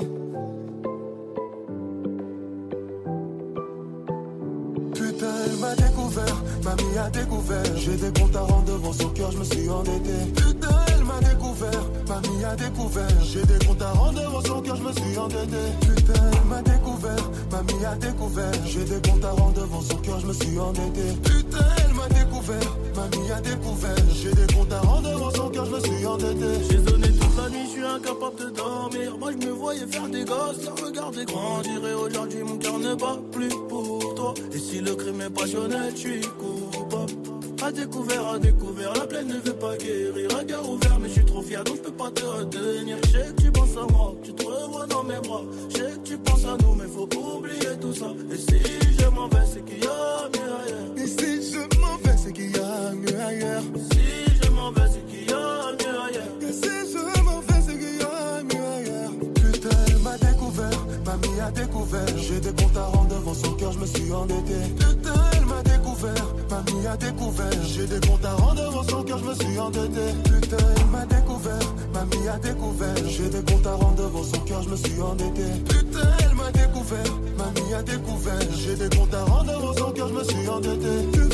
Mamie 6.63 6.97
a 6.97 7.09
découvert. 7.09 7.77
J'ai 7.77 7.95
des 7.95 8.19
comptes 8.19 8.35
à 8.35 8.41
rendre 8.41 8.65
devant 8.65 8.93
son 8.93 9.09
cœur, 9.09 9.31
je 9.31 9.37
me 9.37 9.43
suis 9.43 9.69
endetté. 9.69 10.31
Putain, 10.35 10.75
elle 10.87 11.03
m'a 11.03 11.19
découvert, 11.19 11.83
mamie 12.07 12.43
a 12.43 12.55
découvert. 12.55 13.21
J'ai 13.21 13.45
des 13.45 13.65
comptes 13.65 13.81
à 13.81 13.91
rendre 13.91 14.21
devant 14.21 14.41
son 14.41 14.61
cœur, 14.61 14.75
je 14.75 14.83
me 14.83 14.91
suis 14.91 15.17
endetté. 15.17 15.57
Putain, 15.81 16.13
elle 16.33 16.49
m'a 16.49 16.61
découvert, 16.61 17.29
mamie 17.51 17.85
a 17.85 17.95
découvert. 17.95 18.53
J'ai 18.65 18.83
des 18.85 19.09
comptes 19.09 19.25
à 19.25 19.31
rendre 19.31 19.53
devant 19.53 19.81
son 19.81 19.97
cœur, 19.97 20.19
je 20.19 20.27
me 20.27 20.33
suis 20.33 20.59
endetté. 20.59 21.01
Putain, 21.23 21.65
elle 21.83 21.93
m'a 21.93 22.07
découvert, 22.09 22.77
mamie 22.95 23.31
a 23.31 23.41
découvert. 23.41 23.95
J'ai 24.13 24.33
des 24.33 24.53
comptes 24.53 24.73
à 24.73 24.79
rendre 24.81 25.11
devant 25.11 25.31
son 25.31 25.49
cœur, 25.49 25.65
je 25.65 25.71
me 25.71 25.79
suis 25.79 26.05
endetté. 26.05 26.45
J'ai 26.69 26.77
zoné 26.77 27.07
toute 27.07 27.37
la 27.37 27.49
nuit, 27.49 27.65
je 27.65 27.71
suis 27.71 27.83
incapable 27.83 28.37
de 28.37 28.49
dormir. 28.55 29.17
Moi 29.19 29.31
je 29.31 29.47
me 29.47 29.51
voyais 29.51 29.87
faire 29.87 30.09
des 30.09 30.25
gosses, 30.25 30.63
la 30.65 30.85
regarder 30.85 31.25
grandir. 31.25 31.87
Et 31.87 31.93
aujourd'hui 31.93 32.43
mon 32.43 32.57
cœur 32.57 32.79
ne 32.79 32.95
bat 32.95 33.17
plus 33.31 33.49
pour 33.69 34.02
toi. 34.23 34.33
Et 34.53 34.57
si 34.57 34.79
le 34.79 34.95
crime 34.95 35.21
est 35.21 35.29
passionnel, 35.29 35.91
je 35.95 35.99
suis 35.99 36.21
coupable. 36.21 37.13
À 37.61 37.71
découvert, 37.71 38.27
à 38.27 38.39
découvert, 38.39 38.93
la 38.93 39.05
plaine 39.07 39.27
ne 39.27 39.35
veut 39.35 39.53
pas 39.53 39.75
guérir. 39.77 40.29
Regard 40.37 40.69
ouvert, 40.69 40.99
mais 40.99 41.07
je 41.07 41.13
suis 41.13 41.25
trop 41.25 41.41
fier, 41.41 41.63
donc 41.63 41.77
je 41.77 41.81
peux 41.81 41.91
pas 41.91 42.11
te 42.11 42.23
retenir. 42.23 42.97
Je 43.05 43.11
sais 43.11 43.33
que 43.35 43.41
tu 43.41 43.51
penses 43.51 43.77
à 43.77 43.91
moi, 43.91 44.15
tu 44.23 44.33
te 44.33 44.45
revois 44.45 44.85
dans 44.87 45.03
mes 45.03 45.19
bras. 45.19 45.43
Je 45.69 45.77
sais 45.77 45.91
que 45.91 46.07
tu 46.09 46.17
penses 46.17 46.45
à 46.45 46.57
nous, 46.61 46.75
mais 46.75 46.87
faut 46.87 47.07
pas 47.07 47.17
oublier 47.17 47.77
tout 47.79 47.93
ça. 47.93 48.11
Et 48.31 48.37
si 48.37 48.59
je 48.99 49.07
m'en 49.07 49.27
vais, 49.29 49.45
c'est 49.51 49.63
qu'il 49.63 49.83
y 49.83 49.87
a 49.87 50.29
mieux 50.33 50.51
ailleurs. 50.59 50.97
Et 50.97 51.07
si 51.07 51.51
je 51.53 51.79
m'en 51.79 51.97
vais, 51.97 52.17
c'est 52.17 52.33
qu'il 52.33 52.51
y 52.51 52.59
a 52.59 52.91
mieux 52.93 53.19
ailleurs. 53.21 53.63
Si 53.91 54.25
je 54.41 54.49
m'en 54.51 54.71
vais, 54.71 54.87
c'est 54.91 55.05
qu'il 55.07 55.29
y 55.29 55.33
a 55.33 55.71
mieux 55.79 55.99
ailleurs. 56.05 56.33
Et 56.41 56.53
si 56.53 56.69
je 56.91 57.23
m'en 57.23 57.39
vais, 57.39 57.61
c'est 57.65 57.77
qu'il 57.77 57.97
y 57.97 58.03
a 58.03 58.43
mieux 58.43 58.65
ailleurs. 58.77 59.11
Putain, 59.35 59.69
elle 59.87 59.99
m'a 59.99 60.17
découvert, 60.17 60.82
mamie 61.13 61.39
a 61.39 61.51
découvert. 61.51 62.17
J'ai 62.17 62.39
des 62.39 62.53
comptes 62.53 62.77
à 62.77 62.85
rendre 62.85 63.09
devant 63.09 63.33
son 63.33 63.53
cœur, 63.53 63.71
je 63.71 63.79
me 63.79 63.85
suis 63.85 64.11
endetté. 64.11 64.59
Putain, 64.79 65.13
elle 65.33 65.45
m'a 65.45 65.61
découvert, 65.63 66.25
mamie 66.49 66.87
a 66.87 66.97
découvert. 66.97 67.63
J'ai 67.63 67.87
des 67.87 68.07
comptes 68.07 68.25
à 68.25 68.33
rendre 68.33 68.63
devant 68.63 68.83
son 68.83 69.03
cœur, 69.03 69.17
je 69.19 69.25
me 69.25 69.35
suis 69.35 69.59
endetté. 69.59 70.05
Putain, 70.23 70.57
elle 70.77 70.85
m'a 70.87 71.05
découvert, 71.05 71.67
mamie 71.93 72.27
a 72.27 72.37
découvert. 72.37 72.95
J'ai 73.07 73.29
des 73.29 73.43
comptes 73.43 73.67
à 73.67 73.75
rendre 73.75 73.95
devant 73.95 74.23
son 74.23 74.39
cœur, 74.39 74.61
je 74.63 74.69
me 74.69 74.75
suis 74.75 75.01
endetté. 75.01 75.45
Putain, 75.69 76.09
elle 76.19 76.35
m'a 76.35 76.51
découvert, 76.51 77.11
mamie 77.37 77.73
a 77.73 77.83
découvert. 77.83 78.47
J'ai 78.55 78.75
des 78.75 78.97
comptes 78.97 79.13
à 79.13 79.23
rendre 79.23 79.53
devant 79.53 79.73
son 79.73 79.91
cœur, 79.91 80.07
je 80.07 80.13
me 80.13 80.23
suis 80.23 80.49
endetté. 80.49 81.32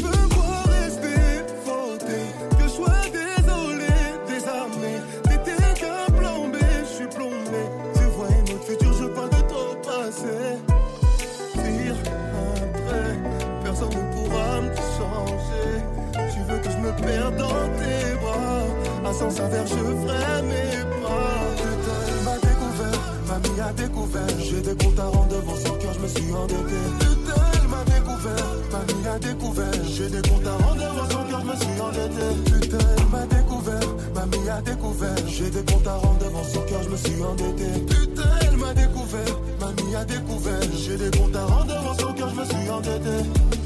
Sens 19.20 19.40
inverse, 19.42 19.70
je 19.70 19.76
ferai 19.76 20.42
mes 20.48 20.84
pas. 21.04 21.36
Putain, 21.60 22.02
m'a 22.24 22.38
découvert, 22.48 23.00
mamie 23.28 23.60
a 23.60 23.74
découvert. 23.74 24.36
J'ai 24.40 24.62
des 24.62 24.76
comptes 24.82 25.00
à 25.00 25.08
rendre 25.08 25.28
devant 25.28 25.56
son 25.56 25.74
cœur, 25.76 25.94
je 25.94 26.00
me 26.00 26.08
suis 26.08 26.34
endetté. 26.34 26.80
Putain, 27.00 27.44
m'a 27.68 27.84
découvert, 27.84 28.48
mamie 28.72 29.08
a 29.08 29.20
découvert. 29.20 29.78
J'ai 29.96 30.10
des 30.10 30.30
comptes 30.30 30.48
à 30.48 30.56
rendre 30.64 30.82
devant 30.86 31.10
son 31.10 31.24
cœur, 31.30 31.42
je 31.42 31.48
me 31.52 31.56
suis 31.62 31.82
endetté. 31.88 32.26
Putain, 32.46 32.88
m'a 33.12 33.26
découvert, 33.26 33.90
mamie 34.16 34.50
a 34.50 34.62
découvert. 34.62 35.28
J'ai 35.28 35.50
des 35.50 35.66
comptes 35.70 35.88
à 35.88 35.96
rendre 35.96 36.20
devant 36.20 36.44
son 36.44 36.62
cœur, 36.62 36.84
je 36.84 36.90
me 36.90 36.98
suis 36.98 37.24
endetté. 37.24 37.70
Putain, 37.92 38.58
m'a 38.58 38.74
découvert, 38.74 39.36
mamie 39.60 39.96
a 39.96 40.06
découvert. 40.06 40.62
J'ai 40.78 40.98
des 40.98 41.12
comptes 41.18 41.36
à 41.36 41.46
rendre 41.46 41.66
devant 41.66 41.96
son 42.00 42.14
cœur, 42.14 42.30
je 42.30 42.36
me 42.40 42.46
suis 42.46 42.70
endetté. 42.70 43.59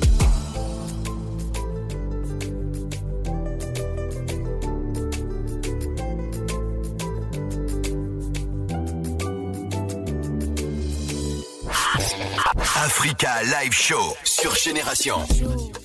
Africa 13.03 13.43
Live 13.43 13.73
Show 13.73 14.15
sur 14.23 14.55
Génération. 14.55 15.17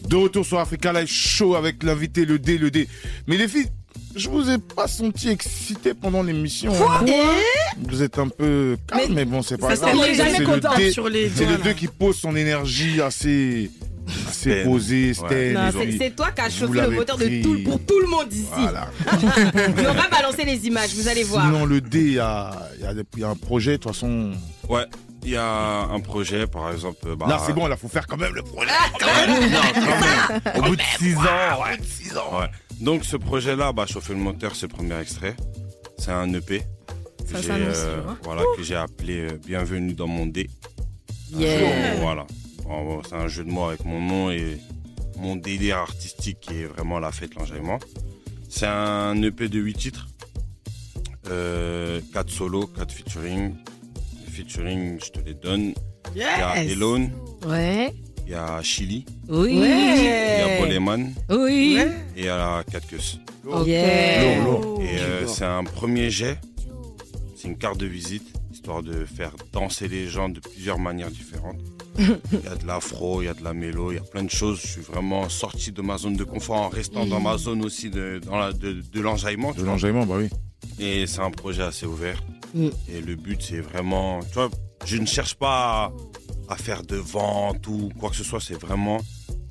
De 0.08 0.14
retour 0.14 0.46
sur 0.46 0.60
Africa 0.60 0.92
Live 0.92 1.08
Show 1.08 1.56
avec 1.56 1.82
l'invité 1.82 2.24
le 2.24 2.38
D, 2.38 2.58
le 2.58 2.70
D. 2.70 2.86
Mais 3.26 3.36
les 3.36 3.48
filles, 3.48 3.66
je 4.14 4.28
vous 4.28 4.48
ai 4.48 4.58
pas 4.58 4.86
senti 4.86 5.28
excité 5.28 5.94
pendant 5.94 6.22
l'émission. 6.22 6.72
Hein. 6.72 7.04
Vous 7.88 8.04
êtes 8.04 8.20
un 8.20 8.28
peu 8.28 8.76
calme, 8.86 9.14
mais, 9.14 9.24
bon, 9.24 9.42
c'est 9.42 9.58
pas 9.58 9.74
grave. 9.74 9.96
c'est 10.14 10.38
le 10.38 10.46
content 10.46 10.76
D- 10.76 10.92
sur 10.92 11.08
les 11.08 11.28
C'est 11.34 11.44
doigts, 11.44 11.56
le 11.56 11.62
2 11.64 11.72
qui 11.72 11.88
pose 11.88 12.16
son 12.16 12.36
énergie 12.36 13.02
assez, 13.02 13.68
Ouais. 14.06 14.22
C'est- 14.30 14.64
puis, 14.64 15.98
c'est 15.98 16.14
toi 16.14 16.30
qui 16.30 16.40
as 16.40 16.50
chauffé 16.50 16.80
le 16.82 16.90
moteur 16.90 17.18
de 17.18 17.42
tout, 17.42 17.58
pour 17.64 17.80
tout 17.84 17.98
le 17.98 18.06
monde 18.06 18.32
ici. 18.32 18.46
Voilà. 18.54 18.90
On 19.90 19.92
va 19.92 20.08
balancer 20.08 20.44
les 20.44 20.68
images, 20.68 20.94
vous 20.94 21.08
allez 21.08 21.24
voir. 21.24 21.44
Sinon, 21.46 21.66
le 21.66 21.80
D, 21.80 21.98
il 22.00 22.12
y 22.12 22.18
a, 22.20 22.52
il 22.78 22.84
y 22.84 22.86
a 22.86 22.94
des- 22.94 23.02
il 23.16 23.20
y 23.22 23.24
a 23.24 23.28
un 23.28 23.34
projet, 23.34 23.72
de 23.72 23.76
toute 23.78 23.92
façon. 23.92 24.30
Ouais, 24.68 24.84
il 25.24 25.30
y 25.30 25.36
a 25.36 25.82
un 25.82 26.00
projet, 26.00 26.46
par 26.46 26.70
exemple. 26.72 27.16
Bah, 27.16 27.26
Là, 27.28 27.40
c'est 27.44 27.52
bon, 27.52 27.66
là, 27.66 27.76
faut 27.76 27.88
faire 27.88 28.06
quand 28.06 28.16
même 28.16 28.34
le 28.34 28.42
projet. 28.42 28.70
Non, 28.70 28.98
quand 28.98 29.06
même. 29.06 30.40
Au 30.56 30.62
bout 30.68 30.76
de 30.76 30.82
6 30.98 31.16
ans, 31.16 31.20
ouais. 31.62 31.78
6 31.82 32.16
ans. 32.16 32.40
Ouais. 32.40 32.46
Donc 32.80 33.04
ce 33.04 33.16
projet-là, 33.16 33.72
bah, 33.72 33.86
chauffer 33.86 34.14
le 34.14 34.20
moteur, 34.20 34.54
c'est 34.54 34.66
le 34.70 34.74
premier 34.74 34.98
extrait. 35.00 35.34
C'est 35.98 36.12
un 36.12 36.32
EP. 36.32 36.62
que 37.30 37.40
Ça 37.42 37.54
euh, 37.54 38.02
hein. 38.08 38.16
Voilà, 38.22 38.42
que 38.56 38.62
j'ai 38.62 38.76
appelé 38.76 39.20
euh, 39.32 39.38
Bienvenue 39.44 39.94
dans 39.94 40.06
mon 40.06 40.26
D. 40.26 40.48
Un 41.34 41.40
Yeah. 41.40 41.58
jeu 41.58 41.64
de 41.66 41.96
mots, 41.96 42.02
voilà. 42.02 42.26
Bon, 42.64 42.84
bon, 42.84 43.02
c'est 43.06 43.14
un 43.16 43.28
jeu 43.28 43.44
de 43.44 43.50
mots 43.50 43.66
avec 43.66 43.84
mon 43.84 44.00
nom 44.00 44.30
et 44.30 44.58
mon 45.18 45.36
délire 45.36 45.78
artistique 45.78 46.38
qui 46.40 46.62
est 46.62 46.66
vraiment 46.66 47.00
la 47.00 47.12
fête, 47.12 47.34
l'enjaillement. 47.34 47.78
C'est 48.48 48.66
un 48.66 49.20
EP 49.22 49.48
de 49.48 49.58
8 49.58 49.74
titres. 49.74 50.06
Euh, 51.28 52.00
4 52.14 52.30
solos, 52.30 52.66
4 52.68 52.92
featuring. 52.92 53.54
Featuring, 54.38 55.00
je 55.04 55.10
te 55.10 55.18
les 55.26 55.34
donne. 55.34 55.74
Il 56.14 56.20
y 56.20 56.22
a. 56.22 56.62
Elone. 56.62 57.10
Ouais. 57.44 57.92
Il 58.24 58.30
y 58.30 58.34
a 58.36 58.62
Chili. 58.62 59.04
Oui. 59.28 59.54
Il 59.54 59.64
y 59.64 60.58
a. 60.60 60.60
Boleman. 60.60 61.12
Oui. 61.28 61.80
Et 62.16 62.20
il 62.20 62.24
y 62.26 62.28
a 62.28 62.62
Catcus. 62.70 63.18
Ok. 63.44 63.66
Yeah. 63.66 64.44
Lourd, 64.44 64.60
lourd. 64.60 64.82
Et 64.82 65.00
euh, 65.00 65.26
c'est 65.26 65.44
un 65.44 65.64
premier 65.64 66.08
jet. 66.08 66.38
C'est 67.34 67.48
une 67.48 67.58
carte 67.58 67.78
de 67.78 67.86
visite, 67.86 68.32
histoire 68.52 68.84
de 68.84 69.04
faire 69.04 69.32
danser 69.52 69.88
les 69.88 70.06
gens 70.06 70.28
de 70.28 70.38
plusieurs 70.38 70.78
manières 70.78 71.10
différentes. 71.10 71.58
Il 71.98 72.44
y 72.44 72.46
a 72.46 72.54
de 72.54 72.64
l'afro, 72.64 73.22
il 73.22 73.24
y 73.24 73.28
a 73.28 73.34
de 73.34 73.42
la 73.42 73.54
mélo, 73.54 73.90
il 73.90 73.96
y 73.96 73.98
a 73.98 74.02
plein 74.02 74.22
de 74.22 74.30
choses. 74.30 74.60
Je 74.62 74.68
suis 74.68 74.82
vraiment 74.82 75.28
sorti 75.28 75.72
de 75.72 75.82
ma 75.82 75.98
zone 75.98 76.14
de 76.14 76.22
confort 76.22 76.58
en 76.58 76.68
restant 76.68 77.06
dans 77.06 77.18
ma 77.18 77.38
zone 77.38 77.64
aussi 77.64 77.90
de, 77.90 78.20
dans 78.24 78.38
la, 78.38 78.52
de, 78.52 78.74
de 78.74 79.00
l'enjaillement. 79.00 79.50
De 79.50 79.64
l'enjaillement, 79.64 80.06
bah 80.06 80.14
oui. 80.16 80.28
Et 80.78 81.08
c'est 81.08 81.22
un 81.22 81.32
projet 81.32 81.62
assez 81.64 81.86
ouvert. 81.86 82.22
Mm. 82.54 82.68
Et 82.88 83.00
le 83.00 83.16
but, 83.16 83.40
c'est 83.42 83.60
vraiment. 83.60 84.20
Tu 84.20 84.34
vois, 84.34 84.50
je 84.84 84.96
ne 84.96 85.06
cherche 85.06 85.34
pas 85.34 85.92
à, 86.48 86.52
à 86.54 86.56
faire 86.56 86.82
de 86.82 86.96
vente 86.96 87.66
ou 87.66 87.90
quoi 87.98 88.10
que 88.10 88.16
ce 88.16 88.24
soit, 88.24 88.40
c'est 88.40 88.58
vraiment 88.60 88.98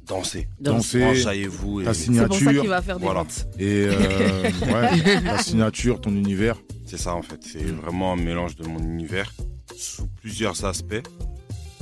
danser. 0.07 0.47
Danser, 0.59 1.03
Enjaillez-vous. 1.03 1.83
ta 1.83 1.91
et- 1.91 1.93
signature. 1.93 2.63
Voilà. 2.99 3.25
Et 3.59 3.87
euh, 3.89 4.43
ouais, 4.61 5.21
ta 5.23 5.37
signature, 5.39 5.99
ton 6.01 6.11
univers. 6.11 6.55
C'est 6.85 6.97
ça 6.97 7.13
en 7.15 7.21
fait, 7.21 7.39
c'est 7.43 7.63
vraiment 7.65 8.13
un 8.13 8.15
mélange 8.15 8.55
de 8.55 8.65
mon 8.65 8.79
univers 8.79 9.33
sous 9.75 10.07
plusieurs 10.21 10.63
aspects. 10.63 10.95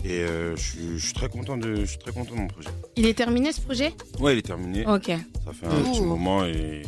Et 0.03 0.20
euh, 0.22 0.55
je, 0.55 0.61
suis, 0.61 0.80
je 0.99 1.05
suis 1.05 1.13
très 1.13 1.30
content 1.30 1.57
de, 1.57 1.76
je 1.78 1.86
suis 1.86 1.97
très 1.97 2.11
content 2.11 2.34
de 2.36 2.39
mon 2.39 2.47
projet. 2.47 2.70
Il 2.95 3.05
est 3.07 3.13
terminé 3.16 3.51
ce 3.51 3.61
projet? 3.61 3.93
Ouais, 4.20 4.34
il 4.34 4.39
est 4.39 4.41
terminé. 4.43 4.86
Ok. 4.88 5.07
Ça 5.07 5.51
fait 5.53 5.66
un 5.68 5.91
petit 5.91 6.01
moment 6.01 6.43
et 6.45 6.82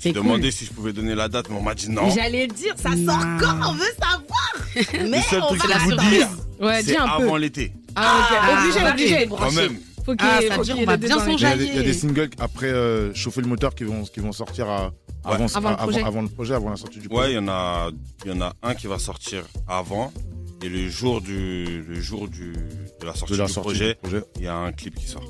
J'ai 0.00 0.12
demandé 0.12 0.42
cool. 0.44 0.52
si 0.52 0.64
je 0.66 0.72
pouvais 0.72 0.92
donner 0.92 1.14
la 1.14 1.28
date, 1.28 1.46
mais 1.50 1.56
on 1.56 1.62
m'a 1.62 1.74
dit 1.74 1.88
non. 1.90 2.10
J'allais 2.10 2.46
dire, 2.46 2.74
ça 2.76 2.90
sort 2.90 3.24
quand? 3.40 3.70
On 3.70 3.72
veut 3.74 3.92
savoir. 4.00 4.52
Mais 5.10 5.18
Le 5.18 5.22
seul 5.22 5.42
on 5.42 5.46
truc 5.48 5.66
va 5.66 5.74
que 5.74 5.80
je 5.80 5.84
vous 5.84 5.96
dis, 5.96 6.20
Ouais, 6.60 6.82
dis 6.82 6.90
C'est 6.90 6.96
un 6.98 7.06
peu. 7.16 7.22
avant 7.24 7.36
l'été. 7.36 7.72
Ah, 7.96 8.20
ok. 8.30 8.38
Ah, 8.40 8.62
obligé, 8.62 8.88
obligé. 8.90 9.28
Quand 9.28 9.52
même. 9.52 9.78
Faut 10.04 10.14
qu'il 10.16 10.26
Ah, 10.28 10.54
faut 10.54 10.62
dire 10.62 10.74
qu'il 10.76 10.84
on 10.84 10.86
va 10.86 10.96
bien 10.96 11.16
Il 11.26 11.40
y, 11.40 11.44
a 11.44 11.56
des, 11.56 11.64
il 11.66 11.74
y 11.74 11.78
a 11.78 11.82
des 11.82 11.92
singles 11.92 12.30
après 12.38 12.68
euh, 12.68 13.12
chauffer 13.14 13.42
le 13.42 13.48
moteur 13.48 13.74
qui 13.74 13.84
vont, 13.84 14.02
qui 14.04 14.20
vont 14.20 14.32
sortir 14.32 14.68
à- 14.68 14.92
avant, 15.24 15.46
Avant 15.54 15.68
le 15.70 15.74
avant- 15.74 15.76
projet. 15.76 16.02
avant 16.02 16.22
le 16.22 16.28
projet, 16.28 16.54
avant 16.54 16.70
la 16.70 16.76
sortie 16.76 16.98
du 17.00 17.08
Ouais, 17.08 17.14
projet. 17.14 17.32
il 17.32 17.34
y 17.34 17.38
en 17.38 17.48
a, 17.48 17.90
il 18.24 18.30
y 18.30 18.34
en 18.34 18.40
a 18.40 18.54
un 18.62 18.74
qui 18.74 18.86
va 18.86 18.98
sortir 18.98 19.42
avant. 19.68 20.12
Et 20.62 20.68
le 20.68 20.88
jour 20.90 21.22
du, 21.22 21.82
le 21.88 22.00
jour 22.00 22.28
du, 22.28 22.52
de 22.52 23.06
la 23.06 23.14
sortie 23.14 23.32
De 23.32 23.38
la 23.38 23.46
du 23.46 23.52
sortie 23.52 23.68
projet, 23.70 23.88
du 23.94 23.94
projet. 24.10 24.24
il 24.36 24.42
y 24.42 24.46
a 24.46 24.56
un 24.56 24.72
clip 24.72 24.94
qui 24.94 25.06
sort. 25.06 25.22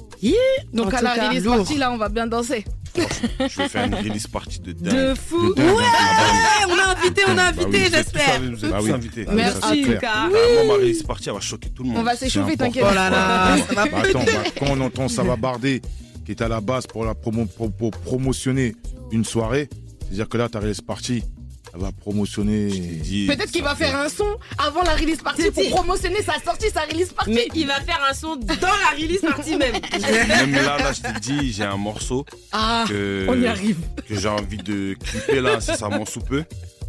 Donc 0.72 0.92
En 0.92 0.96
à 0.96 1.02
la 1.02 1.14
cas, 1.14 1.28
release 1.28 1.44
lourd. 1.44 1.56
party, 1.58 1.76
là, 1.78 1.92
on 1.92 1.96
va 1.98 2.08
bien 2.08 2.26
danser. 2.26 2.64
Je 2.96 3.56
vais 3.58 3.68
faire 3.68 3.86
une 3.86 3.94
release 3.94 4.26
party 4.26 4.58
de 4.60 4.72
dingue. 4.72 4.92
De 5.10 5.14
fou. 5.14 5.50
De 5.50 5.54
dingue. 5.54 5.66
Ouais, 5.76 5.82
on 6.68 6.78
a 6.78 6.96
invité, 6.98 7.22
on 7.28 7.38
a 7.38 7.52
Bah 7.52 7.52
oui, 7.58 7.64
invité, 7.64 7.78
vous 7.78 7.94
êtes 7.94 8.12
tous 8.12 8.18
j'espère. 8.18 8.34
invités, 8.34 8.54
Vous 8.56 8.64
êtes 8.64 8.70
Bah 8.72 8.78
tous 8.80 8.84
oui. 8.86 8.90
invités. 8.92 9.24
Ah 9.26 9.30
ça, 9.30 9.34
Merci. 9.36 9.60
c'est 9.60 9.66
En 9.68 9.74
tout 9.76 9.82
clair. 9.84 10.00
cas. 10.00 10.28
Vraiment, 10.28 10.64
ma 10.66 10.74
release 10.74 11.02
party, 11.04 11.28
elle 11.28 11.34
va 11.34 11.40
choquer 11.40 11.70
tout 11.70 11.82
le 11.84 11.88
monde. 11.90 11.98
On 11.98 12.02
va 12.02 12.16
s'échauffer, 12.16 12.56
t'inquiète. 12.56 12.84
Oh 12.90 12.92
là 12.94 13.10
là, 13.10 13.56
ça 13.68 13.74
va 13.74 13.84
Bah, 13.90 13.98
attends, 14.02 14.24
bah, 14.24 14.32
quand 14.58 14.66
on 14.70 14.80
entend 14.80 15.08
Sava 15.08 15.36
Bardé 15.36 15.80
qui 16.26 16.32
est 16.32 16.42
à 16.42 16.48
la 16.48 16.60
base 16.60 16.86
pour, 16.88 17.04
la 17.04 17.14
promo, 17.14 17.46
pour, 17.46 17.70
pour 17.72 17.90
promotionner 17.92 18.74
une 19.12 19.24
soirée, 19.24 19.68
c'est-à-dire 20.02 20.28
que 20.28 20.38
là, 20.38 20.48
ta 20.48 20.58
release 20.58 20.80
party, 20.80 21.22
elle 21.74 21.80
va 21.80 21.92
promotionner. 21.92 22.68
Peut-être 23.28 23.50
qu'il 23.50 23.62
va 23.62 23.74
faire 23.76 23.96
un 23.96 24.08
son 24.08 24.26
avant 24.58 24.82
la 24.82 24.94
release 24.94 25.18
party 25.22 25.50
pour 25.50 25.68
promotionner 25.70 26.22
sa 26.22 26.34
sortie, 26.44 26.68
sa 26.70 26.80
release 26.82 27.12
party. 27.12 27.30
Mais 27.32 27.46
il 27.54 27.66
va 27.66 27.80
faire 27.80 28.00
un 28.08 28.14
son 28.14 28.36
dans 28.36 28.54
la 28.60 28.96
release 28.96 29.20
party 29.20 29.56
même. 29.56 29.74
Même 30.28 30.52
là, 30.52 30.78
là, 30.78 30.92
je 30.92 31.00
te 31.02 31.18
dis, 31.20 31.52
j'ai 31.52 31.64
un 31.64 31.76
morceau 31.76 32.24
Ah, 32.52 32.84
que, 32.88 33.26
on 33.28 33.40
y 33.40 33.46
arrive. 33.46 33.78
que 34.08 34.18
j'ai 34.18 34.28
envie 34.28 34.56
de 34.58 34.94
clipper 34.94 35.40
là, 35.40 35.54
incessamment 35.56 36.04
sous 36.06 36.20
peu, 36.20 36.44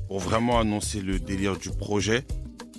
pour 0.07 0.19
vraiment 0.19 0.59
annoncer 0.59 0.99
le 1.01 1.19
délire 1.19 1.57
du 1.57 1.69
projet 1.69 2.23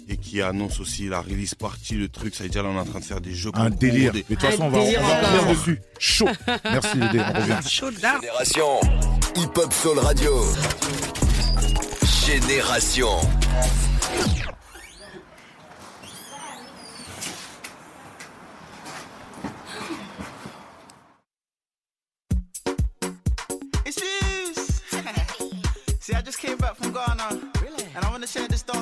et 0.08 0.16
qui 0.16 0.42
annonce 0.42 0.80
aussi 0.80 1.08
la 1.08 1.20
release 1.20 1.54
party, 1.54 1.94
le 1.94 2.08
truc. 2.08 2.34
Ça 2.34 2.42
veut 2.44 2.50
dire 2.50 2.62
là, 2.64 2.70
on 2.70 2.76
est 2.76 2.80
en 2.80 2.84
train 2.84 2.98
de 3.00 3.04
faire 3.04 3.20
des 3.20 3.34
jeux. 3.34 3.50
Un 3.54 3.70
délire. 3.70 4.12
des- 4.12 4.24
Mais 4.28 4.34
de 4.36 4.40
toute 4.40 4.50
façon, 4.50 4.64
on 4.64 4.68
va, 4.70 4.78
on 4.80 4.82
va 4.82 5.16
revenir 5.20 5.54
dessus. 5.56 5.80
Chaud. 5.98 6.28
Merci, 6.64 6.98
Dédé. 6.98 7.20
On 7.20 7.40
revient. 7.40 7.68
Chaud 7.68 7.90
là. 8.02 8.16
Génération 8.20 8.80
Hip 9.36 9.56
Hop 9.58 9.72
Soul 9.72 9.98
Radio. 10.00 10.32
Génération. 12.40 13.20
It's 23.84 24.00
Fuse. 24.00 24.80
See, 26.00 26.14
I 26.14 26.22
just 26.22 26.38
came 26.38 26.56
back 26.56 26.76
from 26.76 26.92
Ghana. 26.92 27.38
Really? 27.60 27.84
And 27.94 28.02
I 28.02 28.10
want 28.10 28.22
to 28.22 28.28
share 28.28 28.48
this 28.48 28.62
dance 28.62 28.81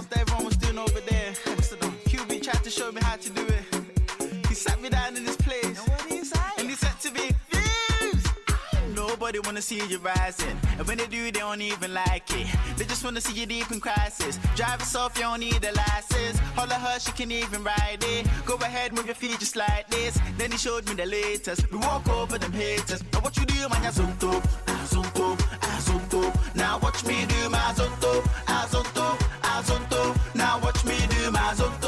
wanna 9.61 9.85
see 9.87 9.93
you 9.93 9.99
rising. 9.99 10.57
And 10.79 10.87
when 10.89 10.97
they 10.97 11.07
do, 11.07 11.25
they 11.25 11.41
don't 11.41 11.61
even 11.61 11.93
like 11.93 12.31
it. 12.31 12.47
They 12.79 12.85
just 12.87 13.05
wanna 13.05 13.21
see 13.21 13.39
you 13.39 13.47
deep 13.47 13.71
in 13.71 13.81
crisis. 13.81 14.39
Drive 14.57 14.81
yourself, 14.81 15.17
you 15.17 15.25
don't 15.25 15.41
need 15.41 15.63
a 15.63 15.73
license. 15.73 16.39
Holler 16.57 16.81
her, 16.87 16.99
she 16.99 17.13
can 17.13 17.31
even 17.31 17.63
ride 17.63 18.03
it. 18.03 18.27
Go 18.47 18.55
ahead, 18.55 18.95
move 18.95 19.07
your 19.07 19.15
feet 19.15 19.39
just 19.39 19.57
like 19.57 19.87
this. 19.91 20.19
Then 20.39 20.51
he 20.53 20.57
showed 20.57 20.89
me 20.89 20.95
the 20.95 21.05
latest. 21.05 21.71
We 21.71 21.79
walk 21.79 22.09
over 22.09 22.39
them 22.39 22.53
haters. 22.53 23.03
Now 23.13 23.21
what 23.21 23.37
you 23.37 23.45
do, 23.45 23.69
man, 23.69 23.83
ya 23.83 23.91
zonto, 23.91 24.33
azonto, 24.67 25.37
azonto. 25.73 26.23
Now 26.55 26.79
watch 26.79 27.05
me 27.05 27.27
do 27.27 27.51
my 27.51 27.73
zonto, 27.79 28.13
azonto, 28.47 29.07
azonto. 29.43 30.35
Now 30.35 30.59
watch 30.61 30.85
me 30.87 30.97
do 31.15 31.31
my 31.31 31.53
zonto, 31.59 31.80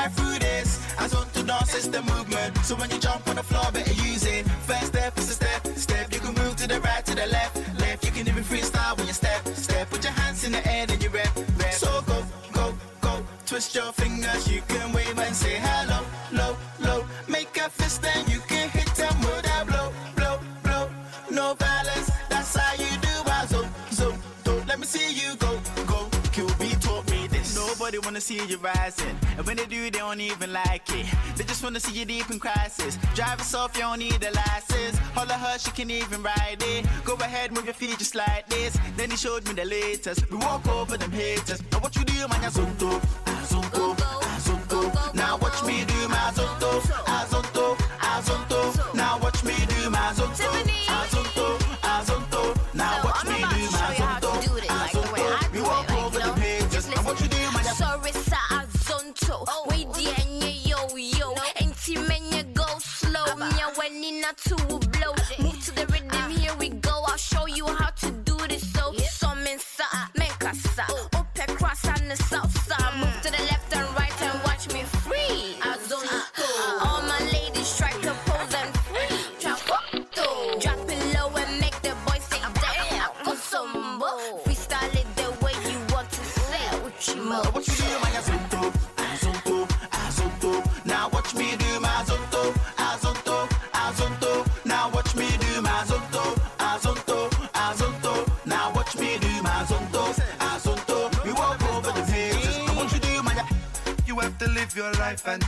right 0.00 0.12
through 0.12 0.38
this. 0.38 0.68
As 0.98 1.14
on 1.14 1.26
to 1.30 1.42
dance 1.42 1.74
is 1.74 1.90
the 1.90 2.02
movement. 2.02 2.56
So 2.64 2.74
when 2.76 2.90
you 2.90 2.98
jump 2.98 3.26
on 3.28 3.36
the 3.36 3.42
floor, 3.42 3.66
better 3.72 3.92
use 4.08 4.24
it. 4.24 4.46
First 4.68 4.86
step 4.86 5.18
is 5.18 5.30
a 5.30 5.34
step, 5.34 5.66
step. 5.76 6.12
You 6.12 6.20
can 6.20 6.34
move 6.34 6.56
to 6.56 6.66
the 6.68 6.80
right, 6.80 7.04
to 7.06 7.14
the 7.14 7.26
left, 7.26 7.56
left. 7.80 8.04
You 8.04 8.12
can 8.12 8.28
even 8.28 8.44
freestyle 8.44 8.96
when 8.96 9.06
you 9.06 9.12
step, 9.12 9.46
step. 9.48 9.90
Put 9.90 10.04
your 10.04 10.12
hands 10.12 10.44
in 10.44 10.52
the 10.52 10.62
air, 10.74 10.86
then 10.86 11.00
you 11.00 11.10
rap, 11.10 11.32
rap. 11.58 11.72
So 11.72 12.02
go, 12.02 12.18
go, 12.52 12.74
go. 13.00 13.24
Twist 13.46 13.74
your 13.74 13.92
fingers, 13.92 14.42
you 14.52 14.62
can 14.68 14.92
wave 14.92 15.18
and 15.18 15.34
say 15.34 15.56
hello, 15.66 16.00
low, 16.32 16.56
low. 16.86 17.04
Make 17.28 17.56
a 17.56 17.68
fist, 17.68 18.02
then 18.02 18.22
you 18.28 18.40
can 18.48 18.68
hit 18.70 18.90
them 18.94 19.16
with 19.20 19.42
that 19.42 19.66
blow, 19.66 19.92
blow, 20.16 20.38
blow. 20.62 20.84
No 21.30 21.54
balance, 21.54 22.10
that's 22.28 22.56
how 22.56 22.72
you 22.84 22.92
do. 23.06 23.14
I 23.26 23.46
zo, 23.46 23.62
zo, 23.90 24.14
Don't 24.44 24.66
Let 24.68 24.78
me 24.78 24.86
see 24.86 25.12
you 25.20 25.36
go, 25.36 25.52
go. 25.86 26.00
QB 26.36 26.80
taught 26.80 27.10
me 27.10 27.26
this. 27.26 27.56
Nobody 27.56 27.98
wanna 27.98 28.20
see 28.20 28.40
you 28.46 28.58
rising, 28.58 29.16
and 29.40 29.46
when 29.46 29.56
they 29.56 29.64
do, 29.64 29.84
they 29.84 29.98
don't 29.98 30.20
even 30.20 30.52
like 30.52 30.86
it. 30.90 31.06
They 31.34 31.44
just 31.44 31.64
wanna 31.64 31.80
see 31.80 31.98
you 31.98 32.04
deep 32.04 32.30
in 32.30 32.38
crisis. 32.38 32.98
Drive 33.14 33.38
yourself, 33.38 33.74
you 33.74 33.80
don't 33.80 33.98
need 33.98 34.22
a 34.22 34.30
license. 34.32 34.98
Holler 35.14 35.32
her, 35.32 35.58
she 35.58 35.70
can 35.70 35.90
even 35.90 36.22
ride 36.22 36.58
it. 36.60 36.84
Go 37.06 37.14
ahead, 37.14 37.50
move 37.50 37.64
your 37.64 37.72
feet 37.72 37.96
just 37.98 38.14
like 38.14 38.46
this. 38.50 38.76
Then 38.98 39.10
he 39.10 39.16
showed 39.16 39.48
me 39.48 39.54
the 39.54 39.64
latest. 39.64 40.30
We 40.30 40.36
walk 40.36 40.68
over 40.68 40.98
them 40.98 41.10
haters. 41.10 41.62
Now 41.72 41.78
what 41.78 41.96
you 41.96 42.04
do, 42.04 42.28
man, 42.28 42.42
ya 42.42 42.50
zonto, 42.50 43.00
azonto, 43.24 43.96
azonto. 43.96 45.14
Now 45.14 45.38
watch 45.38 45.64
me 45.64 45.86
do 45.86 45.99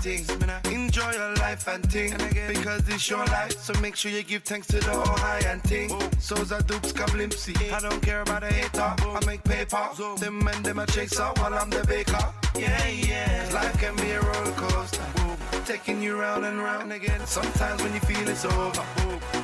things. 0.02 0.28
Enjoy 0.66 1.12
your 1.12 1.34
life 1.36 1.68
and 1.68 1.90
things. 1.90 2.14
Because 2.48 2.88
it's 2.88 3.08
your 3.08 3.24
life, 3.26 3.52
so 3.58 3.72
make 3.80 3.94
sure 3.94 4.10
you 4.10 4.22
give 4.22 4.42
thanks 4.42 4.66
to 4.68 4.80
the 4.80 4.92
all 4.92 5.18
high 5.18 5.42
and 5.46 5.62
thing. 5.62 5.88
So's 6.18 6.50
a 6.50 6.62
dupes 6.62 6.92
kablimpsy. 6.92 7.72
I 7.72 7.80
don't 7.80 8.02
care 8.02 8.22
about 8.22 8.42
a 8.42 8.52
hater. 8.52 8.94
I 8.98 9.20
make 9.26 9.44
paper. 9.44 9.88
Them 10.18 10.46
and 10.48 10.64
them 10.64 10.80
a 10.80 10.86
chaser 10.86 11.30
while 11.36 11.54
I'm 11.54 11.70
the 11.70 11.84
baker. 11.86 12.24
Yeah, 12.58 12.88
yeah. 12.88 13.50
Life 13.54 13.78
can 13.78 13.94
be 13.96 14.10
a 14.10 14.20
roller 14.20 14.52
coaster. 14.52 15.21
Taking 15.64 16.02
you 16.02 16.20
round 16.20 16.44
and 16.44 16.58
round 16.58 16.92
again. 16.92 17.24
Sometimes 17.24 17.82
when 17.82 17.94
you 17.94 18.00
feel 18.00 18.28
it's 18.28 18.44
over. 18.44 18.84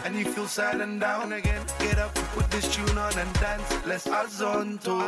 And 0.05 0.17
you 0.17 0.25
feel 0.25 0.47
sad 0.47 0.81
and 0.81 1.01
down 1.01 1.33
again. 1.33 1.65
Get 1.79 1.99
up, 1.99 2.15
put 2.35 2.51
this 2.51 2.75
tune 2.75 2.99
on 2.99 3.17
and 3.17 3.33
dance. 3.35 3.87
Let's 3.87 4.07
azonto. 4.07 4.99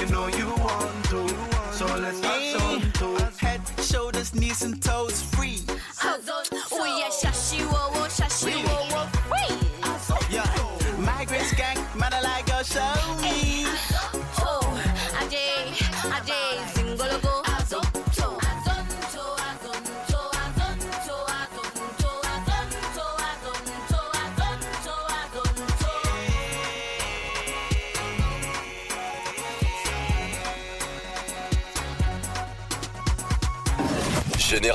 You 0.00 0.06
know 0.06 0.28
you 0.28 0.48
want 0.62 1.04
to. 1.06 1.28
So 1.72 1.86
let's 1.96 2.20
azonto. 2.20 3.38
Head, 3.38 3.60
shoulders, 3.82 4.34
knees 4.34 4.62
and 4.62 4.80
toes 4.80 5.22
free. 5.22 5.58
Azonto. 5.98 6.56
Oh 6.72 6.98
yeah, 6.98 7.08
shashi 7.10 7.60
wo 7.66 7.90
wo, 7.92 8.06
shashi 8.06 8.54
wo 8.64 8.86
wo, 8.94 9.06
free. 9.28 9.63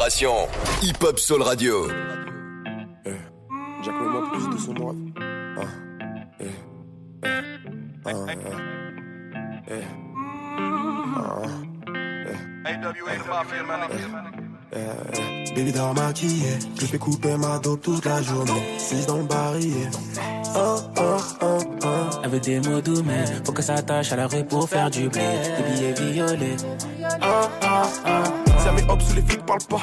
Génération 0.10 0.48
Hip 0.82 1.04
Hop 1.04 1.20
Soul 1.20 1.44
Radio. 1.44 1.88
Jack, 3.84 3.94
mets-moi 3.94 4.24
plus 4.34 4.50
de 4.50 4.58
son 4.58 4.74
droit. 4.74 4.96
Ah, 5.22 5.62
eh, 6.40 6.46
eh, 6.46 7.28
ah, 8.06 8.12
eh, 8.28 8.38
eh, 9.68 9.84
ah, 11.16 11.42
eh, 12.26 12.38
eh, 14.74 15.54
Baby 15.56 15.72
dort 15.72 15.94
maquillé, 15.94 16.58
je 16.80 16.86
fais 16.88 16.98
couper 16.98 17.38
ma 17.38 17.60
dope 17.60 17.82
toute 17.82 18.06
la 18.06 18.22
journée. 18.24 18.64
6 18.80 19.06
dans 19.06 19.18
le 19.18 19.24
barillet. 19.26 19.90
Oh, 20.56 20.80
oh, 20.98 21.18
oh, 21.42 21.60
oh. 21.84 21.88
Elle 22.24 22.30
veut 22.32 22.40
des 22.40 22.60
mots 22.62 22.82
doux, 22.82 23.04
mais 23.06 23.26
faut 23.46 23.52
que 23.52 23.62
ça 23.62 23.76
attache 23.76 24.12
à 24.12 24.16
la 24.16 24.26
rue 24.28 24.44
pour 24.44 24.68
faire 24.68 24.90
du 24.90 25.08
blé. 25.08 25.22
Des 25.22 25.94
billets 25.94 26.12
violets. 26.14 26.58
Si 26.58 27.59
sous 29.00 29.16
les 29.16 29.22
flics 29.22 29.46
parlent 29.46 29.60
pas. 29.70 29.82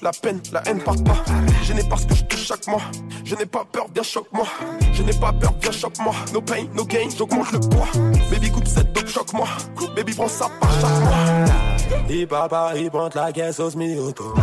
La 0.00 0.12
peine, 0.12 0.40
la 0.52 0.62
haine 0.66 0.80
part 0.80 0.94
pas. 1.04 1.24
Je 1.64 1.72
n'ai 1.72 1.82
pas 1.82 1.96
ce 1.96 2.06
que 2.06 2.14
je 2.14 2.24
touche 2.24 2.46
chaque 2.46 2.66
mois. 2.68 2.82
Je 3.24 3.34
n'ai 3.34 3.46
pas 3.46 3.64
peur, 3.70 3.86
viens 3.92 4.02
choque-moi. 4.02 4.46
Je 4.92 5.02
n'ai 5.02 5.12
pas 5.12 5.32
peur, 5.32 5.52
viens 5.60 5.72
choque-moi. 5.72 6.14
No 6.32 6.40
pain, 6.40 6.66
no 6.72 6.84
gain, 6.84 7.08
j'augmente 7.16 7.50
le 7.52 7.60
poids. 7.60 7.88
Baby 8.30 8.50
coupe 8.50 8.68
cette 8.68 8.92
dope, 8.92 9.08
choque-moi. 9.08 9.48
Baby 9.96 10.14
prends 10.14 10.28
ça 10.28 10.46
par 10.60 10.70
chaque 10.72 11.00
mois. 11.00 12.04
Il 12.08 12.26
papa, 12.28 12.72
il 12.76 12.90
pointe 12.90 13.14
la 13.16 13.32
caisse 13.32 13.58
au 13.58 13.70
semi-auto. 13.70 14.34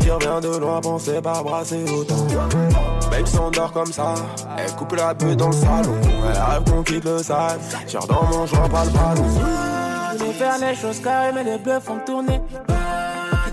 Il 0.00 0.10
revient 0.12 0.40
de 0.40 0.56
loin, 0.56 0.80
pensez 0.80 1.20
pas 1.20 1.42
brasser 1.42 1.84
autant. 1.90 2.26
Babe 3.10 3.26
s'endort 3.26 3.72
comme 3.72 3.92
ça, 3.92 4.14
elle 4.56 4.72
coupe 4.72 4.92
la 4.92 5.14
pute 5.14 5.36
dans 5.36 5.48
le 5.48 5.52
salon. 5.52 5.94
Elle 6.02 6.38
rêve 6.38 6.64
qu'on 6.70 6.82
quitte 6.82 7.04
le 7.04 7.18
sale, 7.18 7.58
tire 7.86 8.06
dans 8.06 8.22
mon 8.24 8.46
joint, 8.46 8.68
pas 8.68 8.84
le 8.84 8.90
ballon. 8.90 9.24
Je 10.18 10.24
vais 10.24 10.32
faire 10.32 10.58
les 10.58 10.74
choses 10.74 11.00
carrées, 11.00 11.32
mais 11.34 11.44
les 11.44 11.58
bleus 11.58 11.80
font 11.80 11.98
tourner. 12.06 12.40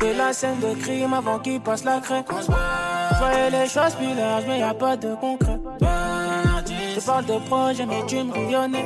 Quitter 0.03 0.17
la 0.17 0.33
scène 0.33 0.59
de 0.59 0.73
crime 0.81 1.13
avant 1.13 1.39
qu'il 1.39 1.61
passe 1.61 1.85
la 1.85 1.99
craie. 2.01 2.25
Je 2.29 3.17
voyais 3.19 3.49
les 3.51 3.67
choses 3.67 3.95
plus 3.95 4.13
larges, 4.13 4.43
mais 4.47 4.59
y 4.59 4.63
a 4.63 4.73
pas 4.73 4.97
de 4.97 5.15
concret. 5.15 5.59
Je 6.95 6.99
parle 6.99 7.25
de 7.25 7.37
projet, 7.47 7.85
mais 7.85 8.05
tu 8.05 8.23
me 8.23 8.33
reviennais. 8.33 8.85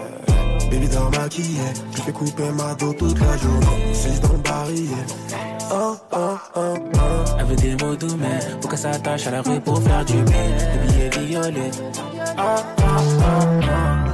Baby 0.70 0.88
dans 0.89 1.09
maquillé, 1.09 1.61
je 1.95 2.01
fais 2.01 2.11
couper 2.11 2.51
ma 2.51 2.76
dos 2.76 2.93
toute 2.93 3.20
la 3.20 3.38
journée. 3.38 3.93
6 3.93 4.22
dans 4.22 4.34
le 4.34 4.38
barillet. 4.38 5.05
Oh, 5.72 5.95
oh, 6.11 6.18
oh, 6.55 6.76
oh. 6.76 6.99
Elle 7.39 7.45
veut 7.45 7.55
des 7.55 7.76
mots 7.84 7.95
doux, 7.95 8.15
mais 8.20 8.39
faut 8.61 8.68
que 8.68 8.78
ça 8.78 8.91
attache 8.91 9.28
à 9.28 9.32
la 9.32 9.41
rue 9.41 9.59
pour 9.59 9.82
faire 9.82 10.05
du 10.05 10.22
bien. 10.22 10.24
Des 10.24 10.93
billets 10.93 11.26
violets. 11.26 11.72
Oh, 12.38 12.41
oh, 12.78 12.84
oh, 12.84 13.63
oh. 13.63 14.07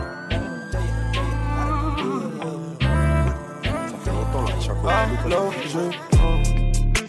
Je 5.65 6.12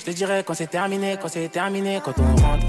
te 0.04 0.10
dirais 0.10 0.44
quand 0.46 0.54
c'est 0.54 0.66
terminé, 0.66 1.16
quand 1.20 1.28
c'est 1.28 1.48
terminé, 1.48 2.00
quand 2.04 2.14
on 2.18 2.42
rentre. 2.42 2.64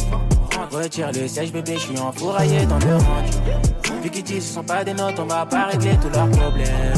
Retire 0.72 1.12
le 1.12 1.28
siège, 1.28 1.52
bébé, 1.52 1.74
je 1.76 1.80
suis 1.80 2.00
enfouraillé 2.00 2.66
dans 2.66 2.80
le 2.80 2.96
range. 2.96 4.02
Vu 4.02 4.10
qu'ils 4.10 4.24
disent 4.24 4.48
ce 4.48 4.54
sont 4.56 4.64
pas 4.64 4.84
des 4.84 4.94
notes, 4.94 5.20
on 5.20 5.26
va 5.26 5.46
pas 5.46 5.66
régler 5.66 5.98
tous 6.02 6.10
leurs 6.10 6.30
problèmes. 6.30 6.94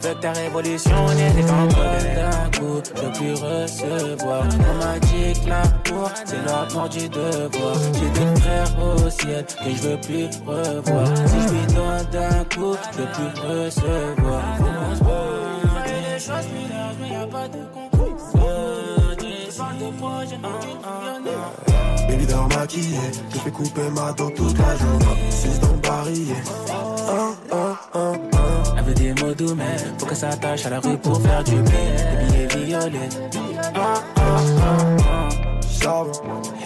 Veux 0.00 0.14
que 0.14 0.20
ta 0.20 0.32
révolution 0.32 1.06
n'était 1.08 1.42
problème 1.42 2.14
d'un 2.14 2.58
coup, 2.58 2.80
je 2.84 3.18
plus 3.18 3.32
recevoir. 3.32 4.42
On 4.44 4.84
m'a 4.84 4.98
dit 5.00 5.40
que 5.40 5.48
l'amour, 5.48 6.10
c'est 6.24 6.44
l'ordre 6.46 6.88
du 6.88 7.08
devoir. 7.08 7.74
J'ai 7.94 8.10
des 8.10 8.40
frères 8.40 8.74
au 8.84 9.10
ciel 9.10 9.44
que 9.44 9.70
je 9.70 9.88
veux 9.88 10.00
plus 10.00 10.26
revoir. 10.46 11.06
Si 11.26 11.40
je 11.40 11.52
lui 11.52 11.66
donne 11.74 12.06
d'un 12.12 12.44
coup, 12.44 12.76
je 12.92 13.02
plus 13.02 13.40
recevoir. 13.40 14.42
Parle. 14.58 15.84
Les 15.86 16.18
choses 16.18 16.48
mais 17.00 17.26
pas 17.30 17.48
de. 17.48 17.87
De 19.78 19.96
projet, 19.96 20.34
tu 20.34 20.40
te 20.40 20.46
reviens. 20.46 22.08
Baby 22.08 22.26
dort 22.26 22.48
maquillé, 22.48 22.98
je 23.32 23.38
fais 23.38 23.50
couper 23.50 23.88
ma 23.94 24.12
dos 24.12 24.30
toute 24.30 24.58
la 24.58 24.76
journée. 24.76 25.30
6 25.30 25.60
dans 25.60 25.68
oh. 27.52 28.12
Elle 28.76 28.84
veut 28.84 28.94
des 28.94 29.14
mots 29.22 29.34
doux, 29.34 29.54
mais 29.54 29.76
faut 29.98 30.06
que 30.06 30.14
ça 30.16 30.30
attache 30.30 30.66
à 30.66 30.70
la 30.70 30.80
rue 30.80 30.98
pour 30.98 31.20
faire 31.20 31.44
du 31.44 31.54
bien. 31.62 31.78
Des 32.32 32.46
billets 32.46 32.66
violets. 32.66 33.08
Oh. 33.76 34.00
Charbon, 35.80 36.12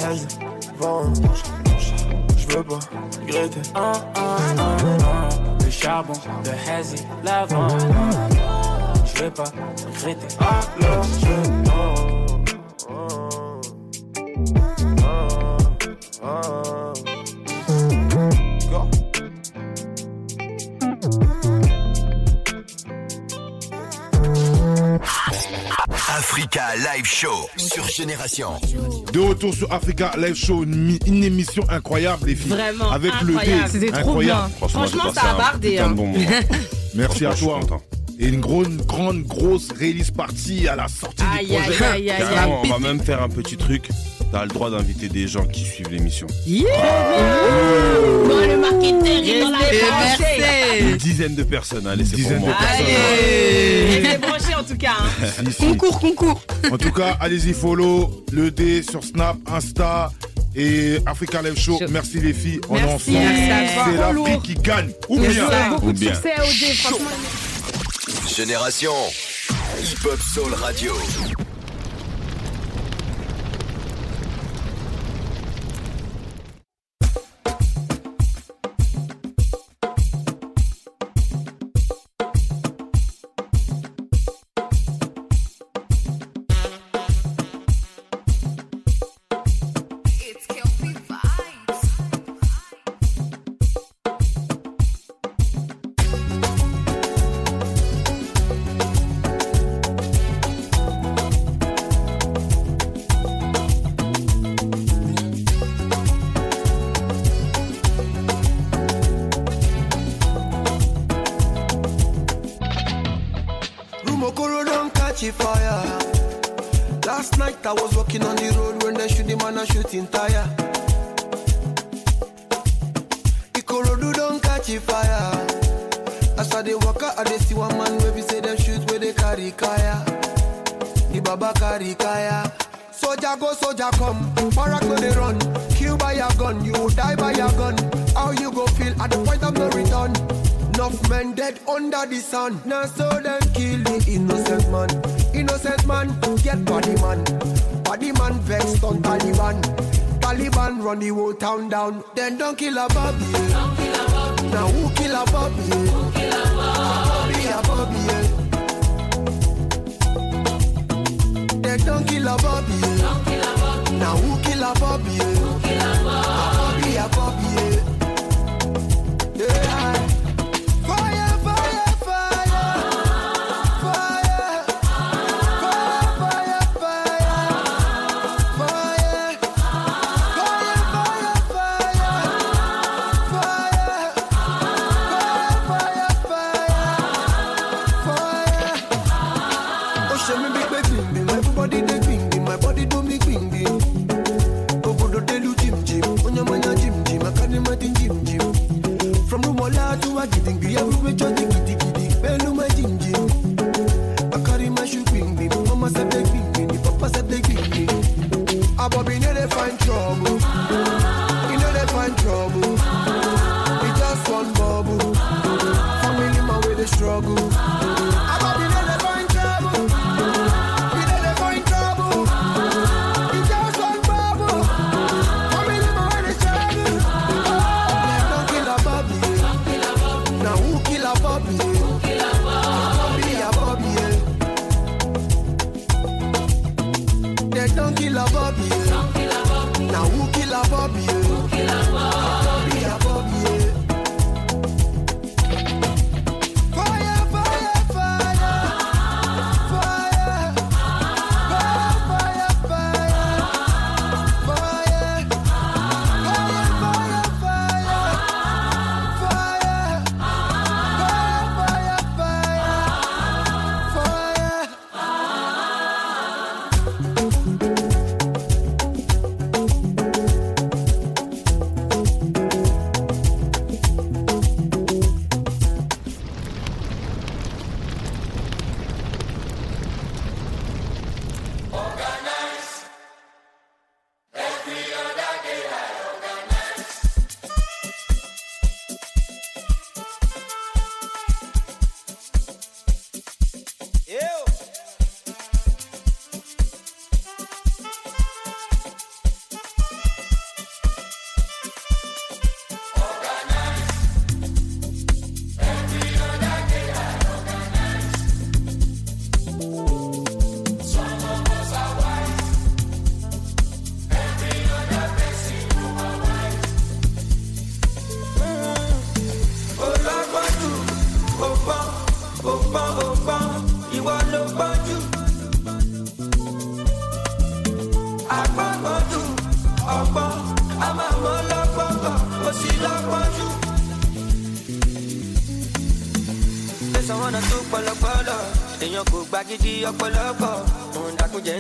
haze, 0.01 0.27
vent. 0.79 1.13
Je 2.39 2.57
veux 2.57 2.65
pas 2.65 2.79
regretter. 3.21 3.61
Le 5.65 5.71
charbon, 5.71 6.15
le 6.45 6.71
hazy, 6.71 7.05
l'avant. 7.23 7.69
Je 9.05 9.23
veux 9.23 9.31
pas 9.31 9.45
regretter. 9.45 10.37
Alors 10.41 11.05
je 11.21 12.22
Go. 16.23 16.39
Africa 26.17 26.63
Live 26.77 27.05
Show 27.07 27.49
sur 27.57 27.87
Génération. 27.89 28.51
De 29.13 29.21
retour 29.21 29.55
sur 29.55 29.73
Africa 29.73 30.13
Live 30.19 30.35
Show, 30.37 30.63
une, 30.65 30.75
mi- 30.77 30.99
une 31.07 31.25
émission 31.25 31.65
incroyable, 31.69 32.27
les 32.29 32.35
filles. 32.37 32.51
Vraiment 32.53 32.91
Avec 32.93 33.13
incroyable. 33.15 33.63
le. 33.65 33.69
C'était 33.71 33.91
trop 33.91 33.99
incroyable. 34.11 34.51
bien. 34.61 34.69
Franchement, 34.69 35.13
ça 35.13 35.31
a 35.31 35.35
bardé, 35.35 35.79
hein. 35.79 35.91
bon. 35.91 36.13
Merci 36.95 37.27
à 37.27 37.35
toi. 37.35 37.61
Et 38.19 38.29
une 38.29 38.41
grande, 38.41 38.77
grande, 38.87 39.23
grosse 39.25 39.71
release 39.73 40.11
party 40.11 40.69
à 40.69 40.77
la 40.77 40.87
sortie 40.89 41.25
Aïe, 41.39 41.47
du 41.47 41.53
projet. 41.55 41.85
aïe, 41.85 42.11
aïe, 42.11 42.11
aïe, 42.11 42.23
aïe. 42.23 42.35
Carrément, 42.35 42.61
on 42.65 42.69
va 42.69 42.79
même 42.79 43.01
faire 43.01 43.23
un 43.23 43.29
petit 43.29 43.57
truc. 43.57 43.89
T'as 44.33 44.43
le 44.45 44.49
droit 44.49 44.71
d'inviter 44.71 45.09
des 45.11 45.29
gens 45.29 45.45
qui 45.47 45.63
suivent 45.63 45.91
l'émission. 45.91 46.27
Yeah 46.47 46.65
Bon, 48.27 48.41
le 48.41 48.57
marketeur 48.57 49.23
est 49.23 49.41
dans 49.41 49.51
la. 49.51 50.79
Une 50.81 50.97
dizaine 50.97 51.35
de 51.35 51.43
personnes, 51.43 51.87
allez, 51.87 52.05
c'est 52.07 52.17
pour 52.23 52.33
moi. 52.41 52.55
Il 52.81 54.07
est 54.07 54.19
branché 54.19 54.55
en 54.59 54.65
tout 54.65 54.77
cas. 54.77 54.95
hein. 55.01 55.29
Si, 55.51 55.53
si. 55.53 55.67
Concours, 55.77 56.01
concours. 56.01 56.43
En 56.71 56.79
tout 56.79 56.93
cas, 56.93 57.17
allez-y, 57.21 57.53
follow 57.53 58.25
le 58.33 58.51
D 58.51 58.83
sur 58.83 59.05
Snap, 59.05 59.37
Insta 59.47 60.11
et 60.57 60.99
Africa 61.05 61.43
Live 61.43 61.59
Show. 61.59 61.79
Merci 61.91 62.19
les 62.21 62.33
filles, 62.33 62.61
on 62.71 62.77
est 62.77 62.83
Merci. 62.87 63.11
ensemble. 63.11 63.19
Merci 63.19 63.51
à 63.51 63.75
toi. 63.75 63.85
C'est 63.91 63.97
la 63.99 64.25
fille 64.31 64.43
qui 64.43 64.55
gagne. 64.55 64.91
Ou 65.11 65.19
Bien. 65.21 65.45
Beaucoup 65.71 65.89
Ou 65.89 65.93
de 65.93 65.99
bien. 65.99 66.15
succès 66.15 66.33
au 66.39 66.45
dé, 66.67 66.75
franchement. 66.75 67.11
Génération 68.35 68.93
Hip 69.83 70.07
Hop 70.07 70.19
Soul 70.35 70.55
Radio. 70.55 70.93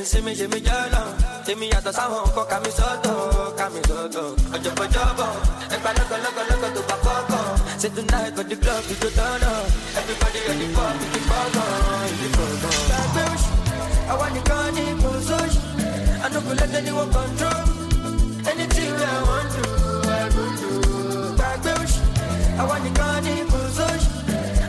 ń 0.03 0.05
sinmi 0.11 0.33
ṣe 0.39 0.47
mi 0.53 0.59
jọ́nà 0.67 1.01
èmi 1.51 1.67
yàtọ̀ 1.73 1.93
sáwọn 1.99 2.23
nǹkan 2.27 2.47
kà 2.51 2.57
mí 2.65 2.71
sọ́tọ̀ 2.79 3.15
kà 3.59 3.67
mí 3.73 3.81
sọ́tọ̀ 3.89 4.25
ọ̀jọ̀bọ̀jọ̀bọ̀ 4.55 5.31
ẹgbà 5.75 5.91
lọ́gọ̀lọ́gọ̀lọ́gọ̀ 5.99 6.71
tó 6.77 6.81
bá 6.89 6.97
kọ́kọ̀ 7.05 7.43
ṣe 7.81 7.89
tún 7.95 8.07
náà 8.11 8.21
ẹ̀kọ́ 8.29 8.45
di 8.51 8.57
club 8.63 8.85
tó 9.03 9.09
tọ́nà 9.19 9.51
everybody 9.99 10.41
on 10.51 10.57
the 10.61 10.67
pop 10.77 10.95
kọ́kàn 11.31 12.11
kọ́kàn. 12.37 12.77
gbàgbé 12.89 13.23
oṣù 13.35 13.53
àwa 14.13 14.27
nìkan 14.35 14.65
ní 14.77 14.85
anukulẹ́tẹ̀ 16.25 16.81
ni 16.87 16.91
wọ́n 16.99 17.09
I 19.13 19.19
wan 19.29 19.45
do 19.55 19.65
I 20.19 20.25
go 20.35 20.45
do. 20.59 20.71
gbàgbé 21.39 21.71
oṣù 21.83 22.01
àwa 22.61 22.75
nìkan 22.85 23.15
ní 23.25 23.35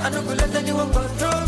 anukulẹ́tẹ̀ 0.05 0.61
ni 0.65 0.71
wọ́n. 0.79 1.42